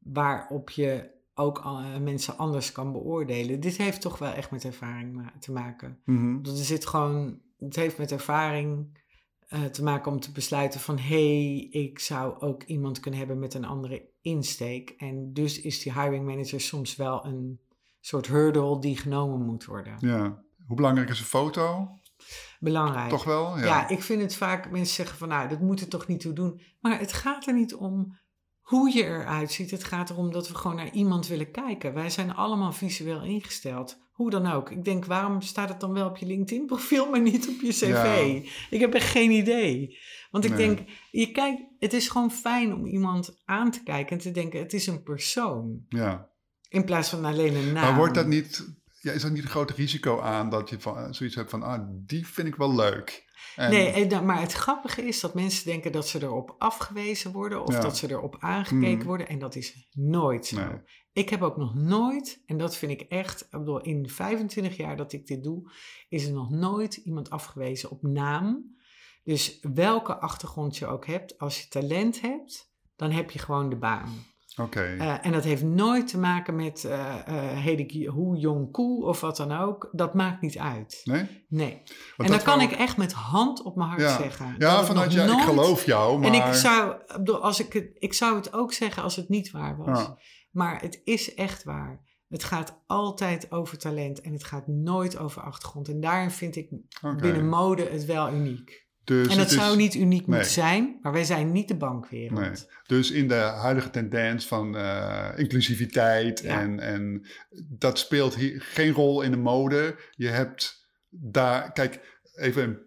waarop 0.00 0.70
je 0.70 1.18
ook 1.34 1.58
eh, 1.58 1.96
mensen 1.96 2.36
anders 2.38 2.72
kan 2.72 2.92
beoordelen. 2.92 3.60
Dit 3.60 3.76
heeft 3.76 4.00
toch 4.00 4.18
wel 4.18 4.32
echt 4.32 4.50
met 4.50 4.64
ervaring 4.64 5.12
ma- 5.12 5.32
te 5.40 5.52
maken. 5.52 5.98
Dat 6.42 6.58
er 6.58 6.64
zit 6.64 6.86
gewoon, 6.86 7.38
het 7.58 7.76
heeft 7.76 7.98
met 7.98 8.12
ervaring 8.12 8.98
eh, 9.48 9.64
te 9.64 9.82
maken 9.82 10.12
om 10.12 10.20
te 10.20 10.32
besluiten 10.32 10.80
van 10.80 10.98
hé, 10.98 11.44
hey, 11.44 11.68
ik 11.82 11.98
zou 11.98 12.40
ook 12.40 12.62
iemand 12.62 13.00
kunnen 13.00 13.18
hebben 13.20 13.38
met 13.38 13.54
een 13.54 13.64
andere 13.64 14.08
insteek. 14.20 14.90
En 14.90 15.32
dus 15.32 15.60
is 15.60 15.82
die 15.82 15.92
hiring 16.00 16.24
manager 16.24 16.60
soms 16.60 16.96
wel 16.96 17.24
een 17.24 17.60
soort 18.00 18.26
hurdle 18.26 18.80
die 18.80 18.96
genomen 18.96 19.46
moet 19.46 19.64
worden. 19.64 19.94
ja. 19.98 20.42
Hoe 20.66 20.76
belangrijk 20.78 21.08
is 21.08 21.18
een 21.18 21.24
foto? 21.24 21.88
Belangrijk. 22.58 23.08
Toch 23.08 23.24
wel? 23.24 23.58
Ja. 23.58 23.88
ik 23.88 24.02
vind 24.02 24.22
het 24.22 24.34
vaak, 24.36 24.70
mensen 24.70 24.94
zeggen 24.94 25.18
van 25.18 25.28
nou, 25.28 25.48
dat 25.48 25.60
moet 25.60 25.80
er 25.80 25.88
toch 25.88 26.06
niet 26.06 26.20
toe 26.20 26.32
doen. 26.32 26.60
Maar 26.80 26.98
het 26.98 27.12
gaat 27.12 27.46
er 27.46 27.54
niet 27.54 27.74
om 27.74 28.18
hoe 28.70 28.90
je 28.96 29.04
eruit 29.04 29.52
ziet. 29.52 29.70
Het 29.70 29.84
gaat 29.84 30.10
erom 30.10 30.32
dat 30.32 30.48
we 30.48 30.54
gewoon 30.54 30.76
naar 30.76 30.90
iemand 30.92 31.26
willen 31.26 31.50
kijken. 31.50 31.94
Wij 31.94 32.10
zijn 32.10 32.34
allemaal 32.34 32.72
visueel 32.72 33.22
ingesteld. 33.22 33.98
Hoe 34.12 34.30
dan 34.30 34.46
ook. 34.46 34.70
Ik 34.70 34.84
denk, 34.84 35.04
waarom 35.04 35.40
staat 35.40 35.68
het 35.68 35.80
dan 35.80 35.92
wel 35.92 36.08
op 36.08 36.16
je 36.16 36.26
LinkedIn 36.26 36.66
profiel, 36.66 37.10
maar 37.10 37.20
niet 37.20 37.48
op 37.48 37.60
je 37.60 37.68
cv? 37.72 37.88
Ja. 37.88 38.50
Ik 38.70 38.80
heb 38.80 38.94
echt 38.94 39.08
geen 39.10 39.30
idee. 39.30 39.98
Want 40.30 40.44
ik 40.44 40.50
Nee. 40.50 40.66
denk, 40.66 40.88
je 41.10 41.30
kijkt, 41.32 41.62
het 41.78 41.92
is 41.92 42.08
gewoon 42.08 42.30
fijn 42.30 42.74
om 42.74 42.86
iemand 42.86 43.40
aan 43.44 43.70
te 43.70 43.82
kijken 43.82 44.16
en 44.16 44.22
te 44.22 44.30
denken, 44.30 44.60
het 44.60 44.72
is 44.72 44.86
een 44.86 45.02
persoon. 45.02 45.84
ja. 45.88 46.28
In 46.68 46.84
plaats 46.84 47.08
van 47.08 47.24
alleen 47.24 47.54
een 47.54 47.72
naam. 47.72 47.84
Maar 47.84 47.96
wordt 47.96 48.14
dat 48.14 48.26
niet, 48.26 48.74
ja, 49.00 49.12
is 49.12 49.22
dat 49.22 49.30
niet 49.30 49.42
een 49.42 49.48
groot 49.48 49.70
risico 49.70 50.20
aan 50.20 50.50
dat 50.50 50.68
je 50.70 50.80
van, 50.80 50.96
eh, 50.96 51.06
zoiets 51.10 51.34
hebt 51.36 51.50
van, 51.50 51.62
ah, 51.62 51.88
die 51.90 52.26
vind 52.26 52.48
ik 52.48 52.54
wel 52.54 52.74
leuk? 52.74 53.28
En, 53.56 53.70
Nee, 53.70 53.86
en 54.08 54.24
maar 54.24 54.40
het 54.40 54.52
grappige 54.52 55.02
is 55.06 55.20
dat 55.20 55.34
mensen 55.34 55.64
denken 55.64 55.92
dat 55.92 56.08
ze 56.08 56.22
erop 56.22 56.54
afgewezen 56.58 57.32
worden 57.32 57.64
of 57.66 57.72
Ja. 57.74 57.80
dat 57.80 57.96
ze 57.96 58.10
erop 58.10 58.36
aangekeken 58.38 58.98
Mhm. 58.98 59.06
worden. 59.06 59.28
En 59.28 59.38
dat 59.38 59.54
is 59.54 59.88
nooit 59.92 60.46
zo. 60.46 60.56
Nee. 60.56 60.80
Ik 61.12 61.28
heb 61.28 61.42
ook 61.42 61.56
nog 61.56 61.74
nooit, 61.74 62.42
en 62.46 62.56
dat 62.58 62.76
vind 62.76 62.92
ik 62.92 63.00
echt, 63.00 63.40
ik 63.42 63.50
bedoel, 63.50 63.80
in 63.80 64.02
de 64.02 64.08
25 64.08 64.76
jaar 64.76 64.96
dat 64.96 65.12
ik 65.12 65.26
dit 65.26 65.42
doe, 65.42 65.72
is 66.08 66.24
er 66.26 66.32
nog 66.32 66.50
nooit 66.50 66.96
iemand 66.96 67.30
afgewezen 67.30 67.90
op 67.90 68.02
naam. 68.02 68.78
Dus 69.24 69.58
welke 69.74 70.16
achtergrond 70.18 70.76
je 70.76 70.86
ook 70.86 71.06
hebt, 71.06 71.38
als 71.38 71.60
je 71.62 71.68
talent 71.68 72.20
hebt, 72.20 72.72
dan 72.96 73.10
heb 73.10 73.30
je 73.30 73.38
gewoon 73.38 73.68
de 73.68 73.76
baan. 73.76 74.08
Oké. 74.56 74.96
Eh, 74.98 75.26
en 75.26 75.32
dat 75.32 75.44
heeft 75.44 75.62
nooit 75.62 76.08
te 76.08 76.18
maken 76.18 76.56
met 76.56 76.84
uh, 76.84 77.14
heet 77.52 77.78
ik 77.78 78.06
hoe 78.06 78.36
jong 78.36 78.72
koe 78.72 79.04
of 79.04 79.20
wat 79.20 79.36
dan 79.36 79.52
ook. 79.52 79.88
Dat 79.92 80.14
maakt 80.14 80.40
niet 80.40 80.58
uit. 80.58 81.00
Nee? 81.04 81.44
Nee. 81.48 81.82
en 82.16 82.26
dat 82.26 82.42
kan 82.42 82.60
ik 82.60 82.72
echt 82.72 82.96
met 82.96 83.12
hand 83.12 83.62
op 83.62 83.76
mijn 83.76 83.88
hart 83.88 84.00
zeggen. 84.00 84.54
Ja, 84.58 84.84
vanuit 84.84 85.12
ja, 85.12 85.24
ik 85.24 85.44
geloof 85.44 85.84
jou. 85.84 86.18
Maar... 86.18 86.28
En 86.28 86.34
ik 86.34 86.54
zou, 86.54 86.94
als 87.40 87.60
ik, 87.60 87.72
het, 87.72 87.90
ik 87.94 88.12
zou 88.12 88.36
het 88.36 88.52
ook 88.52 88.72
zeggen 88.72 89.02
als 89.02 89.16
het 89.16 89.28
niet 89.28 89.50
waar 89.50 89.76
was. 89.76 90.10
Maar 90.50 90.80
het 90.80 91.00
is 91.04 91.34
echt 91.34 91.64
waar. 91.64 92.08
Het 92.28 92.44
gaat 92.44 92.82
altijd 92.86 93.52
over 93.52 93.78
talent 93.78 94.20
en 94.20 94.32
het 94.32 94.44
gaat 94.44 94.66
nooit 94.66 95.18
over 95.18 95.42
achtergrond. 95.42 95.88
En 95.88 96.00
daarin 96.00 96.30
vind 96.30 96.56
ik 96.56 96.70
binnen 97.16 97.48
mode 97.48 97.88
het 97.88 98.04
wel 98.04 98.32
uniek. 98.32 98.88
Dus 99.04 99.28
en 99.28 99.36
dat 99.36 99.50
zou 99.50 99.76
niet 99.76 99.94
uniek 99.94 100.26
moeten 100.26 100.50
zijn, 100.50 100.98
maar 101.02 101.12
wij 101.12 101.24
zijn 101.24 101.52
niet 101.52 101.68
de 101.68 101.76
bankwereld. 101.76 102.40
Nee. 102.40 102.52
Dus 102.86 103.10
in 103.10 103.28
de 103.28 103.34
huidige 103.34 103.90
tendens 103.90 104.46
van 104.46 104.76
uh, 104.76 105.28
inclusiviteit 105.36 106.42
en, 106.42 106.80
en 106.80 107.26
dat 107.68 107.98
speelt 107.98 108.34
hier 108.34 108.60
geen 108.60 108.92
rol 108.92 109.22
in 109.22 109.30
de 109.30 109.36
mode. 109.36 109.96
Je 110.10 110.28
hebt 110.28 110.88
daar, 111.08 111.72
kijk, 111.72 112.20
even 112.34 112.78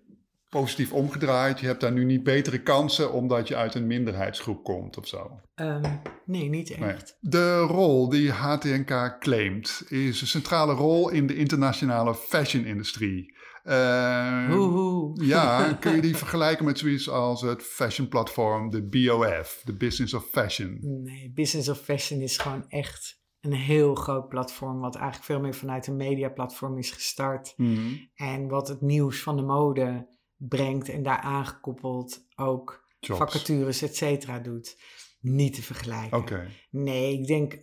positief 0.49 0.91
omgedraaid. 0.91 1.59
Je 1.59 1.65
hebt 1.65 1.81
daar 1.81 1.91
nu 1.91 2.05
niet 2.05 2.23
betere 2.23 2.61
kansen 2.61 3.13
omdat 3.13 3.47
je 3.47 3.55
uit 3.55 3.75
een 3.75 3.87
minderheidsgroep 3.87 4.63
komt 4.63 4.97
of 4.97 5.07
zo. 5.07 5.39
Um, 5.55 5.81
nee, 6.25 6.49
niet 6.49 6.71
echt. 6.71 7.17
De 7.19 7.59
rol 7.59 8.09
die 8.09 8.31
HTNK 8.31 9.15
claimt 9.19 9.83
is 9.87 10.21
een 10.21 10.27
centrale 10.27 10.73
rol 10.73 11.09
in 11.09 11.27
de 11.27 11.35
internationale 11.35 12.15
fashion-industrie. 12.15 13.32
Uh, 13.63 15.11
ja, 15.13 15.73
kun 15.79 15.95
je 15.95 16.01
die 16.01 16.17
vergelijken 16.17 16.65
met 16.65 16.79
zoiets 16.79 17.09
als 17.09 17.41
het 17.41 17.63
fashion 17.63 18.07
platform, 18.07 18.69
de 18.69 18.83
BOF, 18.83 19.61
de 19.63 19.73
Business 19.73 20.13
of 20.13 20.25
Fashion? 20.31 20.77
Nee, 20.81 21.31
Business 21.33 21.69
of 21.69 21.79
Fashion 21.79 22.21
is 22.21 22.37
gewoon 22.37 22.65
echt 22.67 23.21
een 23.39 23.53
heel 23.53 23.95
groot 23.95 24.29
platform, 24.29 24.79
wat 24.79 24.95
eigenlijk 24.95 25.25
veel 25.25 25.39
meer 25.39 25.55
vanuit 25.55 25.87
een 25.87 25.95
mediaplatform 25.95 26.77
is 26.77 26.91
gestart. 26.91 27.53
Mhm. 27.57 27.95
En 28.15 28.47
wat 28.47 28.67
het 28.67 28.81
nieuws 28.81 29.21
van 29.21 29.35
de 29.35 29.43
mode 29.43 30.07
brengt 30.35 30.89
en 30.89 31.03
daar 31.03 31.19
aangekoppeld 31.19 32.25
ook 32.35 32.87
vacatures, 32.99 33.81
et 33.81 33.95
cetera, 33.95 34.39
doet. 34.39 34.77
Niet 35.23 35.53
te 35.53 35.61
vergelijken. 35.61 36.17
Oké. 36.17 36.47
Nee, 36.69 37.19
ik 37.19 37.27
denk, 37.27 37.53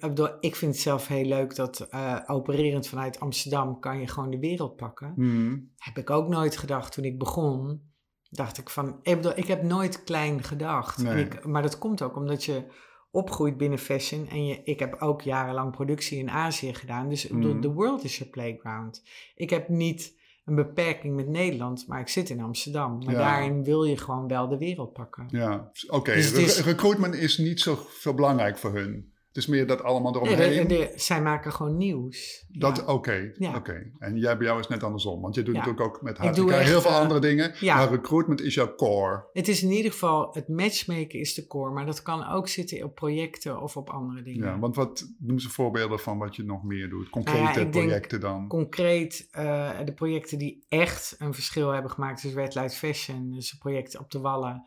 ik 0.40 0.56
vind 0.56 0.72
het 0.72 0.82
zelf 0.82 1.06
heel 1.06 1.24
leuk 1.24 1.54
dat 1.54 1.88
uh, 1.90 2.18
opererend 2.26 2.88
vanuit 2.88 3.20
Amsterdam 3.20 3.80
kan 3.80 4.00
je 4.00 4.06
gewoon 4.06 4.30
de 4.30 4.38
wereld 4.38 4.76
pakken. 4.76 5.12
Mhm. 5.16 5.58
Heb 5.76 5.98
ik 5.98 6.10
ook 6.10 6.28
nooit 6.28 6.56
gedacht 6.56 6.92
toen 6.92 7.04
ik 7.04 7.18
begon. 7.18 7.88
Dacht 8.30 8.58
ik 8.58 8.70
van, 8.70 8.98
ik, 9.02 9.16
bedoel, 9.16 9.38
ik 9.38 9.46
heb 9.46 9.62
nooit 9.62 10.04
klein 10.04 10.42
gedacht. 10.42 11.02
Nee. 11.02 11.24
Ik, 11.24 11.44
maar 11.44 11.62
dat 11.62 11.78
komt 11.78 12.02
ook 12.02 12.16
omdat 12.16 12.44
je 12.44 12.64
opgroeit 13.10 13.56
binnen 13.56 13.78
fashion. 13.78 14.28
En 14.28 14.46
je, 14.46 14.60
ik 14.64 14.78
heb 14.78 14.96
ook 15.00 15.20
jarenlang 15.20 15.70
productie 15.70 16.18
in 16.18 16.30
Azië 16.30 16.74
gedaan. 16.74 17.08
Dus 17.08 17.28
mm. 17.28 17.60
the 17.60 17.72
world 17.72 18.04
is 18.04 18.18
your 18.18 18.32
playground. 18.32 19.02
Ik 19.34 19.50
heb 19.50 19.68
niet 19.68 20.19
een 20.50 20.56
beperking 20.56 21.16
met 21.16 21.28
Nederland, 21.28 21.86
maar 21.86 22.00
ik 22.00 22.08
zit 22.08 22.30
in 22.30 22.40
Amsterdam. 22.40 23.04
Maar 23.04 23.14
daarin 23.14 23.64
wil 23.64 23.84
je 23.84 23.96
gewoon 23.96 24.28
wel 24.28 24.48
de 24.48 24.58
wereld 24.58 24.92
pakken. 24.92 25.26
Ja, 25.28 25.70
oké. 25.88 26.14
Dus 26.14 26.60
recruitment 26.60 27.14
is 27.14 27.38
niet 27.38 27.60
zo, 27.60 27.78
zo 28.00 28.14
belangrijk 28.14 28.58
voor 28.58 28.74
hun. 28.74 29.12
Is 29.40 29.46
meer 29.46 29.66
dat 29.66 29.82
allemaal 29.82 30.14
eromheen. 30.14 30.66
Nee, 30.66 30.90
zij 30.94 31.22
maken 31.22 31.52
gewoon 31.52 31.76
nieuws. 31.76 32.44
Dat, 32.48 32.84
Oké, 32.84 33.32
oké. 33.54 33.90
En 33.98 34.16
jij, 34.16 34.36
bij 34.36 34.46
jou 34.46 34.60
is 34.60 34.68
net 34.68 34.82
andersom. 34.82 35.20
Want 35.20 35.34
je 35.34 35.42
doet 35.42 35.54
natuurlijk 35.54 35.80
ook 35.80 36.02
met 36.02 36.18
HTK 36.18 36.50
heel 36.50 36.80
veel 36.80 36.90
andere 36.90 37.20
dingen. 37.20 37.54
Maar 37.60 37.90
recruitment 37.90 38.40
is 38.40 38.54
jouw 38.54 38.74
core. 38.74 39.28
Het 39.32 39.48
is 39.48 39.62
in 39.62 39.70
ieder 39.70 39.90
geval, 39.90 40.28
het 40.32 40.48
matchmaken 40.48 41.18
is 41.18 41.34
de 41.34 41.46
core. 41.46 41.72
Maar 41.72 41.86
dat 41.86 42.02
kan 42.02 42.26
ook 42.28 42.48
zitten 42.48 42.84
op 42.84 42.94
projecten 42.94 43.62
of 43.62 43.76
op 43.76 43.90
andere 43.90 44.22
dingen. 44.22 44.46
Ja, 44.46 44.58
want 44.58 44.76
wat 44.76 45.08
noem 45.18 45.38
ze 45.38 45.48
voorbeelden 45.48 46.00
van 46.00 46.18
wat 46.18 46.36
je 46.36 46.44
nog 46.44 46.62
meer 46.62 46.88
doet? 46.88 47.10
Concrete 47.10 47.58
nou 47.58 47.68
projecten 47.70 48.20
dan? 48.20 48.48
Concreet, 48.48 49.28
uh, 49.38 49.70
de 49.84 49.94
projecten 49.94 50.38
die 50.38 50.64
echt 50.68 51.14
een 51.18 51.34
verschil 51.34 51.70
hebben 51.70 51.90
gemaakt. 51.90 52.22
Dus 52.22 52.34
Red 52.34 52.54
Light 52.54 52.74
Fashion, 52.74 53.32
dus 53.32 53.52
een 53.52 53.58
project 53.58 53.98
op 53.98 54.10
de 54.10 54.20
Wallen 54.20 54.64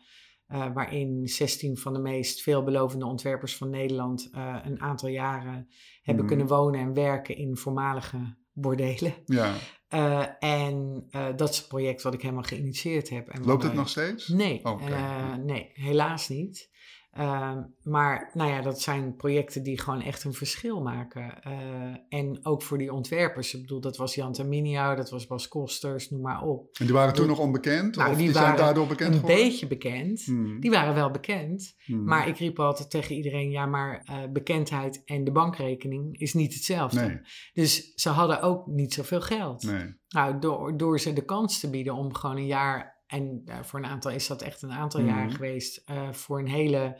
uh, 0.49 0.73
waarin 0.73 1.27
16 1.27 1.77
van 1.77 1.93
de 1.93 1.99
meest 1.99 2.41
veelbelovende 2.41 3.05
ontwerpers 3.05 3.55
van 3.55 3.69
Nederland 3.69 4.29
uh, 4.35 4.57
een 4.63 4.81
aantal 4.81 5.09
jaren 5.09 5.67
hebben 6.01 6.25
mhm. 6.25 6.33
kunnen 6.33 6.47
wonen 6.55 6.79
en 6.79 6.93
werken 6.93 7.35
in 7.35 7.57
voormalige 7.57 8.35
bordelen. 8.51 9.13
Ja. 9.25 9.53
Uh, 9.89 10.25
en 10.39 11.05
dat 11.35 11.49
is 11.49 11.57
het 11.57 11.67
project 11.67 12.01
wat 12.01 12.13
ik 12.13 12.21
helemaal 12.21 12.43
geïnitieerd 12.43 13.09
heb. 13.09 13.27
En 13.27 13.45
Loopt 13.45 13.63
het 13.63 13.73
nog 13.73 13.89
steeds? 13.89 14.27
Nee, 14.27 14.65
okay. 14.65 15.35
nee, 15.35 15.69
helaas 15.73 16.29
niet. 16.29 16.71
Ehm, 17.13 17.61
maar 17.83 18.29
nou 18.33 18.49
ja, 18.49 18.61
dat 18.61 18.81
zijn 18.81 19.15
projecten 19.15 19.63
die 19.63 19.79
gewoon 19.79 20.01
echt 20.01 20.23
een 20.23 20.33
verschil 20.33 20.81
maken. 20.81 21.39
Uh, 21.47 22.19
en 22.19 22.39
ook 22.45 22.61
voor 22.61 22.77
die 22.77 22.93
ontwerpers. 22.93 23.53
Ik 23.53 23.61
bedoel, 23.61 23.81
dat 23.81 23.97
was 23.97 24.15
Jan 24.15 24.33
Terminio, 24.33 24.95
dat 24.95 25.09
was 25.09 25.27
Bas 25.27 25.47
Kosters, 25.47 26.09
noem 26.09 26.21
maar 26.21 26.41
op. 26.41 26.77
En 26.77 26.85
die 26.85 26.95
waren 26.95 27.13
toen 27.13 27.27
nog 27.27 27.39
onbekend? 27.39 27.95
Nou, 27.95 28.11
of 28.11 28.17
die, 28.17 28.31
zijn 28.31 28.55
daardoor 28.55 28.87
bekend 28.87 29.13
een 29.13 29.19
geworden? 29.19 29.43
Een 29.43 29.49
beetje 29.49 29.67
bekend. 29.67 30.23
Hmm. 30.23 30.59
Die 30.59 30.71
waren 30.71 30.93
wel 30.93 31.11
bekend. 31.11 31.75
Hmm. 31.77 32.03
Maar 32.03 32.27
ik 32.27 32.37
riep 32.37 32.59
altijd 32.59 32.89
tegen 32.89 33.15
iedereen, 33.15 33.51
ja, 33.51 33.65
maar 33.65 34.07
uh, 34.09 34.31
bekendheid 34.31 35.01
en 35.05 35.23
de 35.23 35.31
bankrekening 35.31 36.19
is 36.19 36.33
niet 36.33 36.53
hetzelfde. 36.53 37.01
Nee. 37.01 37.19
Dus 37.53 37.93
ze 37.95 38.09
hadden 38.09 38.41
ook 38.41 38.67
niet 38.67 38.93
zoveel 38.93 39.21
geld. 39.21 39.63
Nee. 39.63 39.95
Nou, 40.07 40.39
door, 40.39 40.77
door 40.77 40.99
ze 40.99 41.13
de 41.13 41.25
kans 41.25 41.59
te 41.59 41.69
bieden 41.69 41.93
om 41.93 42.13
gewoon 42.13 42.37
een 42.37 42.45
jaar 42.45 42.92
en 43.13 43.41
uh, 43.45 43.63
voor 43.63 43.79
een 43.79 43.85
aantal 43.85 44.11
is 44.11 44.27
dat 44.27 44.41
echt 44.41 44.61
een 44.61 44.71
aantal 44.71 45.01
mm. 45.01 45.07
jaar 45.07 45.31
geweest. 45.31 45.83
Uh, 45.89 46.11
voor 46.11 46.39
een 46.39 46.47
hele 46.47 46.99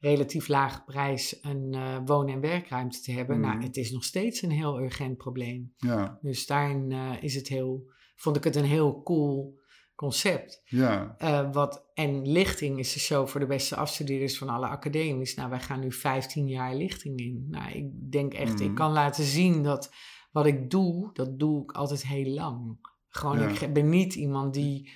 relatief 0.00 0.48
lage 0.48 0.82
prijs 0.84 1.38
een 1.42 1.72
uh, 1.76 1.98
woon- 2.04 2.28
en 2.28 2.40
werkruimte 2.40 3.00
te 3.00 3.12
hebben. 3.12 3.40
Nou, 3.40 3.54
mm. 3.54 3.62
het 3.62 3.76
is 3.76 3.90
nog 3.90 4.04
steeds 4.04 4.42
een 4.42 4.50
heel 4.50 4.80
urgent 4.80 5.16
probleem. 5.16 5.72
Ja. 5.76 6.18
Dus 6.22 6.46
daarin 6.46 6.92
is 7.20 7.34
het 7.34 7.48
heel, 7.48 7.92
vond 8.16 8.36
ik 8.36 8.44
het 8.44 8.56
een 8.56 8.64
heel 8.64 9.02
cool 9.02 9.58
concept. 9.94 10.62
Ja. 10.64 11.16
wat, 11.52 11.90
en 11.94 12.32
lichting 12.32 12.78
is 12.78 12.92
de 12.92 13.00
show 13.00 13.28
voor 13.28 13.40
de 13.40 13.46
beste 13.46 13.76
afstudeerders 13.76 14.38
van 14.38 14.48
alle 14.48 14.66
academies. 14.66 15.34
Nou, 15.34 15.50
wij 15.50 15.60
gaan 15.60 15.80
nu 15.80 15.92
15 15.92 16.48
jaar 16.48 16.74
lichting 16.74 17.18
in. 17.18 17.46
Nou, 17.48 17.72
ik 17.72 18.12
denk 18.12 18.34
echt, 18.34 18.58
mm. 18.58 18.66
ik 18.66 18.74
kan 18.74 18.92
laten 18.92 19.24
zien 19.24 19.62
dat 19.62 19.90
wat 20.32 20.46
ik 20.46 20.70
doe, 20.70 21.10
dat 21.12 21.38
doe 21.38 21.62
ik 21.62 21.72
altijd 21.72 22.06
heel 22.06 22.34
lang. 22.34 22.78
Gewoon, 23.08 23.38
ja. 23.38 23.48
ik 23.60 23.72
ben 23.72 23.88
niet 23.88 24.14
iemand 24.14 24.54
die 24.54 24.90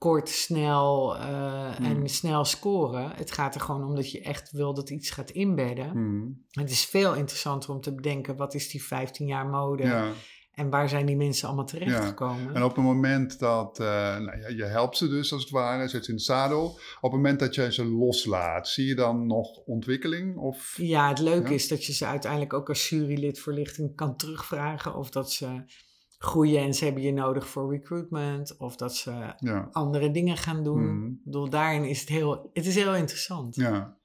kort, 0.00 0.28
snel 0.28 1.16
uh, 1.16 1.78
en 1.78 1.96
hmm. 1.96 2.06
snel 2.06 2.44
scoren. 2.44 3.10
Het 3.14 3.32
gaat 3.32 3.54
er 3.54 3.60
gewoon 3.60 3.84
om 3.84 3.94
dat 3.94 4.10
je 4.10 4.20
echt 4.20 4.50
wil 4.50 4.74
dat 4.74 4.90
iets 4.90 5.10
gaat 5.10 5.30
inbedden. 5.30 5.90
Mm. 5.94 6.44
Het 6.50 6.70
is 6.70 6.84
veel 6.84 7.14
interessanter 7.14 7.70
om 7.70 7.80
te 7.80 7.94
bedenken, 7.94 8.36
wat 8.36 8.54
is 8.54 8.68
die 8.68 8.82
15 8.82 9.26
jaar 9.26 9.46
mode? 9.46 9.82
Ja. 9.82 10.12
En 10.54 10.70
waar 10.70 10.88
zijn 10.88 11.06
die 11.06 11.16
mensen 11.16 11.46
allemaal 11.46 11.66
terechtgekomen? 11.66 12.44
Ja. 12.44 12.52
En 12.52 12.62
op 12.62 12.74
het 12.74 12.84
moment 12.84 13.38
dat, 13.38 13.80
uh, 13.80 13.86
nou 14.18 14.40
ja, 14.40 14.48
je 14.48 14.64
helpt 14.64 14.96
ze 14.96 15.08
dus 15.08 15.32
als 15.32 15.42
het 15.42 15.50
ware, 15.50 15.88
zet 15.88 16.04
ze 16.04 16.10
in 16.10 16.16
het 16.16 16.26
zadel. 16.26 16.64
Op 16.66 16.78
het 17.00 17.12
moment 17.12 17.38
dat 17.38 17.54
jij 17.54 17.70
ze 17.70 17.84
loslaat, 17.84 18.68
zie 18.68 18.86
je 18.86 18.94
dan 18.94 19.26
nog 19.26 19.56
ontwikkeling? 19.56 20.36
Of, 20.36 20.74
ja, 20.76 21.08
het 21.08 21.18
leuke 21.18 21.54
is 21.54 21.68
dat 21.68 21.84
je 21.84 21.92
ze 21.92 22.06
uiteindelijk 22.06 22.52
ook 22.52 22.68
als 22.68 22.88
jurylid 22.88 23.38
verlichting 23.38 23.96
kan 23.96 24.16
terugvragen. 24.16 24.94
Of 24.94 25.10
dat 25.10 25.32
ze 25.32 25.62
groeien 26.22 26.62
en 26.62 26.74
ze 26.74 26.84
hebben 26.84 27.02
je 27.02 27.12
nodig 27.12 27.48
voor 27.48 27.70
recruitment 27.70 28.56
of 28.56 28.76
dat 28.76 28.96
ze 28.96 29.34
andere 29.72 30.10
dingen 30.10 30.36
gaan 30.36 30.64
doen. 30.64 30.96
Mm. 30.96 31.06
Ik 31.06 31.24
bedoel, 31.24 31.50
daarin 31.50 31.84
is 31.84 32.00
het 32.00 32.08
heel, 32.08 32.50
het 32.52 32.66
is 32.66 32.74
heel 32.74 32.94
interessant. 32.94 33.54
Ja. 33.54 33.96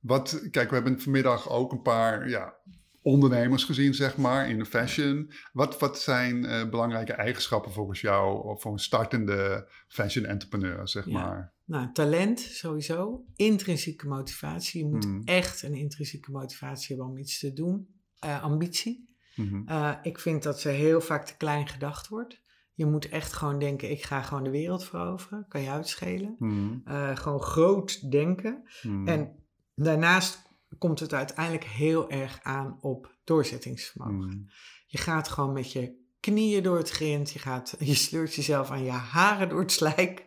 Wat, 0.00 0.48
kijk, 0.50 0.68
we 0.68 0.74
hebben 0.74 1.00
vanmiddag 1.00 1.50
ook 1.50 1.72
een 1.72 1.82
paar 1.82 2.28
ja, 2.28 2.54
ondernemers 3.02 3.64
gezien, 3.64 3.94
zeg 3.94 4.16
maar, 4.16 4.48
in 4.48 4.58
de 4.58 4.64
fashion. 4.64 5.32
Wat, 5.52 5.78
wat 5.78 6.00
zijn 6.00 6.44
uh, 6.44 6.68
belangrijke 6.68 7.12
eigenschappen 7.12 7.72
volgens 7.72 8.00
jou 8.00 8.56
voor 8.60 8.72
een 8.72 8.78
startende 8.78 9.68
fashion 9.88 10.24
entrepreneur, 10.24 10.88
zeg 10.88 11.06
maar? 11.06 11.52
Nou, 11.64 11.92
talent 11.92 12.40
sowieso. 12.40 13.24
Intrinsieke 13.36 14.06
motivatie. 14.06 14.84
Je 14.84 14.90
moet 14.90 15.06
mm. 15.06 15.22
echt 15.24 15.62
een 15.62 15.74
intrinsieke 15.74 16.30
motivatie 16.30 16.88
hebben 16.88 17.06
om 17.14 17.18
iets 17.18 17.38
te 17.38 17.52
doen. 17.52 17.88
Uh, 18.24 18.42
ambitie. 18.42 19.13
Eh, 19.66 19.92
ik 20.02 20.18
vind 20.18 20.42
dat 20.42 20.60
ze 20.60 20.68
heel 20.68 21.00
vaak 21.00 21.26
te 21.26 21.36
klein 21.36 21.68
gedacht 21.68 22.08
wordt. 22.08 22.42
Je 22.72 22.86
moet 22.86 23.08
echt 23.08 23.32
gewoon 23.32 23.58
denken, 23.58 23.90
ik 23.90 24.02
ga 24.04 24.22
gewoon 24.22 24.44
de 24.44 24.50
wereld 24.50 24.84
veroveren. 24.84 25.44
Kan 25.48 25.60
je 25.60 25.70
uitschelen. 25.70 26.36
Eh, 26.84 27.16
gewoon 27.16 27.40
groot 27.40 28.10
denken. 28.10 28.62
Mhm. 28.82 29.08
En 29.08 29.32
daarnaast 29.74 30.42
komt 30.78 31.00
het 31.00 31.14
uiteindelijk 31.14 31.64
heel 31.64 32.10
erg 32.10 32.40
aan 32.42 32.78
op 32.80 33.16
doorzettingsvermogen. 33.24 34.50
Je 34.86 34.98
gaat 34.98 35.28
gewoon 35.28 35.52
met 35.52 35.72
je 35.72 36.02
knieën 36.20 36.62
door 36.62 36.76
het 36.76 36.90
grind. 36.90 37.30
Je, 37.30 37.38
gaat, 37.38 37.76
je 37.90 37.94
sleurt 37.94 38.34
jezelf 38.34 38.70
aan 38.70 38.84
je 38.84 38.90
haren 38.90 39.48
door 39.48 39.60
het 39.60 39.72
slijk. 39.72 40.26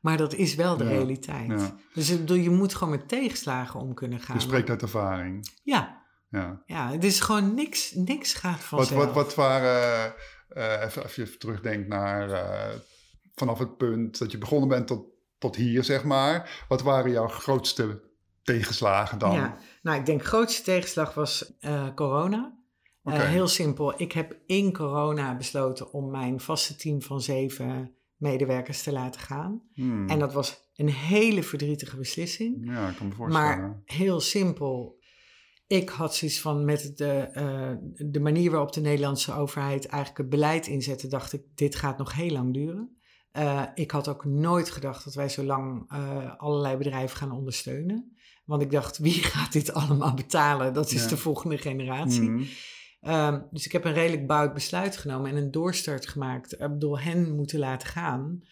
Maar 0.00 0.16
dat 0.16 0.34
is 0.34 0.54
wel 0.54 0.76
de 0.76 0.84
realiteit. 0.84 1.72
Dus 1.94 2.10
ik 2.10 2.18
bedoel, 2.18 2.36
je 2.36 2.50
moet 2.50 2.74
gewoon 2.74 2.96
met 2.96 3.08
tegenslagen 3.08 3.80
om 3.80 3.94
kunnen 3.94 4.20
gaan. 4.20 4.36
Je 4.36 4.42
spreekt 4.42 4.70
uit 4.70 4.82
ervaring. 4.82 5.48
Ja, 5.62 5.99
ja. 6.30 6.62
ja, 6.66 6.90
het 6.90 7.04
is 7.04 7.20
gewoon 7.20 7.54
niks, 7.54 7.92
niks 7.94 8.34
gaat 8.34 8.60
vanzelf. 8.60 9.04
Wat, 9.04 9.14
wat, 9.14 9.24
wat 9.24 9.34
waren, 9.34 10.14
uh, 10.56 10.82
even, 10.84 11.02
als 11.02 11.14
je 11.14 11.36
terugdenkt 11.36 11.88
naar 11.88 12.28
uh, 12.28 12.78
vanaf 13.34 13.58
het 13.58 13.76
punt 13.76 14.18
dat 14.18 14.30
je 14.30 14.38
begonnen 14.38 14.68
bent 14.68 14.86
tot, 14.86 15.04
tot 15.38 15.56
hier, 15.56 15.84
zeg 15.84 16.04
maar. 16.04 16.64
Wat 16.68 16.82
waren 16.82 17.10
jouw 17.10 17.28
grootste 17.28 18.02
tegenslagen 18.42 19.18
dan? 19.18 19.32
Ja, 19.32 19.56
nou 19.82 19.98
ik 19.98 20.06
denk 20.06 20.20
de 20.20 20.26
grootste 20.26 20.62
tegenslag 20.62 21.14
was 21.14 21.52
corona. 21.94 22.58
heel 23.02 23.48
simpel. 23.48 24.00
Ik 24.00 24.12
heb 24.12 24.36
in 24.46 24.72
corona 24.72 25.36
besloten 25.36 25.92
om 25.92 26.10
mijn 26.10 26.40
vaste 26.40 26.76
team 26.76 27.02
van 27.02 27.20
zeven 27.20 27.94
medewerkers 28.20 28.82
te 28.82 28.92
laten 28.92 29.20
gaan. 29.20 29.62
Hmm. 29.72 30.08
En 30.08 30.18
dat 30.18 30.32
was 30.32 30.70
een 30.74 30.88
hele 30.88 31.42
verdrietige 31.42 31.96
beslissing. 31.96 32.58
Ja, 32.64 32.88
ik 32.88 32.96
kan 32.96 33.08
me 33.08 33.14
voorstellen. 33.14 33.58
Maar 33.58 33.82
heel 33.84 34.20
simpel. 34.20 34.99
Ik 35.70 35.88
had 35.88 36.14
zoiets 36.14 36.40
van 36.40 36.64
met 36.64 36.92
de, 36.96 37.30
uh, 37.34 38.06
de 38.10 38.20
manier 38.20 38.50
waarop 38.50 38.72
de 38.72 38.80
Nederlandse 38.80 39.34
overheid 39.34 39.86
eigenlijk 39.86 40.18
het 40.18 40.28
beleid 40.30 40.66
inzette, 40.66 41.06
dacht 41.06 41.32
ik, 41.32 41.42
dit 41.54 41.74
gaat 41.74 41.98
nog 41.98 42.14
heel 42.14 42.30
lang 42.30 42.54
duren. 42.54 42.96
Uh, 43.32 43.62
ik 43.74 43.90
had 43.90 44.08
ook 44.08 44.24
nooit 44.24 44.70
gedacht 44.70 45.04
dat 45.04 45.14
wij 45.14 45.28
zo 45.28 45.42
lang 45.42 45.92
uh, 45.92 46.34
allerlei 46.36 46.76
bedrijven 46.76 47.16
gaan 47.16 47.32
ondersteunen. 47.32 48.16
Want 48.44 48.62
ik 48.62 48.70
dacht, 48.70 48.98
wie 48.98 49.22
gaat 49.32 49.52
dit 49.52 49.72
allemaal 49.72 50.14
betalen? 50.14 50.72
Dat 50.72 50.90
is 50.90 51.08
de 51.08 51.16
volgende 51.16 51.58
generatie. 51.58 52.30
Mm. 52.30 52.46
Um, 53.02 53.46
dus 53.50 53.66
ik 53.66 53.72
heb 53.72 53.84
een 53.84 53.92
redelijk 53.92 54.26
bout 54.26 54.54
besluit 54.54 54.96
genomen 54.96 55.30
en 55.30 55.36
een 55.36 55.50
doorstart 55.50 56.08
gemaakt. 56.08 56.52
Ik 56.52 56.58
bedoel, 56.58 56.98
hen 56.98 57.34
moeten 57.34 57.58
laten 57.58 57.88
gaan. 57.88 58.42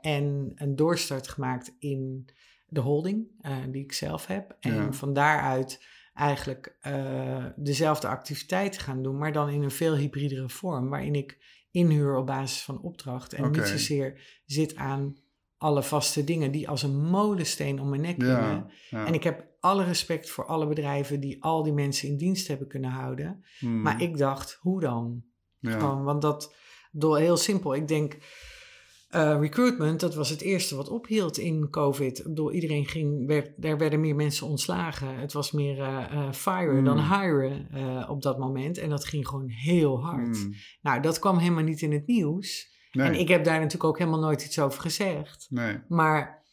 En 0.00 0.52
een 0.54 0.76
doorstart 0.76 1.28
gemaakt 1.28 1.74
in 1.78 2.28
de 2.68 2.80
holding, 2.80 3.26
die 3.70 3.82
ik 3.82 3.92
zelf 3.92 4.26
heb. 4.26 4.56
En 4.60 4.74
ja. 4.74 4.92
van 4.92 5.12
daaruit 5.12 5.96
eigenlijk 6.18 6.76
uh, 6.86 7.44
dezelfde 7.56 8.08
activiteiten 8.08 8.80
gaan 8.80 9.02
doen, 9.02 9.18
maar 9.18 9.32
dan 9.32 9.48
in 9.48 9.62
een 9.62 9.70
veel 9.70 9.96
hybridere 9.96 10.48
vorm, 10.48 10.88
waarin 10.88 11.14
ik 11.14 11.38
inhuur 11.70 12.16
op 12.16 12.26
basis 12.26 12.62
van 12.62 12.80
opdracht 12.80 13.32
en 13.32 13.44
okay. 13.44 13.58
niet 13.58 13.68
zozeer 13.68 14.40
zit 14.44 14.76
aan 14.76 15.16
alle 15.56 15.82
vaste 15.82 16.24
dingen 16.24 16.50
die 16.50 16.68
als 16.68 16.82
een 16.82 16.96
molensteen 16.96 17.80
om 17.80 17.88
mijn 17.88 18.00
nek 18.00 18.18
kunnen. 18.18 18.70
Ja, 18.90 19.06
En 19.06 19.14
ik 19.14 19.24
heb 19.24 19.46
alle 19.60 19.84
respect 19.84 20.30
voor 20.30 20.46
alle 20.46 20.66
bedrijven 20.66 21.20
die 21.20 21.42
al 21.42 21.62
die 21.62 21.72
mensen 21.72 22.08
in 22.08 22.16
dienst 22.16 22.48
hebben 22.48 22.68
kunnen 22.68 22.90
houden. 22.90 23.44
Hmm. 23.58 23.82
Maar 23.82 24.02
ik 24.02 24.16
dacht, 24.16 24.58
hoe 24.60 24.80
dan? 24.80 25.24
Gewoon, 25.60 26.04
want 26.04 26.22
dat, 26.22 26.54
door 26.92 27.18
heel 27.18 27.36
simpel, 27.36 27.74
ik 27.74 27.88
denk, 27.88 28.18
uh, 29.14 29.40
recruitment, 29.40 30.00
dat 30.00 30.14
was 30.14 30.30
het 30.30 30.40
eerste 30.40 30.76
wat 30.76 30.88
ophield 30.88 31.38
in 31.38 31.70
COVID. 31.70 32.18
Ik 32.18 32.24
bedoel, 32.24 32.52
iedereen 32.52 32.86
ging, 32.86 33.26
werd, 33.26 33.64
er 33.64 33.78
werden 33.78 34.00
meer 34.00 34.14
mensen 34.14 34.46
ontslagen. 34.46 35.18
Het 35.18 35.32
was 35.32 35.52
meer 35.52 35.78
uh, 35.78 36.04
uh, 36.12 36.32
fire 36.32 36.82
dan 36.82 36.98
hmm. 36.98 37.20
hiren 37.20 38.08
op 38.08 38.22
dat 38.22 38.38
moment. 38.38 38.78
En 38.78 38.90
dat 38.90 39.04
ging 39.04 39.28
gewoon 39.28 39.48
heel 39.48 40.02
hard. 40.04 40.36
Hmm. 40.36 40.54
Nou, 40.82 41.00
dat 41.00 41.18
kwam 41.18 41.38
helemaal 41.38 41.62
niet 41.62 41.82
in 41.82 41.92
het 41.92 42.06
nieuws. 42.06 42.76
Nee. 42.92 43.06
En 43.06 43.14
ik 43.14 43.28
heb 43.28 43.44
daar 43.44 43.56
natuurlijk 43.56 43.84
ook 43.84 43.98
helemaal 43.98 44.20
nooit 44.20 44.44
iets 44.44 44.58
over 44.58 44.80
gezegd. 44.80 45.46
Nee. 45.50 45.80
Maar 45.88 46.44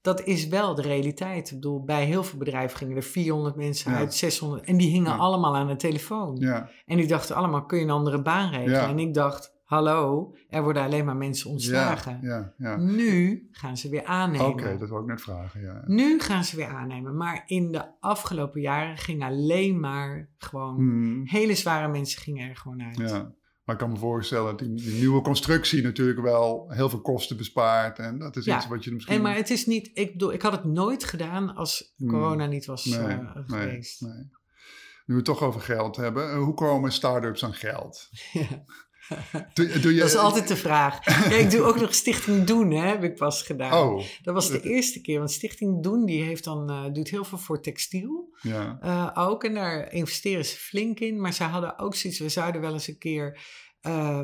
dat 0.00 0.24
is 0.24 0.48
wel 0.48 0.74
de 0.74 0.82
realiteit. 0.82 1.48
Ik 1.48 1.54
bedoel, 1.54 1.84
bij 1.84 2.04
heel 2.04 2.24
veel 2.24 2.38
bedrijven 2.38 2.78
gingen 2.78 2.96
er 2.96 3.02
400 3.02 3.56
mensen 3.56 3.92
uit, 3.92 4.14
600. 4.14 4.64
En 4.64 4.76
die 4.76 4.90
hingen 4.90 5.18
allemaal 5.18 5.56
aan 5.56 5.66
de 5.66 5.76
telefoon. 5.76 6.36
Ja. 6.40 6.70
En 6.86 6.96
die 6.96 7.06
dachten 7.06 7.36
allemaal, 7.36 7.64
kun 7.64 7.78
je 7.78 7.84
een 7.84 7.90
andere 7.90 8.22
baan 8.22 8.50
regelen? 8.50 8.88
En 8.88 8.98
ik 8.98 9.14
dacht, 9.14 9.52
hallo, 9.72 10.34
er 10.48 10.62
worden 10.62 10.82
alleen 10.82 11.04
maar 11.04 11.16
mensen 11.16 11.50
ontslagen. 11.50 12.18
Ja, 12.22 12.54
ja, 12.58 12.76
Nu 12.76 13.48
gaan 13.50 13.76
ze 13.76 13.88
weer 13.88 14.04
aannemen. 14.04 14.46
Oké, 14.46 14.78
dat 14.78 14.88
wil 14.88 15.00
ik 15.00 15.06
net 15.06 15.20
vragen, 15.20 15.60
ja. 15.60 15.82
Nu 15.86 16.20
gaan 16.20 16.44
ze 16.44 16.56
weer 16.56 16.66
aannemen. 16.66 17.16
Maar 17.16 17.42
in 17.46 17.72
de 17.72 18.00
afgelopen 18.00 18.60
jaren 18.60 18.96
ging 18.96 19.22
alleen 19.22 19.80
maar 19.80 20.30
gewoon... 20.36 20.74
Hmm. 20.74 21.22
Hele 21.24 21.54
zware 21.54 21.88
mensen 21.88 22.20
gingen 22.20 22.48
er 22.48 22.56
gewoon 22.56 22.82
uit. 22.82 22.96
Ja. 22.96 23.34
Maar 23.64 23.74
ik 23.74 23.80
kan 23.80 23.90
me 23.90 23.96
voorstellen 23.96 24.56
dat 24.56 24.58
die, 24.58 24.94
nieuwe 24.94 25.20
constructie 25.20 25.82
natuurlijk 25.82 26.20
wel 26.20 26.70
heel 26.70 26.88
veel 26.88 27.00
kosten 27.00 27.36
bespaart. 27.36 27.98
En 27.98 28.18
dat 28.18 28.36
is 28.36 28.46
iets 28.46 28.68
wat 28.68 28.84
je 28.84 28.92
misschien... 28.92 29.16
En 29.16 29.22
maar 29.22 29.36
het 29.36 29.50
is 29.50 29.66
niet... 29.66 29.90
Ik 29.94 30.12
bedoel, 30.12 30.32
ik 30.32 30.42
had 30.42 30.52
het 30.52 30.64
nooit 30.64 31.04
gedaan 31.04 31.54
als 31.54 31.94
hmm. 31.96 32.08
corona 32.08 32.46
niet 32.46 32.66
was 32.66 32.84
nee, 32.84 33.18
uh, 33.18 33.30
geweest. 33.34 34.00
Nee, 34.00 34.12
nee. 34.12 34.22
Nu 35.06 35.14
we 35.14 35.14
het 35.14 35.24
toch 35.24 35.42
over 35.42 35.60
geld 35.60 35.96
hebben. 35.96 36.30
Eh, 36.30 36.38
hoe 36.38 36.54
komen 36.54 36.92
start-ups 36.92 37.44
aan 37.44 37.54
geld? 37.54 38.08
Ja. 38.32 38.64
Doe, 39.54 39.80
doe 39.80 39.94
je... 39.94 40.00
Dat 40.00 40.08
is 40.08 40.16
altijd 40.16 40.48
de 40.48 40.56
vraag. 40.56 41.04
Ja, 41.30 41.36
ik 41.36 41.50
doe 41.50 41.62
ook 41.62 41.80
nog 41.80 41.94
Stichting 41.94 42.44
Doen, 42.44 42.70
hè, 42.70 42.86
heb 42.86 43.04
ik 43.04 43.14
pas 43.16 43.42
gedaan. 43.42 43.88
Oh. 43.88 44.04
Dat 44.22 44.34
was 44.34 44.50
de 44.50 44.60
eerste 44.60 45.00
keer, 45.00 45.18
want 45.18 45.30
Stichting 45.30 45.82
Doen 45.82 46.04
die 46.04 46.22
heeft 46.22 46.44
dan, 46.44 46.70
uh, 46.70 46.92
doet 46.92 47.08
heel 47.08 47.24
veel 47.24 47.38
voor 47.38 47.60
textiel 47.60 48.34
ja. 48.42 48.78
Uh, 48.84 49.10
ook. 49.14 49.44
En 49.44 49.54
daar 49.54 49.92
investeren 49.92 50.44
ze 50.44 50.56
flink 50.56 51.00
in. 51.00 51.20
Maar 51.20 51.32
ze 51.32 51.44
hadden 51.44 51.78
ook 51.78 51.94
zoiets, 51.94 52.18
we 52.18 52.28
zouden 52.28 52.60
wel 52.60 52.72
eens 52.72 52.88
een 52.88 52.98
keer 52.98 53.40
uh, 53.82 54.20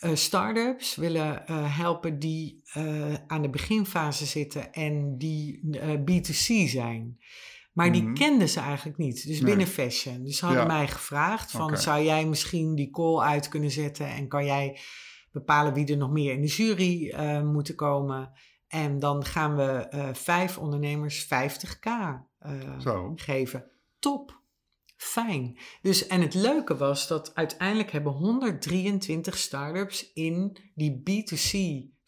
uh, 0.00 0.14
start-ups 0.14 0.96
willen 0.96 1.42
helpen 1.52 2.18
die 2.18 2.62
aan 3.26 3.42
de 3.42 3.50
beginfase 3.50 4.26
zitten 4.26 4.72
en 4.72 5.18
die 5.18 5.60
B2C 5.80 6.68
zijn. 6.68 7.18
Maar 7.78 7.92
die 7.92 8.02
mm 8.02 8.14
kenden 8.14 8.48
ze 8.48 8.60
eigenlijk 8.60 8.98
niet. 8.98 9.26
Dus 9.26 9.40
binnen 9.40 9.66
fashion. 9.66 10.24
Dus 10.24 10.36
ze 10.36 10.46
hadden 10.46 10.66
mij 10.66 10.88
gevraagd 10.88 11.50
van... 11.50 11.76
zou 11.76 12.02
jij 12.02 12.26
misschien 12.26 12.74
die 12.74 12.90
call 12.90 13.20
uit 13.20 13.48
kunnen 13.48 13.70
zetten... 13.70 14.06
en 14.06 14.28
kan 14.28 14.44
jij 14.44 14.78
bepalen 15.32 15.74
wie 15.74 15.86
er 15.86 15.96
nog 15.96 16.10
meer 16.10 16.32
in 16.32 16.40
de 16.40 16.46
jury 16.46 17.08
uh, 17.08 17.42
moeten 17.42 17.74
komen... 17.74 18.32
En 18.68 18.98
dan 18.98 19.24
gaan 19.24 19.56
we 19.56 19.86
uh, 19.94 20.08
vijf 20.12 20.58
ondernemers 20.58 21.24
50k 21.24 21.88
uh, 22.46 23.10
geven. 23.14 23.70
Top. 23.98 24.40
Fijn. 24.96 25.58
Dus, 25.82 26.06
en 26.06 26.20
het 26.20 26.34
leuke 26.34 26.76
was 26.76 27.08
dat 27.08 27.34
uiteindelijk 27.34 27.90
hebben 27.90 28.12
123 28.12 29.36
start-ups 29.36 30.12
in 30.12 30.58
die 30.74 31.02
B2C 31.02 31.58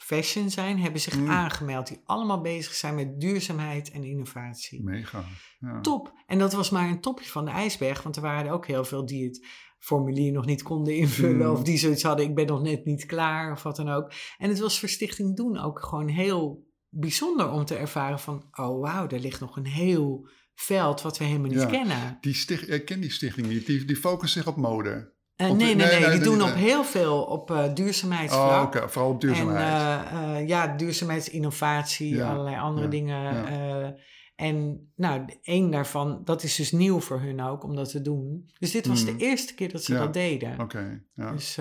fashion 0.02 0.50
zijn, 0.50 0.78
hebben 0.78 1.00
zich 1.00 1.18
mm. 1.18 1.28
aangemeld. 1.28 1.86
Die 1.86 2.00
allemaal 2.04 2.40
bezig 2.40 2.74
zijn 2.74 2.94
met 2.94 3.20
duurzaamheid 3.20 3.90
en 3.90 4.04
innovatie. 4.04 4.82
Mega. 4.82 5.24
Ja. 5.58 5.80
Top. 5.80 6.12
En 6.26 6.38
dat 6.38 6.52
was 6.52 6.70
maar 6.70 6.88
een 6.88 7.00
topje 7.00 7.30
van 7.30 7.44
de 7.44 7.50
ijsberg. 7.50 8.02
Want 8.02 8.16
er 8.16 8.22
waren 8.22 8.52
ook 8.52 8.66
heel 8.66 8.84
veel 8.84 9.06
die 9.06 9.24
het 9.24 9.46
formulier 9.78 10.32
nog 10.32 10.46
niet 10.46 10.62
konden 10.62 10.96
invullen. 10.96 11.46
Mm. 11.46 11.52
Of 11.52 11.62
die 11.62 11.78
zoiets 11.78 12.02
hadden, 12.02 12.26
ik 12.26 12.34
ben 12.34 12.46
nog 12.46 12.62
net 12.62 12.84
niet 12.84 13.06
klaar. 13.06 13.52
Of 13.52 13.62
wat 13.62 13.76
dan 13.76 13.88
ook. 13.88 14.12
En 14.38 14.48
het 14.48 14.58
was 14.58 14.80
voor 14.80 14.88
Stichting 14.88 15.36
Doen 15.36 15.58
ook 15.58 15.80
gewoon 15.80 16.08
heel 16.08 16.68
bijzonder 16.88 17.50
om 17.50 17.64
te 17.64 17.76
ervaren 17.76 18.20
van... 18.20 18.48
Oh 18.50 18.80
wauw, 18.80 19.08
er 19.08 19.20
ligt 19.20 19.40
nog 19.40 19.56
een 19.56 19.66
heel 19.66 20.28
veld 20.54 21.02
wat 21.02 21.18
we 21.18 21.24
helemaal 21.24 21.50
niet 21.50 21.66
kennen. 21.66 22.18
Die 22.20 22.34
sticht, 22.34 22.70
ik 22.70 22.84
ken 22.84 23.00
die 23.00 23.10
stichting 23.10 23.46
niet. 23.46 23.66
Die, 23.66 23.84
die 23.84 23.96
focussen 23.96 24.42
zich 24.42 24.52
op 24.52 24.56
mode. 24.56 25.18
Uh, 25.40 25.50
nee, 25.50 25.74
nee, 25.74 26.00
nee, 26.00 26.10
die 26.10 26.20
doen 26.20 26.42
op 26.42 26.54
heel 26.54 26.84
veel 26.84 27.22
op 27.22 27.50
uh, 27.50 27.64
duurzaamheidsvlak. 27.74 28.62
Oh, 28.62 28.62
okay. 28.62 28.88
vooral 28.88 29.10
op 29.10 29.20
duurzaamheid. 29.20 30.06
En 30.10 30.40
uh, 30.40 30.48
ja, 30.48 30.66
duurzaamheidsinnovatie, 30.66 32.14
ja. 32.14 32.30
allerlei 32.30 32.56
andere 32.56 32.84
ja. 32.84 32.90
dingen. 32.90 33.22
Ja. 33.22 33.94
en 34.36 34.90
nou, 34.96 35.24
één 35.42 35.70
daarvan, 35.70 36.20
dat 36.24 36.42
is 36.42 36.54
dus 36.54 36.72
nieuw 36.72 37.00
voor 37.00 37.20
hun 37.20 37.42
ook 37.42 37.64
om 37.64 37.76
dat 37.76 37.90
te 37.90 38.02
doen. 38.02 38.50
Dus 38.58 38.70
dit 38.70 38.86
was 38.86 39.04
mm. 39.04 39.06
de 39.06 39.24
eerste 39.24 39.54
keer 39.54 39.72
dat 39.72 39.84
ze 39.84 39.94
dat 39.94 40.12
deden. 40.12 40.52
Oké. 40.52 40.62
Okay. 40.62 41.32
Dus, 41.32 41.58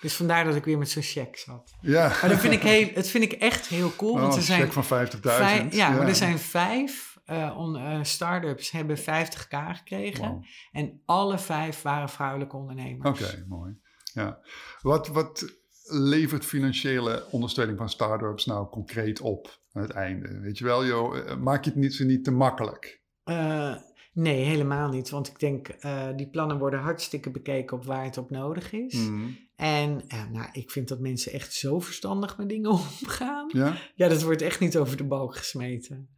dus 0.00 0.14
vandaar 0.14 0.44
dat 0.44 0.54
ik 0.54 0.64
weer 0.64 0.78
met 0.78 0.90
zo'n 0.90 1.02
check 1.02 1.36
zat. 1.36 1.74
Ja. 1.80 2.08
Maar 2.08 2.28
dat 2.28 2.38
vind 2.38 2.52
ik, 2.52 2.62
heel, 2.62 2.88
dat 2.94 3.08
vind 3.08 3.24
ik 3.24 3.32
echt 3.32 3.66
heel 3.66 3.92
cool. 3.96 4.14
Oh, 4.16 4.20
want 4.20 4.36
er 4.36 4.42
zijn 4.42 4.60
check 4.60 4.72
van 4.72 5.06
50.000. 5.06 5.68
Ja, 5.70 5.90
maar 5.90 6.08
er 6.08 6.14
zijn 6.14 6.38
vijf 6.38 7.05
uh, 7.30 7.54
on, 7.58 7.76
uh, 7.76 8.02
start-ups 8.02 8.70
hebben 8.70 8.98
50k 8.98 9.76
gekregen. 9.76 10.28
Wow. 10.28 10.44
En 10.72 11.00
alle 11.04 11.38
vijf 11.38 11.82
waren 11.82 12.08
vrouwelijke 12.08 12.56
ondernemers. 12.56 13.08
Oké, 13.08 13.30
okay, 13.30 13.44
mooi. 13.48 13.78
Ja. 14.12 14.38
Wat, 14.82 15.08
wat 15.08 15.58
levert 15.84 16.44
financiële 16.44 17.26
ondersteuning 17.30 17.78
van 17.78 17.88
start-ups 17.88 18.46
nou 18.46 18.68
concreet 18.68 19.20
op 19.20 19.60
aan 19.72 19.82
het 19.82 19.90
einde? 19.90 20.40
Weet 20.40 20.58
je 20.58 20.64
wel, 20.64 20.86
joh, 20.86 21.18
eh, 21.18 21.36
maak 21.36 21.64
je 21.64 21.70
het 21.70 21.78
niet 21.78 21.94
zo 21.94 22.04
niet 22.04 22.24
te 22.24 22.30
makkelijk? 22.30 23.00
Uh, 23.24 23.74
nee, 24.12 24.44
helemaal 24.44 24.88
niet. 24.88 25.10
Want 25.10 25.28
ik 25.28 25.38
denk, 25.38 25.68
die 26.16 26.28
plannen 26.28 26.58
worden 26.58 26.80
hartstikke 26.80 27.30
bekeken 27.30 27.76
op 27.76 27.84
waar 27.84 28.04
het 28.04 28.18
op 28.18 28.30
nodig 28.30 28.72
is. 28.72 28.94
Mm. 28.94 29.38
En 29.56 30.02
nou, 30.32 30.48
ik 30.52 30.70
vind 30.70 30.88
dat 30.88 31.00
mensen 31.00 31.32
echt 31.32 31.52
zo 31.52 31.80
verstandig 31.80 32.38
met 32.38 32.48
dingen 32.48 32.70
omgaan. 33.00 33.50
Ja? 33.52 33.76
Ja, 33.94 34.08
dat 34.08 34.22
wordt 34.22 34.42
echt 34.42 34.60
niet 34.60 34.76
over 34.76 34.96
de 34.96 35.04
balk 35.04 35.36
gesmeten. 35.36 36.15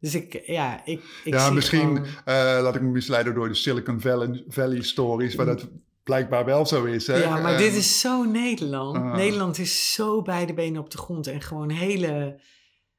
Dus 0.00 0.14
ik, 0.14 0.42
ja, 0.46 0.84
ik, 0.84 1.02
ik 1.24 1.32
Ja, 1.32 1.50
misschien 1.50 1.80
gewoon... 1.80 2.06
uh, 2.06 2.62
laat 2.62 2.74
ik 2.74 2.82
me 2.82 2.88
misleiden 2.88 3.34
door 3.34 3.48
de 3.48 3.54
Silicon 3.54 4.00
Valley, 4.00 4.44
Valley 4.48 4.82
stories, 4.82 5.34
waar 5.34 5.46
dat 5.46 5.68
blijkbaar 6.02 6.44
wel 6.44 6.66
zo 6.66 6.84
is. 6.84 7.06
Hè? 7.06 7.16
Ja, 7.16 7.40
maar 7.40 7.58
dit 7.58 7.74
is 7.74 8.00
zo 8.00 8.24
Nederland. 8.24 8.96
Uh, 8.96 9.14
Nederland 9.14 9.58
is 9.58 9.92
zo 9.92 10.22
bij 10.22 10.46
de 10.46 10.54
benen 10.54 10.80
op 10.80 10.90
de 10.90 10.98
grond 10.98 11.26
en 11.26 11.40
gewoon 11.40 11.70
hele, 11.70 12.40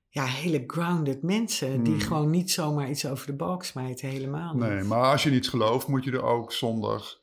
ja, 0.09 0.25
hele 0.25 0.63
grounded 0.67 1.21
mensen 1.21 1.73
hmm. 1.73 1.83
die 1.83 1.99
gewoon 1.99 2.29
niet 2.29 2.51
zomaar 2.51 2.89
iets 2.89 3.05
over 3.05 3.25
de 3.25 3.33
balk 3.33 3.63
smijten, 3.63 4.09
helemaal 4.09 4.53
niet. 4.53 4.63
Nee, 4.63 4.83
maar 4.83 5.11
als 5.11 5.23
je 5.23 5.29
niets 5.29 5.47
gelooft, 5.47 5.87
moet 5.87 6.03
je 6.03 6.11
er 6.11 6.23
ook 6.23 6.53
zonder 6.53 7.19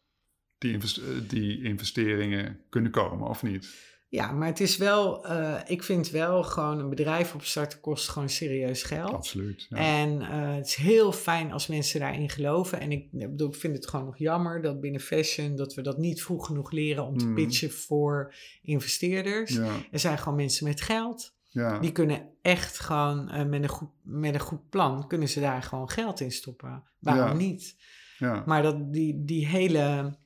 die, 0.59 0.73
invest 0.73 1.01
die 1.29 1.63
investeringen 1.63 2.61
kunnen 2.71 2.91
komen, 2.91 3.29
of 3.29 3.43
niet? 3.43 3.87
Ja, 4.11 4.33
maar 4.33 4.49
het 4.49 4.61
is 4.61 4.77
wel, 4.77 5.31
uh, 5.31 5.61
ik 5.67 5.83
vind 5.83 6.11
wel 6.11 6.43
gewoon 6.43 6.79
een 6.79 6.89
bedrijf 6.89 7.35
opstarten 7.35 7.81
kost 7.81 8.09
gewoon 8.09 8.29
serieus 8.29 8.83
geld. 8.83 9.13
Absoluut. 9.13 9.67
Ja. 9.69 9.77
En 9.77 10.21
uh, 10.21 10.55
het 10.55 10.67
is 10.67 10.75
heel 10.75 11.13
fijn 11.13 11.53
als 11.53 11.67
mensen 11.67 12.01
daarin 12.01 12.31
geloven. 12.31 12.81
En 12.81 12.93
ik, 12.93 13.09
ik 13.13 13.55
vind 13.55 13.77
het 13.77 13.89
gewoon 13.89 14.07
nog 14.07 14.19
jammer 14.19 14.63
dat 14.63 14.81
binnen 14.81 15.01
fashion, 15.01 15.57
dat 15.57 15.75
we 15.75 15.83
dat 15.83 15.99
niet 15.99 16.23
vroeg 16.23 16.47
genoeg 16.47 16.71
leren 16.71 17.05
om 17.05 17.19
te 17.19 17.27
mm. 17.27 17.35
pitchen 17.35 17.71
voor 17.71 18.35
investeerders. 18.63 19.55
Ja. 19.55 19.77
Er 19.91 19.99
zijn 19.99 20.19
gewoon 20.19 20.37
mensen 20.37 20.67
met 20.67 20.81
geld. 20.81 21.37
Ja. 21.49 21.79
Die 21.79 21.93
kunnen 21.93 22.29
echt 22.43 22.79
gewoon 22.79 23.35
uh, 23.35 23.45
met, 23.45 23.63
een 23.63 23.69
goed, 23.69 23.91
met 24.03 24.35
een 24.35 24.41
goed 24.41 24.69
plan, 24.71 25.09
kunnen 25.09 25.29
ze 25.29 25.41
daar 25.41 25.63
gewoon 25.63 25.91
geld 25.91 26.21
in 26.21 26.33
stoppen. 26.33 26.83
Waarom 26.99 27.37
niet? 27.37 27.77
Ja. 28.19 28.43
Maar 28.47 28.63
dat, 28.63 28.93
die, 28.93 29.25
die, 29.25 29.47
hele, 29.47 30.17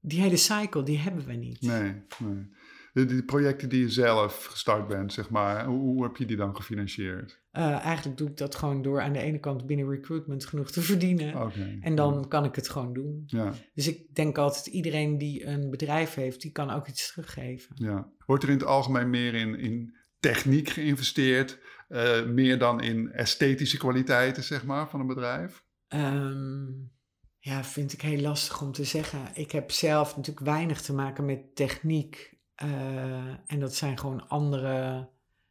die 0.00 0.20
hele 0.20 0.36
cycle, 0.36 0.82
die 0.82 0.98
hebben 0.98 1.26
we 1.26 1.32
niet. 1.32 1.60
Nee, 1.60 1.94
nee. 2.18 2.48
De, 2.92 3.04
die 3.04 3.22
projecten 3.22 3.68
die 3.68 3.80
je 3.80 3.90
zelf 3.90 4.44
gestart 4.44 4.88
bent, 4.88 5.12
zeg 5.12 5.30
maar, 5.30 5.64
hoe, 5.66 5.78
hoe 5.78 6.02
heb 6.02 6.16
je 6.16 6.24
die 6.24 6.36
dan 6.36 6.56
gefinancierd? 6.56 7.40
Uh, 7.52 7.84
eigenlijk 7.84 8.18
doe 8.18 8.28
ik 8.28 8.36
dat 8.36 8.54
gewoon 8.54 8.82
door 8.82 9.00
aan 9.00 9.12
de 9.12 9.18
ene 9.18 9.38
kant 9.38 9.66
binnen 9.66 9.88
recruitment 9.88 10.46
genoeg 10.46 10.70
te 10.70 10.80
verdienen. 10.90 11.52
En 11.80 11.94
dan 11.94 12.28
kan 12.28 12.44
ik 12.44 12.54
het 12.54 12.68
gewoon 12.68 12.92
doen. 12.92 13.22
Ja. 13.26 13.52
Dus 13.74 13.88
ik 13.88 14.14
denk 14.14 14.38
altijd, 14.38 14.66
iedereen 14.66 15.18
die 15.18 15.46
een 15.46 15.70
bedrijf 15.70 16.14
heeft, 16.14 16.40
die 16.40 16.52
kan 16.52 16.70
ook 16.70 16.86
iets 16.86 17.12
teruggeven. 17.12 17.74
Ja. 17.74 18.12
Wordt 18.26 18.42
er 18.42 18.48
in 18.48 18.58
het 18.58 18.66
algemeen 18.66 19.10
meer 19.10 19.34
in, 19.34 19.58
in 19.58 19.96
techniek 20.20 20.68
geïnvesteerd, 20.68 21.58
uh, 21.88 22.26
meer 22.26 22.58
dan 22.58 22.80
in 22.80 23.12
esthetische 23.12 23.78
kwaliteiten, 23.78 24.42
zeg 24.42 24.64
maar, 24.64 24.88
van 24.88 25.00
een 25.00 25.06
bedrijf? 25.06 25.64
Um, 25.88 26.90
ja, 27.38 27.64
vind 27.64 27.92
ik 27.92 28.00
heel 28.00 28.20
lastig 28.20 28.62
om 28.62 28.72
te 28.72 28.84
zeggen. 28.84 29.20
Ik 29.34 29.50
heb 29.50 29.70
zelf 29.70 30.16
natuurlijk 30.16 30.46
weinig 30.46 30.80
te 30.80 30.92
maken 30.92 31.24
met 31.24 31.56
techniek. 31.56 32.38
Uh, 32.64 33.34
en 33.46 33.60
dat 33.60 33.74
zijn 33.74 33.98
gewoon 33.98 34.28
andere, 34.28 35.08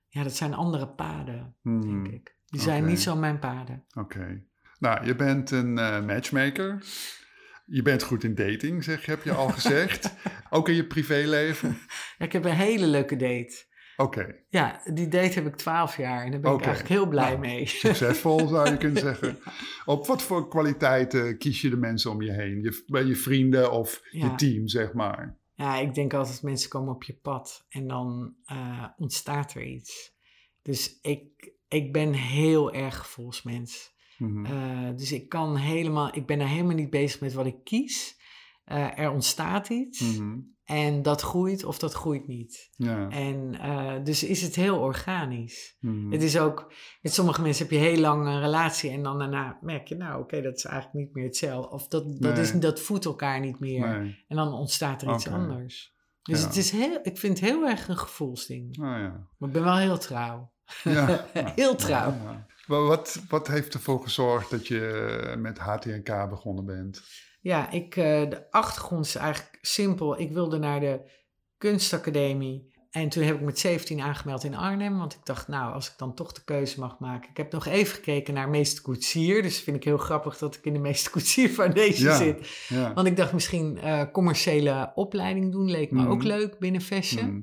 ja, 0.08 0.24
dat 0.24 0.36
zijn 0.36 0.54
andere 0.54 0.88
paden, 0.88 1.56
denk 1.64 1.84
hmm. 1.84 2.06
ik. 2.06 2.38
Die 2.46 2.62
zijn 2.62 2.86
niet 2.86 3.02
zo 3.02 3.16
mijn 3.16 3.40
paden. 3.40 3.84
Oké. 3.94 4.44
Nou, 4.80 5.06
je 5.06 5.16
bent 5.16 5.52
een 5.52 5.78
uh, 5.78 6.06
matchmaker. 6.06 6.84
Je 7.66 7.82
bent 7.82 8.04
goed 8.04 8.24
in 8.24 8.36
dating, 8.36 8.84
zeg, 8.84 9.06
heb 9.06 9.24
je 9.24 9.34
al 9.34 9.50
gezegd. 9.60 10.14
Ook 10.50 10.70
in 10.70 10.76
je 10.76 10.88
privéleven. 10.88 11.78
Ja, 12.18 12.26
ik 12.26 12.32
heb 12.32 12.46
een 12.46 12.52
hele 12.52 12.88
leuke 12.88 13.16
date. 13.16 13.68
Oké. 14.00 14.36
Ja, 14.50 14.82
die 14.94 15.08
date 15.08 15.34
heb 15.34 15.46
ik 15.46 15.56
twaalf 15.56 15.98
jaar 15.98 16.24
en 16.24 16.32
daar 16.32 16.40
ben 16.40 16.54
ik 16.54 16.62
eigenlijk 16.62 16.90
heel 16.90 17.08
blij 17.08 17.30
nou, 17.30 17.40
mee. 17.40 17.66
Succesvol 17.66 18.48
zou 18.48 18.70
je 18.70 18.78
kunnen 18.78 19.02
zeggen. 19.10 19.40
Op 19.86 20.08
wat 20.08 20.22
voor 20.22 20.50
kwaliteiten 20.50 21.38
kies 21.38 21.62
je 21.62 21.70
de 21.70 21.78
mensen 21.78 22.12
om 22.12 22.22
je 22.22 22.32
heen? 22.32 22.62
Je, 22.62 22.84
bij 22.88 23.04
je 23.04 23.16
vrienden 23.16 23.72
of 23.72 24.02
je 24.12 24.36
team, 24.36 24.68
zeg 24.68 24.94
maar? 24.94 25.39
Ja, 25.60 25.76
ik 25.78 25.94
denk 25.94 26.14
altijd 26.14 26.42
mensen 26.42 26.70
komen 26.70 26.94
op 26.94 27.04
je 27.04 27.14
pad 27.14 27.66
en 27.70 27.88
dan 27.88 28.36
uh, 28.52 28.86
ontstaat 28.98 29.54
er 29.54 29.66
iets. 29.66 30.18
Dus 30.62 31.00
ik, 31.02 31.54
ik 31.68 31.94
ben 31.94 32.14
heel 32.14 32.74
erg 32.74 32.98
gevoelsmens. 32.98 33.94
Mm 34.18 34.46
uh, 34.46 34.90
dus 34.96 35.12
ik 35.12 35.30
kan 35.30 35.56
helemaal, 35.56 36.16
ik 36.16 36.26
ben 36.26 36.40
er 36.40 36.48
helemaal 36.48 36.76
niet 36.76 36.90
bezig 36.90 37.22
met 37.22 37.34
wat 37.34 37.46
ik 37.46 37.64
kies. 37.64 38.18
Uh, 38.66 39.00
er 39.00 39.12
ontstaat 39.12 39.70
iets. 39.70 40.00
Mm 40.02 40.58
en 40.70 41.02
dat 41.02 41.22
groeit 41.22 41.64
of 41.64 41.80
dat 41.80 41.94
groeit 41.94 42.28
niet. 42.28 42.70
Ja. 42.76 43.10
En 43.10 43.54
uh, 43.54 43.94
dus 44.04 44.24
is 44.24 44.42
het 44.42 44.56
heel 44.56 44.80
organisch. 44.80 45.76
Hmm. 45.80 46.12
Het 46.12 46.24
is 46.24 46.40
ook, 46.40 46.74
met 47.02 47.14
sommige 47.14 47.42
mensen 47.42 47.68
heb 47.68 47.74
je 47.74 47.80
heel 47.80 48.00
lang 48.00 48.26
een 48.26 48.40
relatie 48.40 48.92
en 48.92 49.04
dan 49.04 49.20
daarna 49.20 49.58
merk 49.62 49.88
je, 49.88 49.96
nou 49.96 50.22
oké, 50.22 50.42
dat 50.42 50.56
is 50.56 50.66
eigenlijk 50.66 51.06
niet 51.06 51.14
meer 51.14 51.24
hetzelfde. 51.24 51.72
Of 51.72 51.88
dat, 51.88 52.22
dat, 52.22 52.38
is, 52.38 52.52
dat 52.52 52.80
voedt 52.80 53.06
elkaar 53.06 53.40
niet 53.40 53.60
meer. 53.60 53.86
En 54.28 54.36
dan 54.36 54.54
ontstaat 54.54 55.02
er 55.02 55.14
iets 55.14 55.28
anders. 55.28 55.94
Dus 56.22 56.42
het 56.42 56.56
is 56.56 56.72
heel, 56.72 57.00
ik 57.04 57.18
vind 57.18 57.40
het 57.40 57.50
heel 57.50 57.68
erg 57.68 57.88
een 57.88 57.98
gevoelsding. 57.98 58.80
Oh, 58.80 58.86
ja. 58.86 59.28
Maar 59.38 59.50
ik 59.50 59.56
ben 59.56 59.64
wel 59.64 59.78
heel 59.78 59.98
trouw. 59.98 60.52
Ja. 60.84 61.26
heel 61.56 61.76
trouw. 61.76 62.14
Wat, 62.68 63.22
wat 63.30 63.48
heeft 63.48 63.74
ervoor 63.74 64.02
gezorgd 64.04 64.50
dat 64.50 64.68
je 64.68 65.36
met 65.38 65.58
HTNK 65.58 66.30
begonnen 66.30 66.66
bent? 66.66 67.02
Ja, 67.40 67.72
ik, 67.72 67.96
uh, 67.96 68.04
de 68.04 68.52
achtergrond 68.52 69.06
is 69.06 69.16
eigenlijk 69.16 69.58
simpel. 69.62 70.20
Ik 70.20 70.32
wilde 70.32 70.58
naar 70.58 70.80
de 70.80 71.12
kunstacademie. 71.58 72.78
En 72.92 73.10
toen 73.10 73.24
heb 73.24 73.36
ik 73.36 73.42
met 73.42 73.60
17 73.60 74.02
aangemeld 74.02 74.44
in 74.44 74.56
Arnhem. 74.56 74.98
Want 74.98 75.14
ik 75.14 75.26
dacht, 75.26 75.48
nou, 75.48 75.74
als 75.74 75.88
ik 75.88 75.94
dan 75.98 76.14
toch 76.14 76.32
de 76.32 76.44
keuze 76.44 76.80
mag 76.80 77.00
maken. 77.00 77.30
Ik 77.30 77.38
heb 77.38 77.52
nog 77.52 77.66
even 77.66 77.96
gekeken 77.96 78.34
naar 78.34 78.50
meester 78.50 78.84
koetsier. 78.84 79.42
Dus 79.42 79.60
vind 79.60 79.78
ik 79.78 79.84
heel 79.84 79.98
grappig 79.98 80.38
dat 80.38 80.56
ik 80.56 80.66
in 80.66 80.74
de 80.74 80.80
meester 80.80 81.12
koetsier 81.12 81.50
foundation 81.50 82.16
zit. 82.16 82.66
Ja. 82.68 82.94
Want 82.94 83.08
ik 83.08 83.18
dacht 83.18 83.34
misschien 83.34 83.78
uh, 83.84 84.04
commerciële 84.12 84.92
opleiding 84.96 85.52
doen. 85.52 85.72
Leek 85.72 85.92
me 85.92 86.08
ook 86.08 86.18
mhm. 86.18 86.28
leuk 86.28 86.60
binnen 86.60 86.82
fashion. 86.82 87.26
Mhm. 87.26 87.42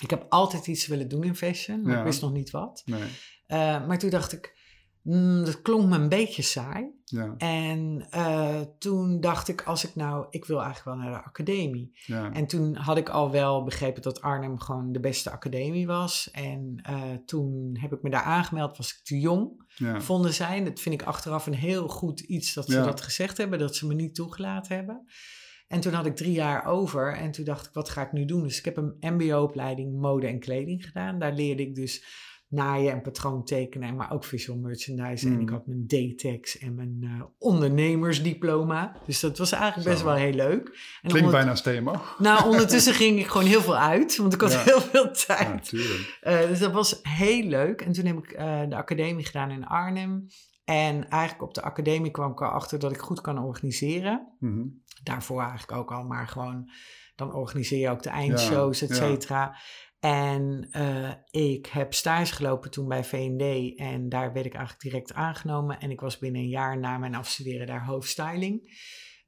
Ik 0.00 0.10
heb 0.10 0.26
altijd 0.28 0.66
iets 0.66 0.86
willen 0.86 1.08
doen 1.08 1.24
in 1.24 1.36
fashion. 1.36 1.82
Maar 1.82 1.98
ik 1.98 2.04
wist 2.04 2.20
nog 2.20 2.32
niet 2.32 2.50
wat. 2.50 2.82
Nee. 2.84 3.00
Uh, 3.02 3.86
maar 3.86 3.98
toen 3.98 4.10
dacht 4.10 4.32
ik, 4.32 4.54
Mm, 5.02 5.44
dat 5.44 5.62
klonk 5.62 5.88
me 5.88 5.96
een 5.96 6.08
beetje 6.08 6.42
saai. 6.42 6.90
Ja. 7.04 7.34
En 7.38 8.06
uh, 8.14 8.60
toen 8.78 9.20
dacht 9.20 9.48
ik, 9.48 9.62
als 9.62 9.84
ik 9.84 9.94
nou, 9.94 10.26
ik 10.30 10.44
wil 10.44 10.62
eigenlijk 10.62 10.96
wel 10.96 11.06
naar 11.06 11.18
de 11.18 11.26
academie. 11.26 11.98
Ja. 12.06 12.32
En 12.32 12.46
toen 12.46 12.74
had 12.74 12.96
ik 12.96 13.08
al 13.08 13.30
wel 13.30 13.64
begrepen 13.64 14.02
dat 14.02 14.20
Arnhem 14.20 14.58
gewoon 14.58 14.92
de 14.92 15.00
beste 15.00 15.30
academie 15.30 15.86
was. 15.86 16.30
En 16.30 16.84
uh, 16.90 17.02
toen 17.26 17.78
heb 17.80 17.92
ik 17.92 18.02
me 18.02 18.10
daar 18.10 18.22
aangemeld, 18.22 18.76
was 18.76 18.90
ik 18.90 19.04
te 19.04 19.20
jong, 19.20 19.64
ja. 19.74 20.00
vonden 20.00 20.34
zij. 20.34 20.64
Dat 20.64 20.80
vind 20.80 21.00
ik 21.00 21.06
achteraf 21.06 21.46
een 21.46 21.54
heel 21.54 21.88
goed 21.88 22.20
iets 22.20 22.54
dat 22.54 22.70
ze 22.70 22.82
dat 22.82 23.00
gezegd 23.00 23.36
hebben, 23.36 23.58
dat 23.58 23.76
ze 23.76 23.86
me 23.86 23.94
niet 23.94 24.14
toegelaten 24.14 24.76
hebben. 24.76 25.06
En 25.68 25.80
toen 25.80 25.92
had 25.92 26.06
ik 26.06 26.16
drie 26.16 26.32
jaar 26.32 26.64
over 26.64 27.16
en 27.16 27.30
toen 27.30 27.44
dacht 27.44 27.66
ik, 27.66 27.72
wat 27.72 27.88
ga 27.88 28.02
ik 28.02 28.12
nu 28.12 28.24
doen? 28.24 28.42
Dus 28.42 28.58
ik 28.58 28.64
heb 28.64 28.76
een 28.76 28.96
mbo-opleiding 29.00 30.00
mode 30.00 30.26
en 30.26 30.38
kleding 30.38 30.84
gedaan. 30.84 31.18
Daar 31.18 31.32
leerde 31.32 31.62
ik 31.62 31.74
dus 31.74 32.04
naaien 32.52 32.92
en 32.92 33.02
patroon 33.02 33.44
tekenen, 33.44 33.96
maar 33.96 34.12
ook 34.12 34.24
visual 34.24 34.58
merchandise. 34.58 35.26
En 35.26 35.40
ik 35.40 35.48
mm. 35.48 35.52
had 35.52 35.66
mijn 35.66 35.86
DTEX 35.86 36.58
en 36.58 36.74
mijn 36.74 36.98
uh, 37.00 37.22
ondernemersdiploma. 37.38 38.96
Dus 39.06 39.20
dat 39.20 39.38
was 39.38 39.52
eigenlijk 39.52 39.88
best 39.88 40.02
wel 40.02 40.14
heel 40.14 40.32
leuk. 40.32 40.78
En 41.02 41.10
Klinkt 41.10 41.30
bijna 41.30 41.50
als 41.50 41.62
thema. 41.62 42.00
Nou, 42.18 42.44
ondertussen 42.50 42.94
ging 42.94 43.18
ik 43.18 43.26
gewoon 43.26 43.46
heel 43.46 43.60
veel 43.60 43.76
uit, 43.76 44.16
want 44.16 44.34
ik 44.34 44.40
had 44.40 44.56
heel 44.64 44.80
veel 44.80 45.10
tijd. 45.26 45.70
Ja, 45.70 46.42
uh, 46.42 46.48
dus 46.48 46.58
dat 46.58 46.72
was 46.72 47.00
heel 47.02 47.44
leuk. 47.44 47.80
En 47.80 47.92
toen 47.92 48.06
heb 48.06 48.18
ik 48.18 48.32
uh, 48.38 48.60
de 48.68 48.76
academie 48.76 49.24
gedaan 49.24 49.50
in 49.50 49.66
Arnhem. 49.66 50.26
En 50.64 51.08
eigenlijk 51.08 51.42
op 51.42 51.54
de 51.54 51.62
academie 51.62 52.10
kwam 52.10 52.32
ik 52.32 52.40
erachter 52.40 52.78
dat 52.78 52.92
ik 52.92 53.00
goed 53.00 53.20
kan 53.20 53.38
organiseren. 53.38 54.36
Mm 54.38 54.52
-hmm. 54.52 54.82
Daarvoor 55.02 55.40
eigenlijk 55.40 55.72
ook 55.72 55.92
al, 55.92 56.04
maar 56.04 56.28
gewoon 56.28 56.70
dan 57.14 57.34
organiseer 57.34 57.78
je 57.78 57.90
ook 57.90 58.02
de 58.02 58.10
eindshows, 58.10 58.82
et 58.82 58.96
cetera. 58.96 59.56
En 60.00 60.68
uh, 60.76 61.12
ik 61.30 61.66
heb 61.66 61.94
stage 61.94 62.34
gelopen 62.34 62.70
toen 62.70 62.88
bij 62.88 63.04
VND 63.04 63.78
en 63.78 64.08
daar 64.08 64.32
werd 64.32 64.46
ik 64.46 64.54
eigenlijk 64.54 64.84
direct 64.84 65.14
aangenomen. 65.14 65.80
En 65.80 65.90
ik 65.90 66.00
was 66.00 66.18
binnen 66.18 66.40
een 66.40 66.48
jaar 66.48 66.78
na 66.78 66.98
mijn 66.98 67.14
afstuderen 67.14 67.66
daar 67.66 67.84
hoofdstyling. 67.84 68.80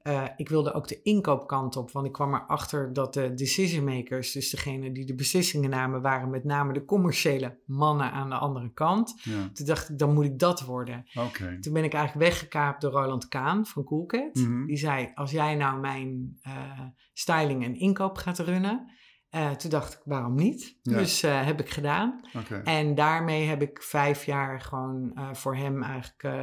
Uh, 0.07 0.23
ik 0.35 0.49
wilde 0.49 0.73
ook 0.73 0.87
de 0.87 1.01
inkoopkant 1.01 1.75
op, 1.75 1.91
want 1.91 2.05
ik 2.05 2.11
kwam 2.11 2.33
erachter 2.33 2.93
dat 2.93 3.13
de 3.13 3.33
decision 3.33 3.83
makers, 3.83 4.31
dus 4.31 4.49
degene 4.49 4.91
die 4.91 5.05
de 5.05 5.15
beslissingen 5.15 5.69
namen, 5.69 6.01
waren 6.01 6.29
met 6.29 6.43
name 6.43 6.73
de 6.73 6.85
commerciële 6.85 7.57
mannen 7.65 8.11
aan 8.11 8.29
de 8.29 8.35
andere 8.35 8.71
kant. 8.73 9.21
Ja. 9.23 9.49
Toen 9.53 9.65
dacht 9.65 9.89
ik, 9.89 9.97
dan 9.97 10.13
moet 10.13 10.25
ik 10.25 10.39
dat 10.39 10.61
worden. 10.61 11.05
Okay. 11.15 11.59
Toen 11.59 11.73
ben 11.73 11.83
ik 11.83 11.93
eigenlijk 11.93 12.29
weggekaapt 12.29 12.81
door 12.81 12.91
Roland 12.91 13.27
Kaan 13.27 13.65
van 13.65 13.83
Coolcat. 13.83 14.35
Mm 14.35 14.65
Die 14.65 14.77
zei, 14.77 15.11
als 15.13 15.31
jij 15.31 15.55
nou 15.55 15.79
mijn 15.79 16.39
uh, 16.47 16.79
styling 17.13 17.63
en 17.63 17.79
inkoop 17.79 18.17
gaat 18.17 18.39
runnen, 18.39 18.91
uh, 19.35 19.51
toen 19.51 19.69
dacht 19.69 19.93
ik, 19.93 19.99
waarom 20.05 20.35
niet? 20.35 20.77
Dus 20.81 21.23
uh, 21.23 21.45
heb 21.45 21.59
ik 21.59 21.69
gedaan. 21.69 22.21
Okay. 22.37 22.61
En 22.63 22.95
daarmee 22.95 23.45
heb 23.45 23.61
ik 23.61 23.81
vijf 23.81 24.25
jaar 24.25 24.61
gewoon 24.61 25.11
uh, 25.15 25.33
voor 25.33 25.55
hem 25.55 25.83
eigenlijk 25.83 26.37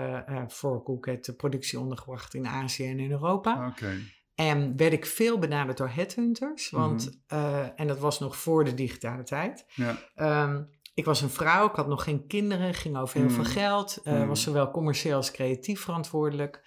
voor 0.52 0.82
Coolcat 0.82 1.24
de 1.24 1.34
productie 1.34 1.80
ondergebracht 1.80 2.34
in 2.34 2.46
Azië 2.46 2.86
en 2.86 2.98
in 2.98 3.10
Europa. 3.10 3.66
Okay. 3.66 3.98
En 4.34 4.76
werd 4.76 4.92
ik 4.92 5.06
veel 5.06 5.38
benaderd 5.38 5.78
door 5.78 5.88
headhunters. 5.88 6.70
Want, 6.70 7.04
mm 7.04 7.38
-hmm. 7.38 7.72
en 7.76 7.86
dat 7.86 7.98
was 7.98 8.20
nog 8.20 8.36
voor 8.36 8.64
de 8.64 8.74
digitale 8.74 9.22
tijd. 9.22 9.64
Ja. 9.74 9.98
Um, 10.44 10.68
ik 10.94 11.04
was 11.04 11.20
een 11.20 11.30
vrouw, 11.30 11.66
ik 11.66 11.74
had 11.74 11.88
nog 11.88 12.04
geen 12.04 12.26
kinderen, 12.26 12.74
ging 12.74 12.96
over 12.96 13.20
heel 13.20 13.28
mm 13.28 13.34
veel 13.34 13.44
geld. 13.44 14.00
Mm 14.04 14.26
Was 14.26 14.42
zowel 14.42 14.70
commercieel 14.70 15.16
als 15.16 15.30
creatief 15.30 15.80
verantwoordelijk. 15.80 16.62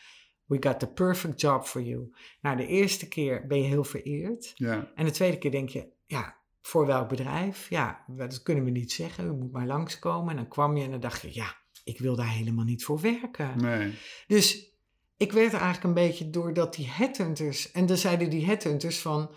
We 0.45 0.57
got 0.59 0.79
the 0.79 0.87
perfect 0.87 1.41
job 1.41 1.63
for 1.63 1.81
you. 1.81 2.15
Nou, 2.41 2.57
de 2.57 2.67
eerste 2.67 3.07
keer 3.07 3.47
ben 3.47 3.61
je 3.61 3.67
heel 3.67 3.83
vereerd. 3.83 4.51
Ja. 4.55 4.91
En 4.95 5.05
de 5.05 5.11
tweede 5.11 5.37
keer 5.37 5.51
denk 5.51 5.69
je, 5.69 5.93
ja, 6.05 6.35
voor 6.61 6.85
welk 6.85 7.09
bedrijf? 7.09 7.69
Ja, 7.69 8.03
dat 8.07 8.43
kunnen 8.43 8.63
we 8.63 8.69
niet 8.69 8.91
zeggen. 8.91 9.25
U 9.25 9.31
moet 9.31 9.51
maar 9.51 9.65
langskomen. 9.65 10.29
En 10.29 10.35
dan 10.35 10.47
kwam 10.47 10.77
je 10.77 10.83
en 10.83 10.91
dan 10.91 10.99
dacht 10.99 11.21
je, 11.21 11.33
ja, 11.33 11.55
ik 11.83 11.99
wil 11.99 12.15
daar 12.15 12.29
helemaal 12.29 12.65
niet 12.65 12.83
voor 12.83 13.01
werken. 13.01 13.57
Nee. 13.57 13.93
Dus 14.27 14.73
ik 15.17 15.31
werd 15.31 15.53
er 15.53 15.59
eigenlijk 15.59 15.83
een 15.83 16.07
beetje 16.07 16.29
doordat 16.29 16.75
die 16.75 16.87
headhunters... 16.89 17.71
En 17.71 17.85
dan 17.85 17.97
zeiden 17.97 18.29
die 18.29 18.45
headhunters 18.45 18.99
van... 18.99 19.35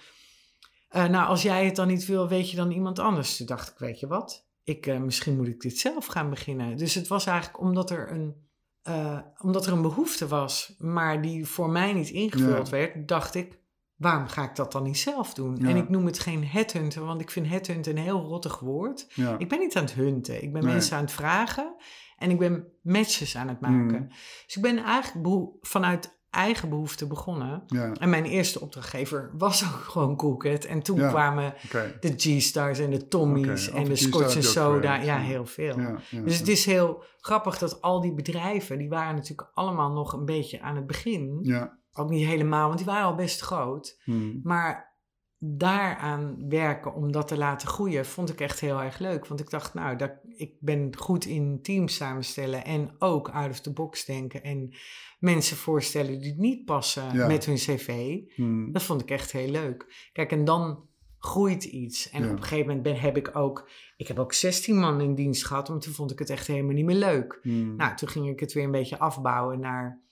Uh, 0.91 1.05
nou, 1.07 1.29
als 1.29 1.43
jij 1.43 1.65
het 1.65 1.77
dan 1.77 1.89
niet 1.89 2.07
wil, 2.07 2.29
weet 2.29 2.51
je 2.51 2.57
dan 2.57 2.71
iemand 2.71 2.99
anders? 2.99 3.37
Toen 3.37 3.47
dacht 3.47 3.71
ik, 3.71 3.79
weet 3.79 4.01
je 4.01 4.07
wat? 4.07 4.47
Ik, 4.65 4.87
uh, 4.87 4.99
misschien 4.99 5.37
moet 5.37 5.49
ik 5.49 5.61
dit 5.61 5.79
zelf 5.79 6.07
gaan 6.07 6.31
beginnen. 6.31 6.77
Dus 6.77 6.95
het 6.95 7.09
was 7.09 7.27
eigenlijk 7.27 7.61
omdat 7.61 7.91
er 7.91 8.11
een... 8.11 8.47
Uh, 8.89 9.21
omdat 9.39 9.67
er 9.67 9.73
een 9.73 9.83
behoefte 9.83 10.29
was, 10.29 10.75
maar 10.79 11.23
die 11.23 11.47
voor 11.47 11.71
mij 11.71 11.93
niet 11.93 12.09
ingevuld 12.09 12.69
werd, 12.69 13.09
dacht 13.09 13.35
ik, 13.35 13.58
waarom 13.99 14.27
ga 14.27 14.45
ik 14.45 14.57
dat 14.57 14.73
dan 14.73 14.83
niet 14.83 14.99
zelf 14.99 15.35
doen? 15.35 15.59
En 15.59 15.77
ik 15.77 15.89
noem 15.89 16.07
het 16.07 16.19
geen 16.19 16.47
headhunter, 16.47 17.05
want 17.05 17.21
ik 17.21 17.31
vind 17.31 17.47
headhunter 17.49 17.93
een 17.93 18.03
heel 18.03 18.21
rottig 18.21 18.59
woord. 18.59 19.07
Ik 19.39 19.49
ben 19.49 19.59
niet 19.59 19.77
aan 19.77 19.83
het 19.83 19.95
hunten. 19.95 20.43
Ik 20.43 20.53
ben 20.53 20.65
mensen 20.65 20.97
aan 20.97 21.03
het 21.03 21.13
vragen 21.13 21.75
en 22.17 22.31
ik 22.31 22.39
ben 22.39 22.67
matches 22.83 23.37
aan 23.37 23.49
het 23.49 23.61
maken. 23.61 24.01
Mm. 24.01 24.09
Dus 24.47 24.57
ik 24.57 24.63
ben 24.63 24.79
eigenlijk 24.79 25.49
vanuit 25.61 26.17
eigen 26.31 26.69
behoefte 26.69 27.07
begonnen. 27.07 27.63
Ja. 27.67 27.93
En 27.93 28.11
mijn 28.11 28.25
eerste 28.25 28.61
opdrachtgever 28.61 29.31
was 29.39 29.65
ook 29.65 29.81
gewoon 29.81 30.17
Coolcat. 30.17 30.65
En 30.65 30.83
toen 30.83 30.99
kwamen 30.99 31.55
de 32.01 32.15
G-Stars 32.17 32.79
en 32.79 32.91
de 32.91 33.09
Tommy's 33.09 33.71
en 33.71 33.85
de 33.85 33.97
Scotch 33.97 34.37
en 34.37 34.43
Soda. 34.43 34.95
Ja, 34.95 35.19
heel 35.19 35.47
veel. 35.47 35.77
Dus 36.25 36.39
het 36.39 36.49
is 36.49 36.65
heel 36.65 37.05
grappig 37.21 37.59
dat 37.59 37.83
al 37.83 38.01
die 38.01 38.15
bedrijven, 38.15 38.79
die 38.79 38.89
waren 38.89 39.15
natuurlijk 39.15 39.51
allemaal 39.55 39.93
nog 39.93 40.13
een 40.13 40.25
beetje 40.25 40.61
aan 40.61 40.77
het 40.77 40.87
begin. 40.87 41.39
Ja. 41.43 41.78
Ook 41.99 42.11
niet 42.11 42.27
helemaal, 42.27 42.67
want 42.67 42.79
die 42.79 42.87
waren 42.87 43.07
al 43.07 43.15
best 43.15 43.41
groot. 43.41 44.01
Hmm. 44.05 44.41
Maar 44.43 44.97
daaraan 45.39 46.49
werken 46.49 46.95
om 46.95 47.13
dat 47.13 47.29
te 47.29 47.39
laten 47.39 47.69
groeien, 47.69 48.07
vond 48.07 48.29
ik 48.29 48.41
echt 48.41 48.61
heel 48.61 48.83
erg 48.83 48.99
leuk. 48.99 49.27
Want 49.27 49.41
ik 49.41 49.51
dacht, 49.51 49.75
nou, 49.75 49.97
dat, 49.97 50.13
ik 50.37 50.55
ben 50.61 50.97
goed 50.97 51.25
in 51.25 51.63
teams 51.63 51.95
samenstellen 51.95 52.65
en 52.65 52.95
ook 52.99 53.29
out 53.29 53.51
of 53.51 53.61
the 53.61 53.73
box 53.73 54.05
denken 54.05 54.43
en 54.43 54.75
mensen 55.19 55.57
voorstellen 55.57 56.21
die 56.21 56.35
niet 56.37 56.65
passen 56.65 57.27
met 57.27 57.45
hun 57.45 57.55
cv. 57.55 58.19
Hmm. 58.35 58.73
Dat 58.73 58.83
vond 58.83 59.01
ik 59.01 59.11
echt 59.11 59.33
heel 59.33 59.51
leuk. 59.51 60.09
Kijk, 60.13 60.33
en 60.33 60.45
dan 60.45 60.87
groeit 61.19 61.65
iets. 61.65 62.11
En 62.11 62.25
op 62.25 62.31
een 62.31 62.43
gegeven 62.43 62.67
moment 62.67 62.83
ben, 62.83 63.01
heb 63.01 63.17
ik 63.17 63.37
ook, 63.37 63.71
ik 63.97 64.09
heb 64.09 64.19
ook 64.19 64.33
16 64.33 64.79
man 64.79 65.01
in 65.01 65.15
dienst 65.15 65.47
gehad, 65.47 65.69
want 65.69 65.83
toen 65.83 65.93
vond 65.93 66.11
ik 66.11 66.19
het 66.19 66.31
echt 66.31 66.47
helemaal 66.47 66.75
niet 66.75 66.85
meer 66.85 66.97
leuk. 66.97 67.39
Hmm. 67.43 67.77
Nou, 67.77 67.97
toen 67.97 68.09
ging 68.09 68.29
ik 68.29 68.41
het 68.41 68.53
weer 68.53 68.65
een 68.65 68.71
beetje 68.71 68.99
afbouwen 68.99 69.61
naar 69.61 70.03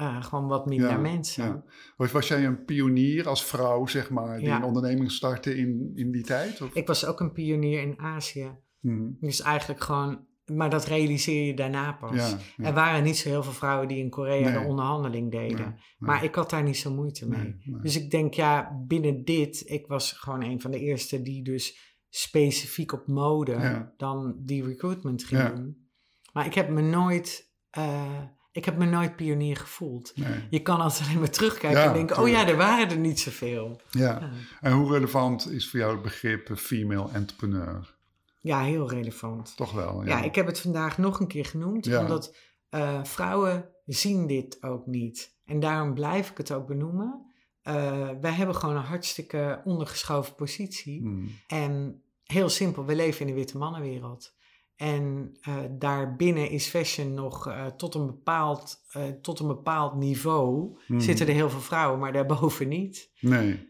uh, 0.00 0.24
gewoon 0.24 0.46
wat 0.46 0.66
minder 0.66 1.00
mensen. 1.00 1.44
Ja. 1.44 1.64
Was, 1.96 2.12
was 2.12 2.28
jij 2.28 2.44
een 2.44 2.64
pionier 2.64 3.28
als 3.28 3.44
vrouw, 3.44 3.86
zeg 3.86 4.10
maar, 4.10 4.38
die 4.38 4.48
een 4.48 4.64
onderneming 4.64 5.10
startte 5.10 5.56
in, 5.56 5.92
in 5.94 6.12
die 6.12 6.22
tijd? 6.22 6.60
Of? 6.60 6.74
Ik 6.74 6.86
was 6.86 7.06
ook 7.06 7.20
een 7.20 7.32
pionier 7.32 7.82
in 7.82 7.98
Azië. 7.98 8.58
Hmm. 8.80 9.16
Dus 9.20 9.40
eigenlijk 9.40 9.80
gewoon, 9.80 10.26
maar 10.44 10.70
dat 10.70 10.84
realiseer 10.84 11.46
je 11.46 11.54
daarna 11.54 11.92
pas. 11.92 12.36
Er 12.56 12.74
waren 12.74 13.02
niet 13.02 13.16
zo 13.16 13.28
heel 13.28 13.42
veel 13.42 13.52
vrouwen 13.52 13.88
die 13.88 13.98
in 13.98 14.10
Korea 14.10 14.60
de 14.60 14.68
onderhandeling 14.68 15.30
deden. 15.30 15.80
Maar 15.98 16.24
ik 16.24 16.34
had 16.34 16.50
daar 16.50 16.62
niet 16.62 16.78
zo 16.78 16.94
moeite 16.94 17.28
mee. 17.28 17.56
Dus 17.82 17.96
ik 17.96 18.10
denk, 18.10 18.34
ja, 18.34 18.82
binnen 18.86 19.24
dit, 19.24 19.62
ik 19.70 19.86
was 19.86 20.12
gewoon 20.12 20.42
een 20.42 20.60
van 20.60 20.70
de 20.70 20.78
eerste 20.78 21.22
die 21.22 21.44
dus 21.44 21.96
specifiek 22.08 22.92
op 22.92 23.06
mode 23.06 23.92
dan 23.96 24.36
die 24.38 24.64
recruitment 24.64 25.24
ging 25.24 25.54
doen. 25.54 25.90
Maar 26.32 26.46
ik 26.46 26.54
heb 26.54 26.68
me 26.68 26.80
nooit. 26.80 27.50
Uh, 27.78 28.22
ik 28.52 28.64
heb 28.64 28.76
me 28.76 28.84
nooit 28.84 29.16
pionier 29.16 29.56
gevoeld. 29.56 30.12
Je 30.50 30.62
kan 30.62 30.80
altijd 30.80 31.08
alleen 31.08 31.18
maar 31.18 31.30
terugkijken 31.30 31.82
en 31.82 31.92
denken: 31.92 32.18
oh 32.18 32.28
ja, 32.28 32.48
er 32.48 32.56
waren 32.56 32.90
er 32.90 32.98
niet 32.98 33.20
zoveel. 33.20 33.80
Ja. 33.90 34.02
ja. 34.02 34.30
En 34.60 34.72
hoe 34.72 34.92
relevant 34.92 35.50
is 35.50 35.70
voor 35.70 35.78
jou 35.78 35.92
het 35.92 36.02
begrip 36.02 36.50
female 36.56 37.08
entrepreneur? 37.12 37.94
Ja, 38.40 38.62
heel 38.62 38.90
relevant. 38.90 39.56
Toch 39.56 39.72
wel. 39.72 40.04
Ja, 40.04 40.18
ja 40.18 40.22
ik 40.24 40.34
heb 40.34 40.46
het 40.46 40.60
vandaag 40.60 40.98
nog 40.98 41.20
een 41.20 41.26
keer 41.26 41.44
genoemd, 41.44 41.96
omdat 41.96 42.36
uh, 42.70 43.04
vrouwen 43.04 43.68
zien 43.86 44.26
dit 44.26 44.62
ook 44.62 44.86
niet. 44.86 45.40
En 45.44 45.60
daarom 45.60 45.94
blijf 45.94 46.30
ik 46.30 46.36
het 46.36 46.52
ook 46.52 46.66
benoemen. 46.66 47.26
Uh, 47.68 48.08
wij 48.20 48.32
hebben 48.32 48.56
gewoon 48.56 48.76
een 48.76 48.82
hartstikke 48.82 49.60
ondergeschoven 49.64 50.34
positie. 50.34 51.00
Hmm. 51.00 51.38
En 51.46 52.02
heel 52.24 52.48
simpel, 52.48 52.84
we 52.84 52.94
leven 52.94 53.20
in 53.20 53.26
de 53.26 53.38
witte 53.38 53.58
mannenwereld. 53.58 54.34
En 54.82 55.36
uh, 55.48 55.56
daarbinnen 55.70 56.50
is 56.50 56.66
fashion 56.66 57.14
nog 57.14 57.48
uh, 57.48 57.66
tot, 57.66 57.94
een 57.94 58.06
bepaald, 58.06 58.84
uh, 58.96 59.02
tot 59.02 59.40
een 59.40 59.46
bepaald 59.46 59.94
niveau. 59.94 60.78
Hmm. 60.86 61.00
Zitten 61.00 61.26
er 61.26 61.34
heel 61.34 61.50
veel 61.50 61.60
vrouwen, 61.60 61.98
maar 61.98 62.12
daarboven 62.12 62.68
niet. 62.68 63.10
Nee. 63.20 63.68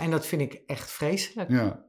en 0.00 0.10
dat 0.10 0.26
vind 0.26 0.42
ik 0.42 0.62
echt 0.66 0.90
vreselijk. 0.90 1.50
Ja, 1.50 1.84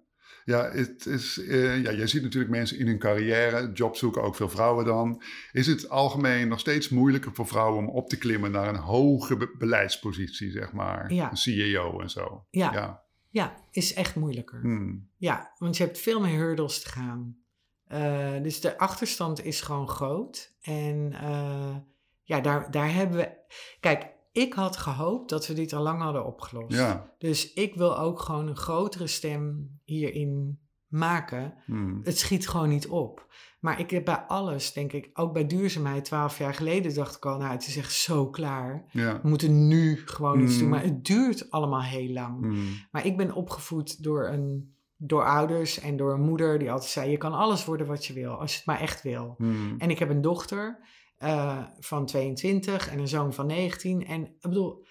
ja, 0.46 0.72
het 0.72 1.06
is, 1.06 1.42
ja 1.84 1.90
je 1.90 2.08
ziet 2.08 2.22
natuurlijk 2.22 2.52
mensen 2.52 2.78
in 2.78 2.88
hun 2.88 3.00
carrière, 3.00 3.72
job 3.74 3.96
zoeken 3.96 4.24
ook 4.24 4.36
veel 4.36 4.50
vrouwen 4.50 4.86
dan. 4.86 5.22
Is 5.52 5.68
het 5.68 5.90
algemeen 5.90 6.48
nog 6.48 6.60
steeds 6.60 6.90
moeilijker 6.90 7.34
voor 7.34 7.48
vrouwen 7.48 7.80
om 7.80 7.90
op 7.90 8.10
te 8.10 8.18
klimmen 8.18 8.52
naar 8.52 8.68
een 8.68 8.76
hoge 8.76 9.52
beleidspositie, 9.58 10.52
zeg 10.52 10.72
maar? 10.72 11.14
Ja. 11.14 11.30
Een 11.30 11.38
CEO 11.38 12.00
en 12.00 12.10
zo. 12.10 12.46
Ja, 12.50 12.74
ja. 12.74 13.04
ja 13.30 13.56
is 13.72 13.94
echt 13.94 14.16
moeilijker. 14.16 14.60
Hmm. 14.60 15.10
Ja, 15.18 15.54
want 15.58 15.78
je 15.78 15.84
hebt 15.84 16.00
veel 16.00 16.22
meer 16.22 16.38
hurdles 16.38 16.82
te 16.82 16.90
gaan. 16.90 17.44
Uh, 17.92 18.42
dus 18.42 18.62
de 18.62 18.78
achterstand 18.78 19.44
is 19.44 19.62
gewoon 19.62 19.90
groot. 19.90 20.56
En 20.62 21.12
uh, 21.24 21.76
ja, 22.24 22.42
daar, 22.42 22.72
daar 22.72 22.94
hebben 22.94 23.18
we. 23.18 23.32
Kijk, 23.80 24.14
ik 24.32 24.54
had 24.54 24.78
gehoopt 24.78 25.30
dat 25.30 25.48
we 25.48 25.54
dit 25.54 25.74
al 25.74 25.84
lang 25.84 26.02
hadden 26.02 26.26
opgelost. 26.26 26.76
Ja. 26.76 27.14
Dus 27.18 27.54
ik 27.54 27.76
wil 27.76 27.98
ook 27.98 28.20
gewoon 28.20 28.48
een 28.48 28.56
grotere 28.56 29.08
stem 29.08 29.70
hierin 29.84 30.60
maken. 30.88 31.54
Hmm. 31.66 32.00
Het 32.04 32.20
schiet 32.20 32.48
gewoon 32.48 32.70
niet 32.70 32.88
op. 32.88 33.34
Maar 33.60 33.80
ik 33.80 33.90
heb 33.90 34.06
bij 34.06 34.18
alles, 34.18 34.74
denk 34.74 34.94
ik, 34.94 35.10
ook 35.14 35.34
bij 35.34 35.48
duurzaamheid, 35.48 36.06
twaalf 36.06 36.38
jaar 36.38 36.54
geleden 36.54 36.94
dacht 36.94 37.16
ik 37.16 37.26
al, 37.26 37.38
nou, 37.38 37.52
het 37.52 37.68
is 37.68 37.78
echt 37.78 37.94
zo 37.94 38.30
klaar. 38.30 38.86
Ja. 38.92 39.22
We 39.22 39.28
moeten 39.28 39.68
nu 39.68 40.02
gewoon 40.06 40.42
iets 40.42 40.54
doen. 40.54 40.62
Hmm. 40.62 40.70
Maar 40.70 40.84
het 40.84 41.06
duurt 41.06 41.52
allemaal 41.52 41.82
heel 41.82 42.14
lang. 42.14 42.42
Hmm. 42.42 42.66
Maar 42.92 43.06
ik 43.06 43.18
ben 43.18 43.34
opgevoed 43.34 44.04
door 44.04 44.28
een 44.28 44.75
door 45.06 45.26
ouders 45.26 45.80
en 45.80 45.98
door 45.98 46.14
een 46.14 46.22
moeder 46.22 46.60
die 46.60 46.72
altijd 46.72 46.92
zei: 46.92 47.12
Je 47.12 47.18
kan 47.18 47.34
alles 47.34 47.66
worden 47.66 47.88
wat 47.88 48.06
je 48.06 48.14
wil, 48.14 48.32
als 48.32 48.52
je 48.52 48.58
het 48.58 48.66
maar 48.66 48.82
echt 48.82 49.02
wil. 49.02 49.36
Hmm. 49.38 49.76
En 49.78 49.90
ik 49.90 50.00
heb 50.00 50.10
een 50.10 50.22
dochter 50.22 50.80
uh, 51.20 51.64
van 51.80 52.06
22 52.06 52.90
en 52.90 53.00
een 53.00 53.08
zoon 53.08 53.34
van 53.34 53.46
19. 53.46 54.06
En 54.06 54.26
ik 54.26 54.42
bedoel, 54.42 54.86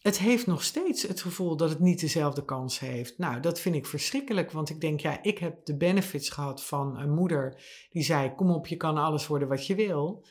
het 0.00 0.18
heeft 0.18 0.46
nog 0.46 0.62
steeds 0.62 1.02
het 1.02 1.22
gevoel 1.22 1.56
dat 1.56 1.68
het 1.68 1.80
niet 1.80 2.00
dezelfde 2.00 2.44
kans 2.44 2.78
heeft. 2.78 3.18
Nou, 3.18 3.40
dat 3.40 3.60
vind 3.60 3.74
ik 3.74 3.86
verschrikkelijk, 3.86 4.50
want 4.50 4.70
ik 4.70 4.80
denk, 4.80 5.00
ja, 5.00 5.22
ik 5.22 5.38
heb 5.38 5.64
de 5.64 5.76
benefits 5.76 6.28
gehad 6.28 6.64
van 6.64 6.98
een 6.98 7.14
moeder 7.14 7.62
die 7.90 8.02
zei: 8.02 8.34
Kom 8.34 8.50
op, 8.50 8.66
je 8.66 8.76
kan 8.76 8.96
alles 8.96 9.26
worden 9.26 9.48
wat 9.48 9.66
je 9.66 9.74
wil. 9.74 10.26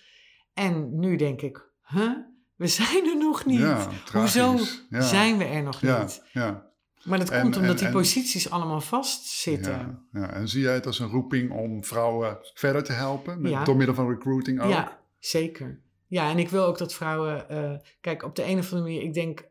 En 0.54 1.00
nu 1.00 1.16
denk 1.16 1.42
ik, 1.42 1.72
huh? 1.82 2.12
We 2.56 2.68
zijn 2.68 3.06
er 3.06 3.18
nog 3.18 3.46
niet. 3.46 3.60
Ja, 3.60 3.90
Hoezo 4.14 4.58
zijn 4.90 5.38
we 5.38 5.44
er 5.44 5.64
nog 5.64 5.82
niet? 5.82 6.24
Ja. 6.32 6.69
Maar 7.04 7.20
dat 7.20 7.40
komt 7.42 7.58
omdat 7.58 7.80
die 7.80 7.90
posities 7.90 8.50
allemaal 8.50 8.82
vastzitten. 8.82 10.08
Ja, 10.12 10.20
ja, 10.20 10.34
en 10.34 10.48
zie 10.48 10.62
jij 10.62 10.74
het 10.74 10.86
als 10.86 11.00
een 11.00 11.10
roeping 11.10 11.52
om 11.52 11.84
vrouwen 11.84 12.38
verder 12.54 12.84
te 12.84 12.92
helpen? 12.92 13.42
Met, 13.42 13.66
Door 13.66 13.76
middel 13.76 13.96
van 13.96 14.10
recruiting 14.10 14.62
ook? 14.62 14.70
Ja, 14.70 15.00
zeker. 15.20 15.82
Ja, 16.08 16.30
en 16.30 16.38
ik 16.40 16.50
wil 16.50 16.66
ook 16.66 16.78
dat 16.78 16.94
vrouwen... 16.94 17.46
Uh, 17.52 17.72
kijk, 18.02 18.24
op 18.24 18.36
de 18.36 18.46
een 18.46 18.58
of 18.58 18.72
andere 18.72 18.82
manier, 18.82 19.02
ik 19.02 19.14
denk... 19.14 19.48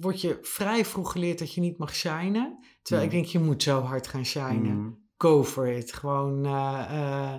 Word 0.00 0.20
je 0.20 0.38
vrij 0.42 0.84
vroeg 0.84 1.12
geleerd 1.12 1.38
dat 1.38 1.54
je 1.54 1.60
niet 1.60 1.78
mag 1.78 1.94
shinen. 1.94 2.64
Terwijl 2.82 3.06
ik 3.06 3.12
denk, 3.12 3.24
je 3.24 3.38
moet 3.38 3.62
zo 3.62 3.80
hard 3.80 4.06
gaan 4.06 4.24
shinen. 4.24 4.76
Mm. 4.76 4.98
Go 5.16 5.44
for 5.44 5.68
it. 5.68 5.92
Gewoon... 5.92 6.46
Uh, 6.46 7.34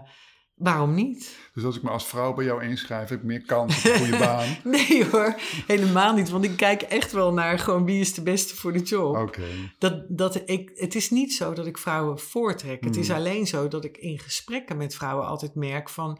Waarom 0.55 0.93
niet? 0.93 1.37
Dus 1.53 1.63
als 1.63 1.75
ik 1.75 1.83
me 1.83 1.89
als 1.89 2.07
vrouw 2.07 2.33
bij 2.33 2.45
jou 2.45 2.63
inschrijf, 2.63 3.09
heb 3.09 3.19
ik 3.19 3.25
meer 3.25 3.41
kans 3.41 3.77
op 3.77 3.91
een 3.91 3.97
goede 3.97 4.17
baan? 4.27 4.57
nee 4.63 5.05
hoor, 5.05 5.35
helemaal 5.67 6.13
niet. 6.13 6.29
Want 6.29 6.43
ik 6.43 6.57
kijk 6.57 6.81
echt 6.81 7.11
wel 7.11 7.33
naar 7.33 7.59
gewoon 7.59 7.85
wie 7.85 7.99
is 7.99 8.13
de 8.13 8.21
beste 8.21 8.55
voor 8.55 8.73
de 8.73 8.81
job. 8.81 9.15
Oké. 9.15 9.47
Dat, 9.77 10.03
dat 10.07 10.41
ik, 10.49 10.71
het 10.75 10.95
is 10.95 11.09
niet 11.09 11.33
zo 11.33 11.53
dat 11.53 11.65
ik 11.65 11.77
vrouwen 11.77 12.19
voortrek. 12.19 12.83
Het 12.83 12.95
is 12.95 13.07
hmm. 13.07 13.15
alleen 13.15 13.47
zo 13.47 13.67
dat 13.67 13.85
ik 13.85 13.97
in 13.97 14.19
gesprekken 14.19 14.77
met 14.77 14.95
vrouwen 14.95 15.27
altijd 15.27 15.55
merk 15.55 15.89
van... 15.89 16.19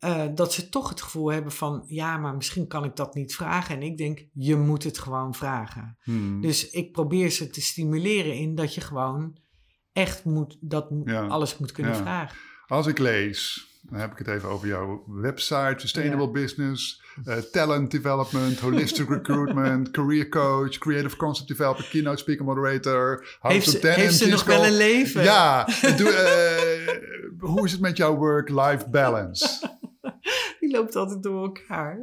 Uh, 0.00 0.24
dat 0.34 0.52
ze 0.52 0.68
toch 0.68 0.88
het 0.88 1.02
gevoel 1.02 1.32
hebben 1.32 1.52
van... 1.52 1.84
ja, 1.86 2.16
maar 2.16 2.34
misschien 2.34 2.66
kan 2.66 2.84
ik 2.84 2.96
dat 2.96 3.14
niet 3.14 3.34
vragen. 3.34 3.74
En 3.74 3.82
ik 3.82 3.96
denk, 3.96 4.26
je 4.32 4.56
moet 4.56 4.84
het 4.84 4.98
gewoon 4.98 5.34
vragen. 5.34 5.98
Hmm. 6.02 6.40
Dus 6.40 6.70
ik 6.70 6.92
probeer 6.92 7.30
ze 7.30 7.50
te 7.50 7.60
stimuleren 7.60 8.34
in 8.34 8.54
dat 8.54 8.74
je 8.74 8.80
gewoon 8.80 9.38
echt 9.92 10.24
moet, 10.24 10.56
dat 10.60 10.90
alles 11.28 11.58
moet 11.58 11.72
kunnen 11.72 11.96
vragen. 11.96 12.36
Als 12.68 12.86
ik 12.86 12.98
lees, 12.98 13.66
dan 13.82 13.98
heb 14.00 14.12
ik 14.12 14.18
het 14.18 14.28
even 14.28 14.48
over 14.48 14.68
jouw 14.68 15.04
website, 15.06 15.74
Sustainable 15.76 16.30
Business, 16.30 17.02
uh, 17.24 17.36
Talent 17.36 17.90
Development, 17.90 18.60
Holistic 18.60 19.08
Recruitment, 19.08 19.90
Career 19.96 20.28
Coach, 20.28 20.78
Creative 20.78 21.16
Concept 21.16 21.48
Developer, 21.48 21.88
Keynote 21.90 22.16
Speaker 22.16 22.44
Moderator. 22.44 23.36
Heeft 23.40 23.70
ze, 23.70 23.88
heeft 23.88 24.14
ze 24.14 24.28
nog 24.28 24.44
wel 24.44 24.64
een 24.64 24.76
leven? 24.76 25.22
Ja. 25.22 25.64
Doe, 25.96 26.10
uh, 27.38 27.40
hoe 27.40 27.64
is 27.64 27.72
het 27.72 27.80
met 27.80 27.96
jouw 27.96 28.16
work-life 28.16 28.90
balance? 28.90 29.70
Die 30.60 30.70
loopt 30.70 30.96
altijd 30.96 31.22
door 31.22 31.42
elkaar. 31.42 31.98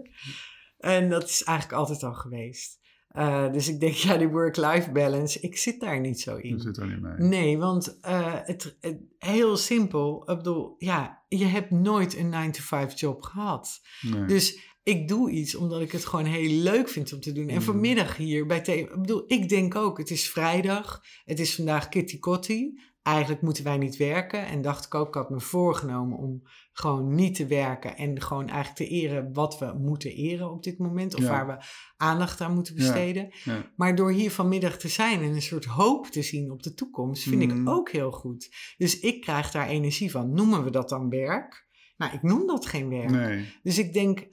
En 0.78 1.10
dat 1.10 1.24
is 1.24 1.44
eigenlijk 1.44 1.80
altijd 1.80 2.04
al 2.04 2.14
geweest. 2.14 2.80
Uh, 3.14 3.52
dus 3.52 3.68
ik 3.68 3.80
denk, 3.80 3.94
ja, 4.06 4.18
die 4.18 4.28
work-life 4.28 4.92
balance, 4.92 5.40
ik 5.40 5.58
zit 5.58 5.80
daar 5.80 6.00
niet 6.00 6.20
zo 6.20 6.36
in. 6.36 6.50
Je 6.50 6.62
zit 6.62 6.78
er 6.78 6.88
niet 6.88 7.02
mee. 7.02 7.14
Nee, 7.18 7.58
want 7.58 8.00
uh, 8.06 8.34
het, 8.44 8.78
het, 8.80 8.98
heel 9.18 9.58
simpel. 9.58 10.32
Ik 10.32 10.38
bedoel, 10.38 10.76
ja, 10.78 11.24
je 11.28 11.46
hebt 11.46 11.72
nooit 11.72 12.18
een 12.18 12.34
9-to-5 12.34 12.94
job 12.96 13.22
gehad. 13.22 13.82
Nee. 14.02 14.26
Dus 14.26 14.60
ik 14.84 15.08
doe 15.08 15.30
iets 15.30 15.56
omdat 15.56 15.82
ik 15.82 15.92
het 15.92 16.06
gewoon 16.06 16.26
heel 16.26 16.50
leuk 16.50 16.90
vind 16.90 17.14
om 17.14 17.20
te 17.20 17.32
doen. 17.32 17.48
En 17.48 17.56
mm. 17.56 17.62
vanmiddag 17.62 18.18
hier 18.18 18.46
bij 18.46 18.62
thema. 18.62 18.90
Ik 18.90 19.02
bedoel, 19.02 19.24
ik 19.28 19.50
denk 19.50 19.76
ook, 19.76 19.98
het 19.98 20.10
is 20.10 20.30
vrijdag. 20.30 21.04
Het 21.26 21.40
is 21.40 21.56
vandaag 21.56 21.90
Kitty 21.90 22.20
Kotti 22.20 22.80
eigenlijk 23.04 23.42
moeten 23.42 23.64
wij 23.64 23.78
niet 23.78 23.98
werken. 23.98 24.46
En 24.46 24.62
dacht 24.62 24.86
ik 24.86 24.96
ook, 24.96 25.08
ik 25.08 25.14
had 25.14 25.30
me 25.30 25.40
voorgenomen 25.40 26.18
om 26.18 26.42
gewoon 26.72 27.16
niet 27.16 27.36
te 27.36 27.46
werken 27.46 27.98
en 27.98 28.22
gewoon 28.22 28.48
eigenlijk 28.48 28.76
te 28.76 28.88
eren 28.88 29.34
wat 29.34 29.60
we 29.60 29.74
moeten 29.78 30.12
eren 30.12 30.52
op 30.52 30.64
dit 30.64 30.78
moment. 30.78 31.16
Of 31.16 31.28
waar 31.28 31.48
we 31.48 31.66
aandacht 31.98 32.42
aan 32.42 32.54
moeten 32.54 32.76
besteden. 32.76 33.34
Maar 33.76 33.96
door 33.96 34.12
hier 34.12 34.32
vanmiddag 34.32 34.78
te 34.78 34.88
zijn 34.88 35.22
en 35.22 35.34
een 35.34 35.42
soort 35.42 35.66
hoop 35.66 36.08
te 36.08 36.22
zien 36.22 36.52
op 36.52 36.64
de 36.64 36.74
toekomst, 36.74 37.24
vind 37.24 37.42
ik 37.42 37.54
mm. 37.54 37.70
ook 37.70 37.90
heel 37.92 38.12
goed. 38.12 38.56
Dus 38.78 39.00
ik 39.00 39.22
krijg 39.22 39.52
daar 39.52 39.68
energie 39.68 40.12
van. 40.12 40.34
Noemen 40.34 40.64
we 40.64 40.70
dat 40.70 40.90
dan 40.90 41.10
werk? 41.10 41.68
Nou, 41.98 42.14
ik 42.14 42.22
noem 42.22 42.48
dat 42.48 42.66
geen 42.66 42.90
werk. 42.90 43.10
Nee. 43.10 43.54
Dus 43.64 43.78
ik 43.78 43.94
denk, 43.94 44.28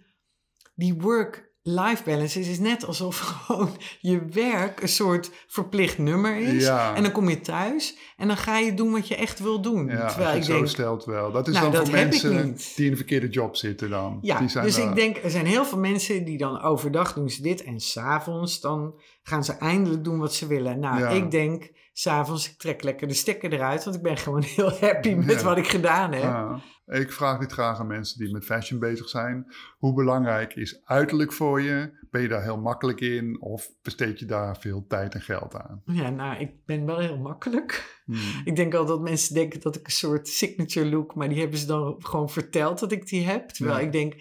die 0.74 0.94
work 0.94 1.49
life 1.70 2.02
balance 2.04 2.40
is, 2.40 2.48
is 2.48 2.58
net 2.58 2.86
alsof 2.86 3.18
gewoon 3.46 3.76
je 4.00 4.24
werk 4.32 4.82
een 4.82 4.88
soort 4.88 5.30
verplicht 5.46 5.98
nummer 5.98 6.36
is. 6.36 6.66
En 6.66 7.02
dan 7.02 7.12
kom 7.12 7.28
je 7.28 7.40
thuis 7.40 7.96
en 8.16 8.26
dan 8.26 8.36
ga 8.36 8.58
je 8.58 8.74
doen 8.74 8.92
wat 8.92 9.08
je 9.08 9.16
echt 9.16 9.38
wil 9.38 9.60
doen. 9.60 9.86
Ja, 9.86 10.08
Terwijl 10.08 10.36
ik 10.36 10.42
zo 10.42 10.52
denk, 10.52 10.66
stelt 10.66 11.04
wel. 11.04 11.32
Dat 11.32 11.48
is 11.48 11.54
nou, 11.54 11.72
dan 11.72 11.86
voor 11.86 11.94
mensen 11.94 12.54
die 12.76 12.84
in 12.84 12.90
een 12.90 12.96
verkeerde 12.96 13.28
job 13.28 13.56
zitten 13.56 13.90
dan. 13.90 14.18
Ja, 14.22 14.38
die 14.38 14.48
zijn 14.48 14.64
dus 14.64 14.78
ik 14.78 14.94
denk, 14.94 15.16
er 15.16 15.30
zijn 15.30 15.46
heel 15.46 15.64
veel 15.64 15.78
mensen 15.78 16.24
die 16.24 16.38
dan 16.38 16.62
overdag 16.62 17.12
doen 17.14 17.30
ze 17.30 17.42
dit 17.42 17.62
en 17.62 17.80
s'avonds 17.80 18.60
dan 18.60 18.94
gaan 19.22 19.44
ze 19.44 19.52
eindelijk 19.52 20.04
doen 20.04 20.18
wat 20.18 20.34
ze 20.34 20.46
willen. 20.46 20.78
Nou, 20.78 21.14
ik 21.14 21.30
denk 21.30 21.70
s'avonds, 21.92 22.50
ik 22.50 22.58
trek 22.58 22.82
lekker 22.82 23.08
de 23.08 23.14
stekker 23.14 23.52
eruit, 23.52 23.84
want 23.84 23.96
ik 23.96 24.02
ben 24.02 24.16
gewoon 24.16 24.42
heel 24.56 24.78
happy 24.80 25.14
met 25.14 25.42
wat 25.42 25.56
ik 25.56 25.68
gedaan 25.68 26.12
heb. 26.12 26.22
Ja. 26.22 26.60
Ik 26.90 27.12
vraag 27.12 27.38
dit 27.38 27.52
graag 27.52 27.78
aan 27.78 27.86
mensen 27.86 28.18
die 28.18 28.32
met 28.32 28.44
fashion 28.44 28.80
bezig 28.80 29.08
zijn. 29.08 29.46
Hoe 29.78 29.94
belangrijk 29.94 30.54
is 30.54 30.80
uiterlijk 30.84 31.32
voor 31.32 31.60
je? 31.60 31.98
Ben 32.10 32.22
je 32.22 32.28
daar 32.28 32.42
heel 32.42 32.60
makkelijk 32.60 33.00
in 33.00 33.40
of 33.40 33.70
besteed 33.82 34.18
je 34.18 34.24
daar 34.24 34.56
veel 34.56 34.84
tijd 34.88 35.14
en 35.14 35.20
geld 35.20 35.54
aan? 35.54 35.82
Ja, 35.84 36.10
nou, 36.10 36.40
ik 36.40 36.64
ben 36.64 36.86
wel 36.86 36.98
heel 36.98 37.18
makkelijk. 37.18 37.98
Hmm. 38.04 38.16
Ik 38.44 38.56
denk 38.56 38.74
al 38.74 38.86
dat 38.86 39.00
mensen 39.00 39.34
denken 39.34 39.60
dat 39.60 39.76
ik 39.76 39.86
een 39.86 39.92
soort 39.92 40.28
signature 40.28 40.88
look, 40.90 41.14
maar 41.14 41.28
die 41.28 41.40
hebben 41.40 41.58
ze 41.58 41.66
dan 41.66 41.94
gewoon 41.98 42.30
verteld 42.30 42.78
dat 42.78 42.92
ik 42.92 43.06
die 43.06 43.26
heb. 43.26 43.48
Terwijl 43.48 43.78
ik 43.78 43.92
denk, 43.92 44.14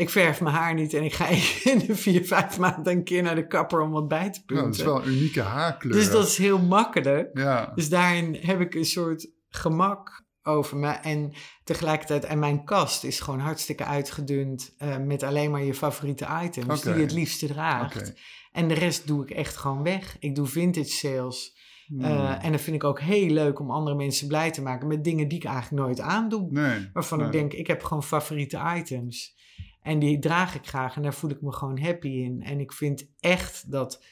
ik 0.00 0.10
verf 0.10 0.40
mijn 0.40 0.54
haar 0.54 0.74
niet 0.74 0.94
en 0.94 1.04
ik 1.04 1.12
ga 1.12 1.26
in 1.72 1.78
de 1.86 1.96
vier, 1.96 2.26
vijf 2.26 2.58
maanden 2.58 2.92
een 2.92 3.04
keer 3.04 3.22
naar 3.22 3.34
de 3.34 3.46
kapper 3.46 3.80
om 3.80 3.90
wat 3.90 4.08
bij 4.08 4.30
te 4.30 4.44
punten. 4.44 4.56
Ja, 4.56 4.70
dat 4.70 4.78
is 4.78 4.82
wel 4.82 5.02
een 5.02 5.08
unieke 5.08 5.40
haarkleur. 5.40 5.92
Dus 5.92 6.10
dat 6.10 6.26
is 6.26 6.36
heel 6.36 6.58
makkelijk. 6.58 7.30
Ja. 7.38 7.72
Dus 7.74 7.88
daarin 7.88 8.36
heb 8.40 8.60
ik 8.60 8.74
een 8.74 8.84
soort 8.84 9.30
gemak 9.48 10.24
over 10.42 10.76
me. 10.76 10.88
En 10.88 11.32
tegelijkertijd, 11.64 12.24
en 12.24 12.38
mijn 12.38 12.64
kast 12.64 13.04
is 13.04 13.20
gewoon 13.20 13.40
hartstikke 13.40 13.84
uitgedund 13.84 14.74
uh, 14.78 14.96
met 14.96 15.22
alleen 15.22 15.50
maar 15.50 15.62
je 15.62 15.74
favoriete 15.74 16.26
items 16.42 16.82
die 16.82 16.94
je 16.94 17.00
het 17.00 17.12
liefste 17.12 17.46
draagt. 17.46 18.12
En 18.52 18.68
de 18.68 18.74
rest 18.74 19.06
doe 19.06 19.22
ik 19.22 19.30
echt 19.30 19.56
gewoon 19.56 19.82
weg. 19.82 20.16
Ik 20.18 20.34
doe 20.34 20.46
vintage 20.46 20.90
sales. 20.90 21.58
Hmm. 21.86 22.00
Eh, 22.00 22.44
en 22.44 22.52
dat 22.52 22.60
vind 22.60 22.76
ik 22.76 22.84
ook 22.84 23.00
heel 23.00 23.30
leuk 23.30 23.60
om 23.60 23.70
andere 23.70 23.96
mensen 23.96 24.28
blij 24.28 24.50
te 24.50 24.62
maken 24.62 24.88
met 24.88 25.04
dingen 25.04 25.28
die 25.28 25.38
ik 25.38 25.44
eigenlijk 25.44 25.82
nooit 25.82 26.00
aandoe. 26.00 26.46
Nee, 26.50 26.90
waarvan 26.92 27.24
ik 27.24 27.32
denk, 27.32 27.52
ik 27.52 27.66
heb 27.66 27.82
gewoon 27.82 28.02
favoriete 28.02 28.60
items. 28.76 29.38
En 29.82 29.98
die 29.98 30.18
draag 30.18 30.54
ik 30.54 30.66
graag 30.66 30.96
en 30.96 31.02
daar 31.02 31.14
voel 31.14 31.30
ik 31.30 31.42
me 31.42 31.52
gewoon 31.52 31.80
happy 31.80 32.08
in. 32.08 32.42
En 32.42 32.60
ik 32.60 32.72
vind 32.72 33.10
echt 33.20 33.70
dat 33.70 34.04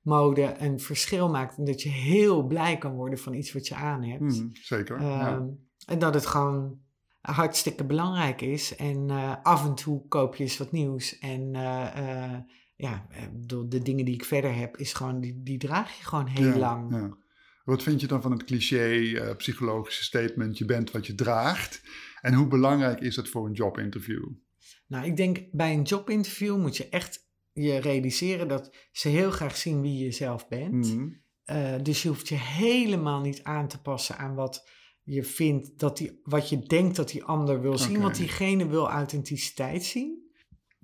mode 0.00 0.54
een 0.58 0.80
verschil 0.80 1.30
maakt. 1.30 1.56
En 1.56 1.64
dat 1.64 1.82
je 1.82 1.88
heel 1.88 2.46
blij 2.46 2.78
kan 2.78 2.94
worden 2.94 3.18
van 3.18 3.34
iets 3.34 3.52
wat 3.52 3.68
je 3.68 3.74
aan 3.74 4.04
hebt. 4.04 4.36
Hmm, 4.36 4.50
zeker. 4.52 5.02
ja. 5.02 5.28
Ehm, 5.28 5.46
en 5.86 5.98
dat 5.98 6.14
het 6.14 6.26
gewoon 6.26 6.78
hartstikke 7.20 7.84
belangrijk 7.84 8.40
is. 8.40 8.76
En 8.76 9.08
uh, 9.08 9.34
af 9.42 9.64
en 9.64 9.74
toe 9.74 10.08
koop 10.08 10.34
je 10.34 10.42
eens 10.42 10.58
wat 10.58 10.72
nieuws. 10.72 11.18
En 11.18 11.54
uh, 11.54 11.90
uh, 11.96 12.38
ja, 12.76 13.06
de 13.46 13.82
dingen 13.82 14.04
die 14.04 14.14
ik 14.14 14.24
verder 14.24 14.54
heb, 14.54 14.76
is 14.76 14.92
gewoon, 14.92 15.20
die, 15.20 15.42
die 15.42 15.58
draag 15.58 15.96
je 15.96 16.04
gewoon 16.04 16.26
heel 16.26 16.58
lang. 16.58 16.94
Ja. 16.94 17.16
Wat 17.64 17.82
vind 17.82 18.00
je 18.00 18.06
dan 18.06 18.22
van 18.22 18.30
het 18.30 18.44
cliché 18.44 19.34
psychologische 19.36 20.04
statement, 20.04 20.58
je 20.58 20.64
bent 20.64 20.90
wat 20.90 21.06
je 21.06 21.14
draagt? 21.14 21.82
En 22.20 22.34
hoe 22.34 22.46
belangrijk 22.46 23.00
is 23.00 23.14
dat 23.14 23.28
voor 23.28 23.46
een 23.46 23.52
jobinterview? 23.52 24.28
Nou, 24.86 25.06
ik 25.06 25.16
denk 25.16 25.38
bij 25.50 25.72
een 25.72 25.82
jobinterview 25.82 26.56
moet 26.56 26.76
je 26.76 26.88
echt 26.88 27.28
je 27.52 27.76
realiseren 27.76 28.48
dat 28.48 28.76
ze 28.92 29.08
heel 29.08 29.30
graag 29.30 29.56
zien 29.56 29.80
wie 29.80 30.04
je 30.04 30.10
zelf 30.10 30.48
bent. 30.48 30.94
Mm 30.94 31.24
dus 31.82 32.02
je 32.02 32.08
hoeft 32.08 32.28
je 32.28 32.34
helemaal 32.34 33.20
niet 33.20 33.42
aan 33.42 33.68
te 33.68 33.80
passen 33.80 34.18
aan 34.18 34.34
wat 34.34 34.68
je 35.02 35.24
vindt 35.24 35.78
dat 35.78 35.96
die, 35.96 36.20
wat 36.22 36.48
je 36.48 36.58
denkt 36.58 36.96
dat 36.96 37.08
die 37.08 37.24
ander 37.24 37.60
wil 37.60 37.78
zien, 37.78 38.00
want 38.00 38.16
diegene 38.16 38.68
wil 38.68 38.88
authenticiteit 38.88 39.84
zien. 39.84 40.24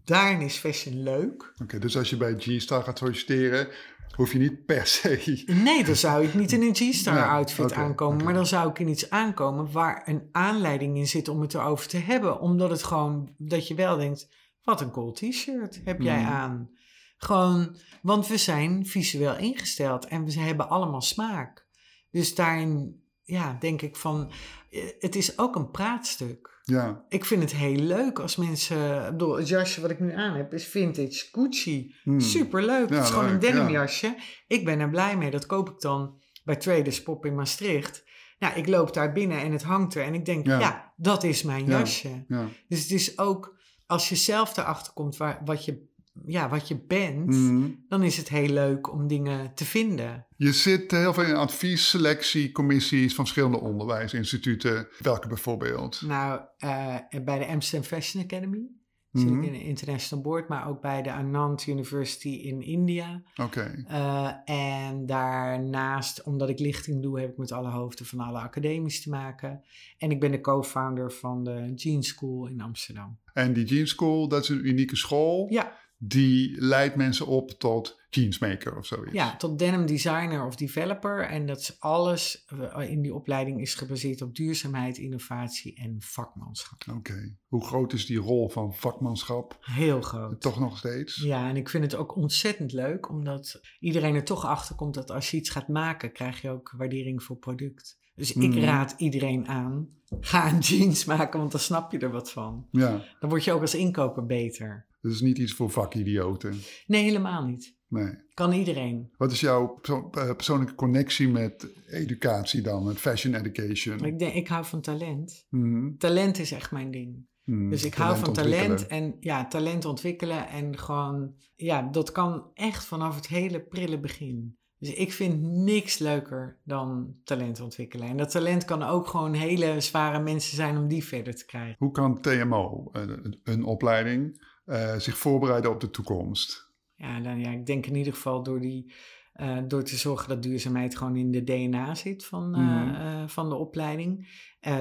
Daarin 0.04 0.40
is 0.40 0.56
fashion 0.56 1.02
leuk. 1.02 1.52
Oké, 1.62 1.78
dus 1.78 1.96
als 1.96 2.10
je 2.10 2.16
bij 2.16 2.34
G-Star 2.38 2.82
gaat 2.82 2.98
solliciteren, 2.98 3.68
hoef 4.16 4.32
je 4.32 4.38
niet 4.38 4.66
per 4.66 4.86
se. 4.86 5.42
Nee, 5.46 5.84
dan 5.84 5.96
zou 5.96 6.24
ik 6.24 6.34
niet 6.34 6.52
in 6.52 6.62
een 6.62 6.74
G-Star 6.74 7.28
outfit 7.28 7.72
aankomen, 7.72 8.24
maar 8.24 8.34
dan 8.34 8.46
zou 8.46 8.70
ik 8.70 8.78
in 8.78 8.88
iets 8.88 9.10
aankomen 9.10 9.72
waar 9.72 10.02
een 10.08 10.28
aanleiding 10.32 10.96
in 10.96 11.08
zit 11.08 11.28
om 11.28 11.40
het 11.40 11.54
erover 11.54 11.88
te 11.88 11.98
hebben. 11.98 12.40
Omdat 12.40 12.70
het 12.70 12.82
gewoon, 12.82 13.34
dat 13.38 13.68
je 13.68 13.74
wel 13.74 13.96
denkt, 13.96 14.28
wat 14.62 14.80
een 14.80 14.90
cool 14.90 15.12
t-shirt 15.12 15.80
heb 15.84 16.00
jij 16.00 16.20
mm. 16.20 16.26
aan. 16.26 16.70
Gewoon, 17.16 17.76
want 18.02 18.26
we 18.26 18.36
zijn 18.36 18.86
visueel 18.86 19.36
ingesteld 19.36 20.06
en 20.06 20.24
we 20.24 20.40
hebben 20.40 20.68
allemaal 20.68 21.02
smaak. 21.02 21.66
Dus 22.10 22.34
daarin 22.34 23.02
ja, 23.22 23.56
denk 23.60 23.82
ik 23.82 23.96
van, 23.96 24.30
eh, 24.70 24.82
het 24.98 25.14
is 25.14 25.38
ook 25.38 25.56
een 25.56 25.70
praatstuk. 25.70 26.51
Ja. 26.64 27.04
Ik 27.08 27.24
vind 27.24 27.42
het 27.42 27.52
heel 27.52 27.76
leuk 27.76 28.18
als 28.18 28.36
mensen, 28.36 29.10
bedoel, 29.10 29.36
het 29.36 29.48
jasje 29.48 29.80
wat 29.80 29.90
ik 29.90 30.00
nu 30.00 30.12
aan 30.12 30.34
heb 30.34 30.52
is 30.52 30.66
vintage 30.66 31.28
Gucci. 31.32 31.94
Hmm. 32.02 32.20
Superleuk, 32.20 32.88
het 32.88 33.02
is 33.02 33.10
gewoon 33.10 33.28
een 33.28 33.38
denimjasje. 33.38 34.16
Ik 34.46 34.64
ben 34.64 34.80
er 34.80 34.90
blij 34.90 35.16
mee, 35.16 35.30
dat 35.30 35.46
koop 35.46 35.68
ik 35.68 35.80
dan 35.80 36.20
bij 36.44 36.56
Traders 36.56 37.02
Pop 37.02 37.26
in 37.26 37.34
Maastricht. 37.34 38.04
Nou, 38.38 38.54
ik 38.54 38.68
loop 38.68 38.94
daar 38.94 39.12
binnen 39.12 39.40
en 39.40 39.52
het 39.52 39.62
hangt 39.62 39.94
er 39.94 40.04
en 40.04 40.14
ik 40.14 40.24
denk, 40.24 40.46
ja, 40.46 40.92
dat 40.96 41.24
is 41.24 41.42
mijn 41.42 41.64
jasje. 41.64 42.24
Dus 42.68 42.80
het 42.80 42.90
is 42.90 43.18
ook, 43.18 43.56
als 43.86 44.08
je 44.08 44.16
zelf 44.16 44.56
erachter 44.56 44.92
komt 44.92 45.16
waar, 45.16 45.40
wat 45.44 45.64
je 45.64 45.90
ja, 46.26 46.48
wat 46.48 46.68
je 46.68 46.76
bent, 46.86 47.26
mhm. 47.26 47.68
dan 47.88 48.02
is 48.02 48.16
het 48.16 48.28
heel 48.28 48.48
leuk 48.48 48.92
om 48.92 49.06
dingen 49.08 49.54
te 49.54 49.64
vinden. 49.64 50.26
Je 50.36 50.52
zit 50.52 50.90
heel 50.90 51.14
veel 51.14 51.24
in 51.24 51.36
advies, 51.36 51.88
selectie, 51.88 52.52
commissies 52.52 53.14
van 53.14 53.24
verschillende 53.24 53.60
onderwijsinstituten. 53.60 54.88
Welke 54.98 55.28
bijvoorbeeld? 55.28 56.02
Nou, 56.06 56.40
uh, 56.64 56.96
bij 57.24 57.38
de 57.38 57.46
Amsterdam 57.46 57.88
Fashion 57.88 58.24
Academy. 58.24 58.70
Zit 59.12 59.28
ik 59.28 59.32
mhm. 59.32 59.42
in 59.42 59.54
een 59.54 59.60
international 59.60 60.24
board, 60.24 60.48
maar 60.48 60.68
ook 60.68 60.80
bij 60.80 61.02
de 61.02 61.12
Anand 61.12 61.66
University 61.66 62.28
in 62.28 62.62
India. 62.62 63.22
Oké. 63.36 63.84
Eh, 63.88 64.30
en 64.44 65.06
daarnaast, 65.06 66.22
omdat 66.22 66.48
ik 66.48 66.58
lichting 66.58 67.02
doe, 67.02 67.20
heb 67.20 67.30
ik 67.30 67.36
met 67.36 67.52
alle 67.52 67.70
hoofden 67.70 68.06
van 68.06 68.20
alle 68.20 68.38
academies 68.38 69.02
te 69.02 69.10
maken. 69.10 69.62
En 69.98 70.10
ik 70.10 70.20
ben 70.20 70.30
de 70.30 70.40
co-founder 70.40 71.12
van 71.12 71.44
de 71.44 71.72
Jean 71.74 72.02
School 72.02 72.46
in 72.46 72.60
Amsterdam. 72.60 73.18
En 73.32 73.52
die 73.52 73.64
Jean 73.64 73.86
School, 73.86 74.28
dat 74.28 74.42
is 74.42 74.48
een 74.48 74.66
unieke 74.68 74.96
school? 74.96 75.46
Ja 75.50 75.80
die 76.04 76.60
leidt 76.60 76.96
mensen 76.96 77.26
op 77.26 77.50
tot 77.50 78.00
jeansmaker 78.10 78.76
of 78.76 78.86
zoiets. 78.86 79.12
Ja, 79.12 79.36
tot 79.36 79.58
denim 79.58 79.86
designer 79.86 80.46
of 80.46 80.56
developer. 80.56 81.24
En 81.24 81.46
dat 81.46 81.58
is 81.58 81.80
alles 81.80 82.44
eh, 82.46 82.90
in 82.90 83.02
die 83.02 83.14
opleiding 83.14 83.60
is 83.60 83.74
gebaseerd 83.74 84.22
op 84.22 84.34
duurzaamheid, 84.34 84.98
innovatie 84.98 85.74
en 85.76 85.96
vakmanschap. 85.98 86.82
Oké. 86.96 87.36
Hoe 87.46 87.64
groot 87.64 87.92
is 87.92 88.06
die 88.06 88.18
rol 88.18 88.48
van 88.48 88.74
vakmanschap? 88.74 89.58
Heel 89.60 90.00
groot. 90.00 90.40
Toch 90.40 90.60
nog 90.60 90.78
steeds? 90.78 91.16
Ja, 91.16 91.48
en 91.48 91.56
ik 91.56 91.68
vind 91.68 91.84
het 91.84 91.94
ook 91.94 92.16
ontzettend 92.16 92.72
leuk, 92.72 93.08
omdat 93.08 93.60
iedereen 93.80 94.14
er 94.14 94.24
toch 94.24 94.46
achter 94.46 94.74
komt 94.74 94.94
dat 94.94 95.10
als 95.10 95.30
je 95.30 95.36
iets 95.36 95.50
gaat 95.50 95.68
maken, 95.68 96.12
krijg 96.12 96.40
je 96.40 96.50
ook 96.50 96.74
waardering 96.76 97.22
voor 97.22 97.36
product. 97.36 98.00
Dus 98.14 98.32
ik 98.32 98.54
mhm. 98.54 98.64
raad 98.64 98.94
iedereen 98.96 99.48
aan, 99.48 99.88
ga 100.20 100.52
een 100.52 100.58
jeans 100.58 101.04
maken, 101.14 101.38
want 101.38 101.50
dan 101.50 101.60
snap 101.60 101.92
je 101.92 101.98
er 101.98 102.10
wat 102.10 102.32
van. 102.32 102.66
Ja. 102.70 103.04
Dan 103.20 103.30
word 103.30 103.44
je 103.44 103.52
ook 103.52 103.60
als 103.60 103.74
inkoper 103.74 104.26
beter. 104.26 104.90
Dat 105.02 105.12
is 105.12 105.20
niet 105.20 105.38
iets 105.38 105.52
voor 105.52 105.70
vakidioten. 105.70 106.54
Nee, 106.86 107.02
helemaal 107.02 107.44
niet. 107.44 107.76
Nee. 107.88 108.14
Kan 108.34 108.52
iedereen. 108.52 109.10
Wat 109.16 109.32
is 109.32 109.40
jouw 109.40 109.80
eh, 109.82 110.34
persoonlijke 110.34 110.74
connectie 110.74 111.28
met 111.28 111.72
educatie 111.86 112.62
dan, 112.62 112.84
met 112.84 112.98
fashion 112.98 113.34
education? 113.34 114.04
Ik 114.04 114.18
denk, 114.18 114.34
ik 114.34 114.48
hou 114.48 114.64
van 114.64 114.80
talent. 114.80 115.46
Mhm. 115.50 115.96
Talent 115.96 116.38
is 116.38 116.52
echt 116.52 116.70
mijn 116.70 116.90
ding. 116.90 117.26
Mhm. 117.44 117.70
Dus 117.70 117.84
ik 117.84 117.94
hou 117.94 118.16
van 118.16 118.32
talent 118.32 118.86
en 118.86 119.16
ja, 119.20 119.48
talent 119.48 119.84
ontwikkelen 119.84 120.48
en 120.48 120.78
gewoon, 120.78 121.34
ja, 121.56 121.82
dat 121.82 122.12
kan 122.12 122.50
echt 122.54 122.84
vanaf 122.84 123.14
het 123.14 123.26
hele 123.26 123.60
prille 123.60 124.00
begin. 124.00 124.56
Dus 124.78 124.94
ik 124.94 125.12
vind 125.12 125.42
niks 125.42 125.98
leuker 125.98 126.60
dan 126.64 127.14
talent 127.24 127.60
ontwikkelen. 127.60 128.08
En 128.08 128.16
dat 128.16 128.30
talent 128.30 128.64
kan 128.64 128.82
ook 128.82 129.06
gewoon 129.06 129.32
hele 129.32 129.80
zware 129.80 130.22
mensen 130.22 130.56
zijn 130.56 130.76
om 130.76 130.88
die 130.88 131.04
verder 131.04 131.34
te 131.34 131.44
krijgen. 131.44 131.74
Hoe 131.78 131.90
kan 131.90 132.20
TMO, 132.20 132.88
een, 132.92 133.40
een 133.44 133.64
opleiding, 133.64 134.42
uh, 134.66 134.96
zich 134.96 135.18
voorbereiden 135.18 135.70
op 135.70 135.80
de 135.80 135.90
toekomst? 135.90 136.70
Ja, 136.94 137.20
dan, 137.20 137.40
ja, 137.40 137.50
ik 137.50 137.66
denk 137.66 137.86
in 137.86 137.94
ieder 137.94 138.12
geval 138.12 138.42
door, 138.42 138.60
die, 138.60 138.94
uh, 139.36 139.58
door 139.66 139.82
te 139.82 139.96
zorgen 139.96 140.28
dat 140.28 140.42
duurzaamheid 140.42 140.96
gewoon 140.96 141.16
in 141.16 141.30
de 141.30 141.44
DNA 141.44 141.94
zit 141.94 142.24
van, 142.24 142.60
uh, 142.60 143.28
van 143.28 143.48
de 143.48 143.54
opleiding. 143.54 144.28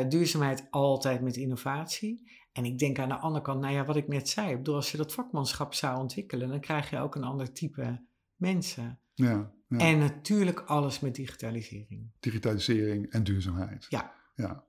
duurzaamheid 0.09 0.67
altijd 0.69 1.21
met 1.21 1.35
innovatie. 1.35 2.29
En 2.51 2.65
ik 2.65 2.79
denk 2.79 2.99
aan 2.99 3.09
de 3.09 3.17
andere 3.17 3.43
kant, 3.43 3.61
nou 3.61 3.73
ja, 3.73 3.85
wat 3.85 3.95
ik 3.95 4.07
net 4.07 4.29
zei. 4.29 4.53
Ik 4.55 4.67
als 4.67 4.91
je 4.91 4.97
dat 4.97 5.13
vakmanschap 5.13 5.73
zou 5.73 5.99
ontwikkelen, 5.99 6.49
dan 6.49 6.59
krijg 6.59 6.89
je 6.89 6.99
ook 6.99 7.15
een 7.15 7.23
ander 7.23 7.53
type 7.53 8.05
mensen. 8.35 8.99
Ja, 9.13 9.51
ja. 9.67 9.77
En 9.77 9.97
natuurlijk 9.97 10.59
alles 10.59 10.99
met 10.99 11.15
digitalisering. 11.15 12.11
Digitalisering 12.19 13.11
en 13.11 13.23
duurzaamheid. 13.23 13.85
Ja. 13.89 14.13
ja. 14.35 14.63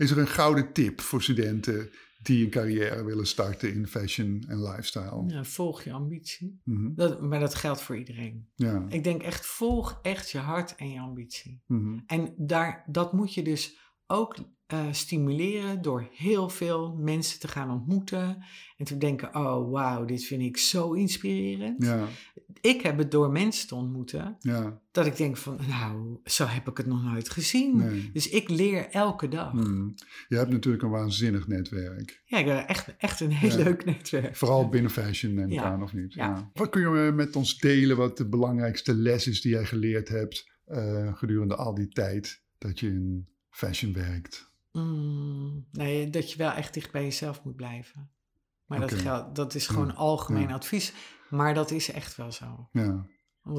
Is 0.00 0.10
er 0.10 0.18
een 0.18 0.28
gouden 0.28 0.72
tip 0.72 1.00
voor 1.00 1.22
studenten 1.22 1.90
die 2.22 2.44
een 2.44 2.50
carrière 2.50 3.04
willen 3.04 3.26
starten 3.26 3.72
in 3.72 3.86
fashion 3.86 4.44
en 4.48 4.62
lifestyle. 4.62 5.24
Ja, 5.26 5.44
volg 5.44 5.82
je 5.82 5.92
ambitie. 5.92 6.60
Mhm. 6.64 6.94
dat, 6.94 7.20
maar 7.20 7.40
dat 7.40 7.54
geldt 7.54 7.82
voor 7.82 7.96
iedereen. 7.96 8.48
Ja. 8.54 8.86
Ik 8.88 9.04
denk 9.04 9.22
echt, 9.22 9.46
volg 9.46 9.98
echt 10.02 10.30
je 10.30 10.38
hart 10.38 10.76
en 10.76 10.90
je 10.90 11.00
ambitie. 11.00 11.62
Mhm. 11.66 11.98
En 12.06 12.34
daar, 12.36 12.84
dat 12.86 13.12
moet 13.12 13.34
je 13.34 13.42
dus 13.42 13.78
ook 14.10 14.36
uh, 14.72 14.78
stimuleren 14.90 15.82
door 15.82 16.08
heel 16.12 16.48
veel 16.48 16.96
mensen 16.98 17.40
te 17.40 17.48
gaan 17.48 17.70
ontmoeten 17.70 18.44
en 18.76 18.84
te 18.84 18.96
denken: 18.96 19.34
oh 19.34 19.70
wauw, 19.70 20.04
dit 20.04 20.24
vind 20.24 20.42
ik 20.42 20.56
zo 20.56 20.92
inspirerend. 20.92 21.84
Ja. 21.84 22.06
Ik 22.60 22.80
heb 22.80 22.98
het 22.98 23.10
door 23.10 23.30
mensen 23.30 23.68
te 23.68 23.74
ontmoeten, 23.74 24.36
ja. 24.40 24.80
dat 24.92 25.06
ik 25.06 25.16
denk 25.16 25.36
van, 25.36 25.58
nou, 25.68 26.18
zo 26.24 26.46
heb 26.46 26.68
ik 26.68 26.76
het 26.76 26.86
nog 26.86 27.02
nooit 27.02 27.30
gezien. 27.30 27.82
Dus 28.12 28.28
ik 28.28 28.48
leer 28.48 28.88
elke 28.88 29.28
dag. 29.28 29.50
Hmm. 29.50 29.94
Je 30.28 30.36
hebt 30.36 30.50
natuurlijk 30.50 30.82
een 30.82 30.90
waanzinnig 30.90 31.46
netwerk. 31.46 32.22
Ja, 32.24 32.38
ik 32.38 32.46
heb 32.46 32.68
echt, 32.68 32.96
echt 32.98 33.20
een 33.20 33.32
heel 33.32 33.56
leuk 33.64 33.84
netwerk. 33.84 34.36
Vooral 34.36 34.68
binnen 34.68 34.90
fashion 34.90 35.34
neem 35.34 35.50
ik 35.50 35.58
aan, 35.58 35.82
of 35.82 35.92
niet? 35.92 36.14
Ja. 36.14 36.50
Wat 36.52 36.68
kun 36.68 36.80
je 36.80 37.12
met 37.12 37.36
ons 37.36 37.58
delen, 37.58 37.96
wat 37.96 38.16
de 38.16 38.28
belangrijkste 38.28 38.94
les 38.94 39.26
is 39.26 39.40
die 39.40 39.52
jij 39.52 39.64
geleerd 39.64 40.08
hebt 40.08 40.50
uh, 40.68 41.16
gedurende 41.16 41.56
al 41.56 41.74
die 41.74 41.88
tijd 41.88 42.42
dat 42.58 42.80
je 42.80 42.86
in 42.86 43.28
fashion 43.66 43.92
werkt? 43.92 44.52
Mm, 44.72 45.66
nee, 45.72 46.10
dat 46.10 46.32
je 46.32 46.38
wel 46.38 46.50
echt 46.50 46.74
dicht 46.74 46.92
bij 46.92 47.02
jezelf 47.02 47.44
moet 47.44 47.56
blijven. 47.56 48.10
Maar 48.66 48.80
dat, 48.80 48.94
geldt, 48.94 49.34
dat 49.34 49.54
is 49.54 49.66
gewoon 49.66 49.96
algemeen 49.96 50.52
advies. 50.52 50.92
Maar 51.30 51.54
dat 51.54 51.70
is 51.70 51.90
echt 51.90 52.16
wel 52.16 52.32
zo. 52.32 52.68
Ja. 52.72 53.06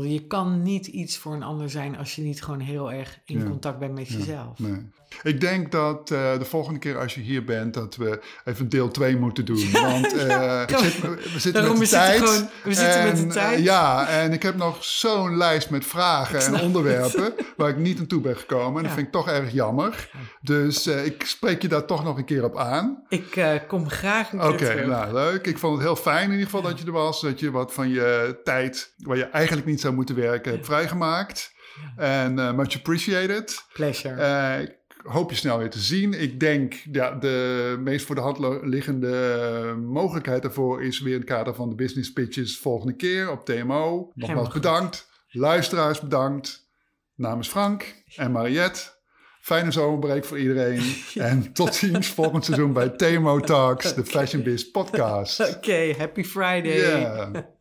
Je 0.02 0.28
kan 0.28 0.62
niet 0.62 0.88
iets 0.88 1.18
voor 1.18 1.34
een 1.34 1.44
ander 1.44 1.70
zijn 1.70 1.98
als 1.98 2.16
je 2.16 2.22
niet 2.22 2.44
gewoon 2.44 2.60
heel 2.60 2.92
erg 2.92 3.22
in 3.26 3.46
contact 3.46 3.80
bent 3.80 3.94
met 3.94 4.08
jezelf. 4.08 4.60
Nee. 4.60 4.90
Ik 5.24 5.42
denk 5.42 5.72
dat 5.72 6.12
uh, 6.12 6.38
de 6.38 6.46
volgende 6.46 6.80
keer 6.80 6.98
als 6.98 7.14
je 7.14 7.22
hier 7.22 7.44
bent, 7.44 7.74
dat 7.74 7.96
we 7.96 8.20
even 8.46 8.70
deel 8.70 8.92
2 8.92 9.18
moeten 9.18 9.46
doen. 9.46 9.72
Want 9.82 10.14
uh, 10.14 10.64
zit, 10.68 11.02
we 11.02 11.40
zitten 11.40 11.68
met 11.68 11.78
de 11.78 11.88
tijd. 11.88 12.20
Gewoon, 12.20 12.50
we 12.64 12.74
zitten 12.74 13.04
met 13.04 13.18
de 13.18 13.28
tijd. 13.28 13.60
Uh, 13.60 13.66
ja, 13.66 14.08
en 14.08 14.34
ik 14.34 14.44
heb 14.44 14.56
nog 14.56 14.84
zo'n 14.84 15.38
lijst 15.38 15.70
met 15.70 15.86
vragen 15.86 16.42
en 16.42 16.62
onderwerpen 16.62 17.34
waar 17.58 17.70
ik 17.70 17.78
niet 17.78 18.00
aan 18.00 18.08
toe 18.08 18.22
ben 18.22 18.38
gekomen. 18.38 18.78
En 18.78 18.84
dat 18.84 18.94
vind 18.94 19.06
ik 19.06 19.12
toch 19.12 19.28
erg 19.28 19.52
jammer. 19.52 20.10
Dus 20.42 20.88
ik 20.88 21.24
spreek 21.26 21.62
je 21.62 21.68
daar 21.68 21.86
toch 21.86 22.04
nog 22.04 22.18
een 22.18 22.26
keer 22.26 22.44
op 22.44 22.58
aan. 22.58 23.04
Ik 23.10 23.62
kom 23.68 23.90
graag 23.90 24.32
een 24.32 24.40
keer 24.40 24.50
Oké, 24.50 24.86
nou 24.86 25.14
leuk. 25.14 25.48
Ik 25.48 25.58
vond 25.58 25.74
het 25.74 25.84
heel 25.84 25.96
fijn 25.96 26.24
in 26.24 26.32
ieder 26.32 26.46
geval 26.46 26.62
dat 26.62 26.80
je 26.80 26.86
er 26.86 26.92
was. 26.92 27.22
Dat 27.22 27.40
je 27.40 27.52
wat 27.52 27.74
van 27.74 27.90
je 27.90 28.40
tijd, 28.44 28.94
waar 28.98 29.18
je 29.18 29.26
eigenlijk 29.26 29.68
niet 29.68 29.82
zou 29.82 29.94
moeten 29.94 30.16
werken, 30.16 30.52
hebt 30.52 30.66
vrijgemaakt. 30.66 31.52
En 31.96 32.34
much 32.34 32.76
appreciated. 32.76 33.66
Pleasure 33.74 34.80
hoop 35.04 35.30
je 35.30 35.36
snel 35.36 35.58
weer 35.58 35.70
te 35.70 35.80
zien. 35.80 36.22
Ik 36.22 36.40
denk 36.40 36.74
ja, 36.92 37.12
de 37.12 37.78
meest 37.80 38.06
voor 38.06 38.16
de 38.16 38.22
hand 38.22 38.38
liggende 38.64 39.76
mogelijkheid 39.86 40.42
daarvoor 40.42 40.84
is 40.84 41.00
weer 41.02 41.14
in 41.14 41.20
het 41.20 41.30
kader 41.30 41.56
van 41.56 41.70
de 41.70 41.76
business 41.76 42.14
pitches 42.14 42.58
volgende 42.58 42.96
keer 42.96 43.32
op 43.32 43.46
TMO. 43.46 44.12
Nogmaals 44.14 44.50
bedankt. 44.50 45.10
Luisteraars 45.28 46.00
bedankt. 46.00 46.70
Namens 47.16 47.48
Frank 47.48 48.04
en 48.16 48.32
Mariette. 48.32 49.00
Fijne 49.42 49.72
zomerbreak 49.72 50.26
voor 50.26 50.40
iedereen. 50.40 50.96
en 51.16 51.54
tot 51.54 51.76
ziens 51.76 52.08
volgend 52.08 52.46
seizoen 52.46 52.74
bij 52.74 52.90
TMO 52.90 53.40
Talks, 53.40 53.94
de 53.94 54.06
Fashion 54.16 54.44
Biz 54.44 54.72
podcast. 54.72 55.56
Oké, 55.56 55.94
happy 55.98 56.24
Friday. 56.24 57.60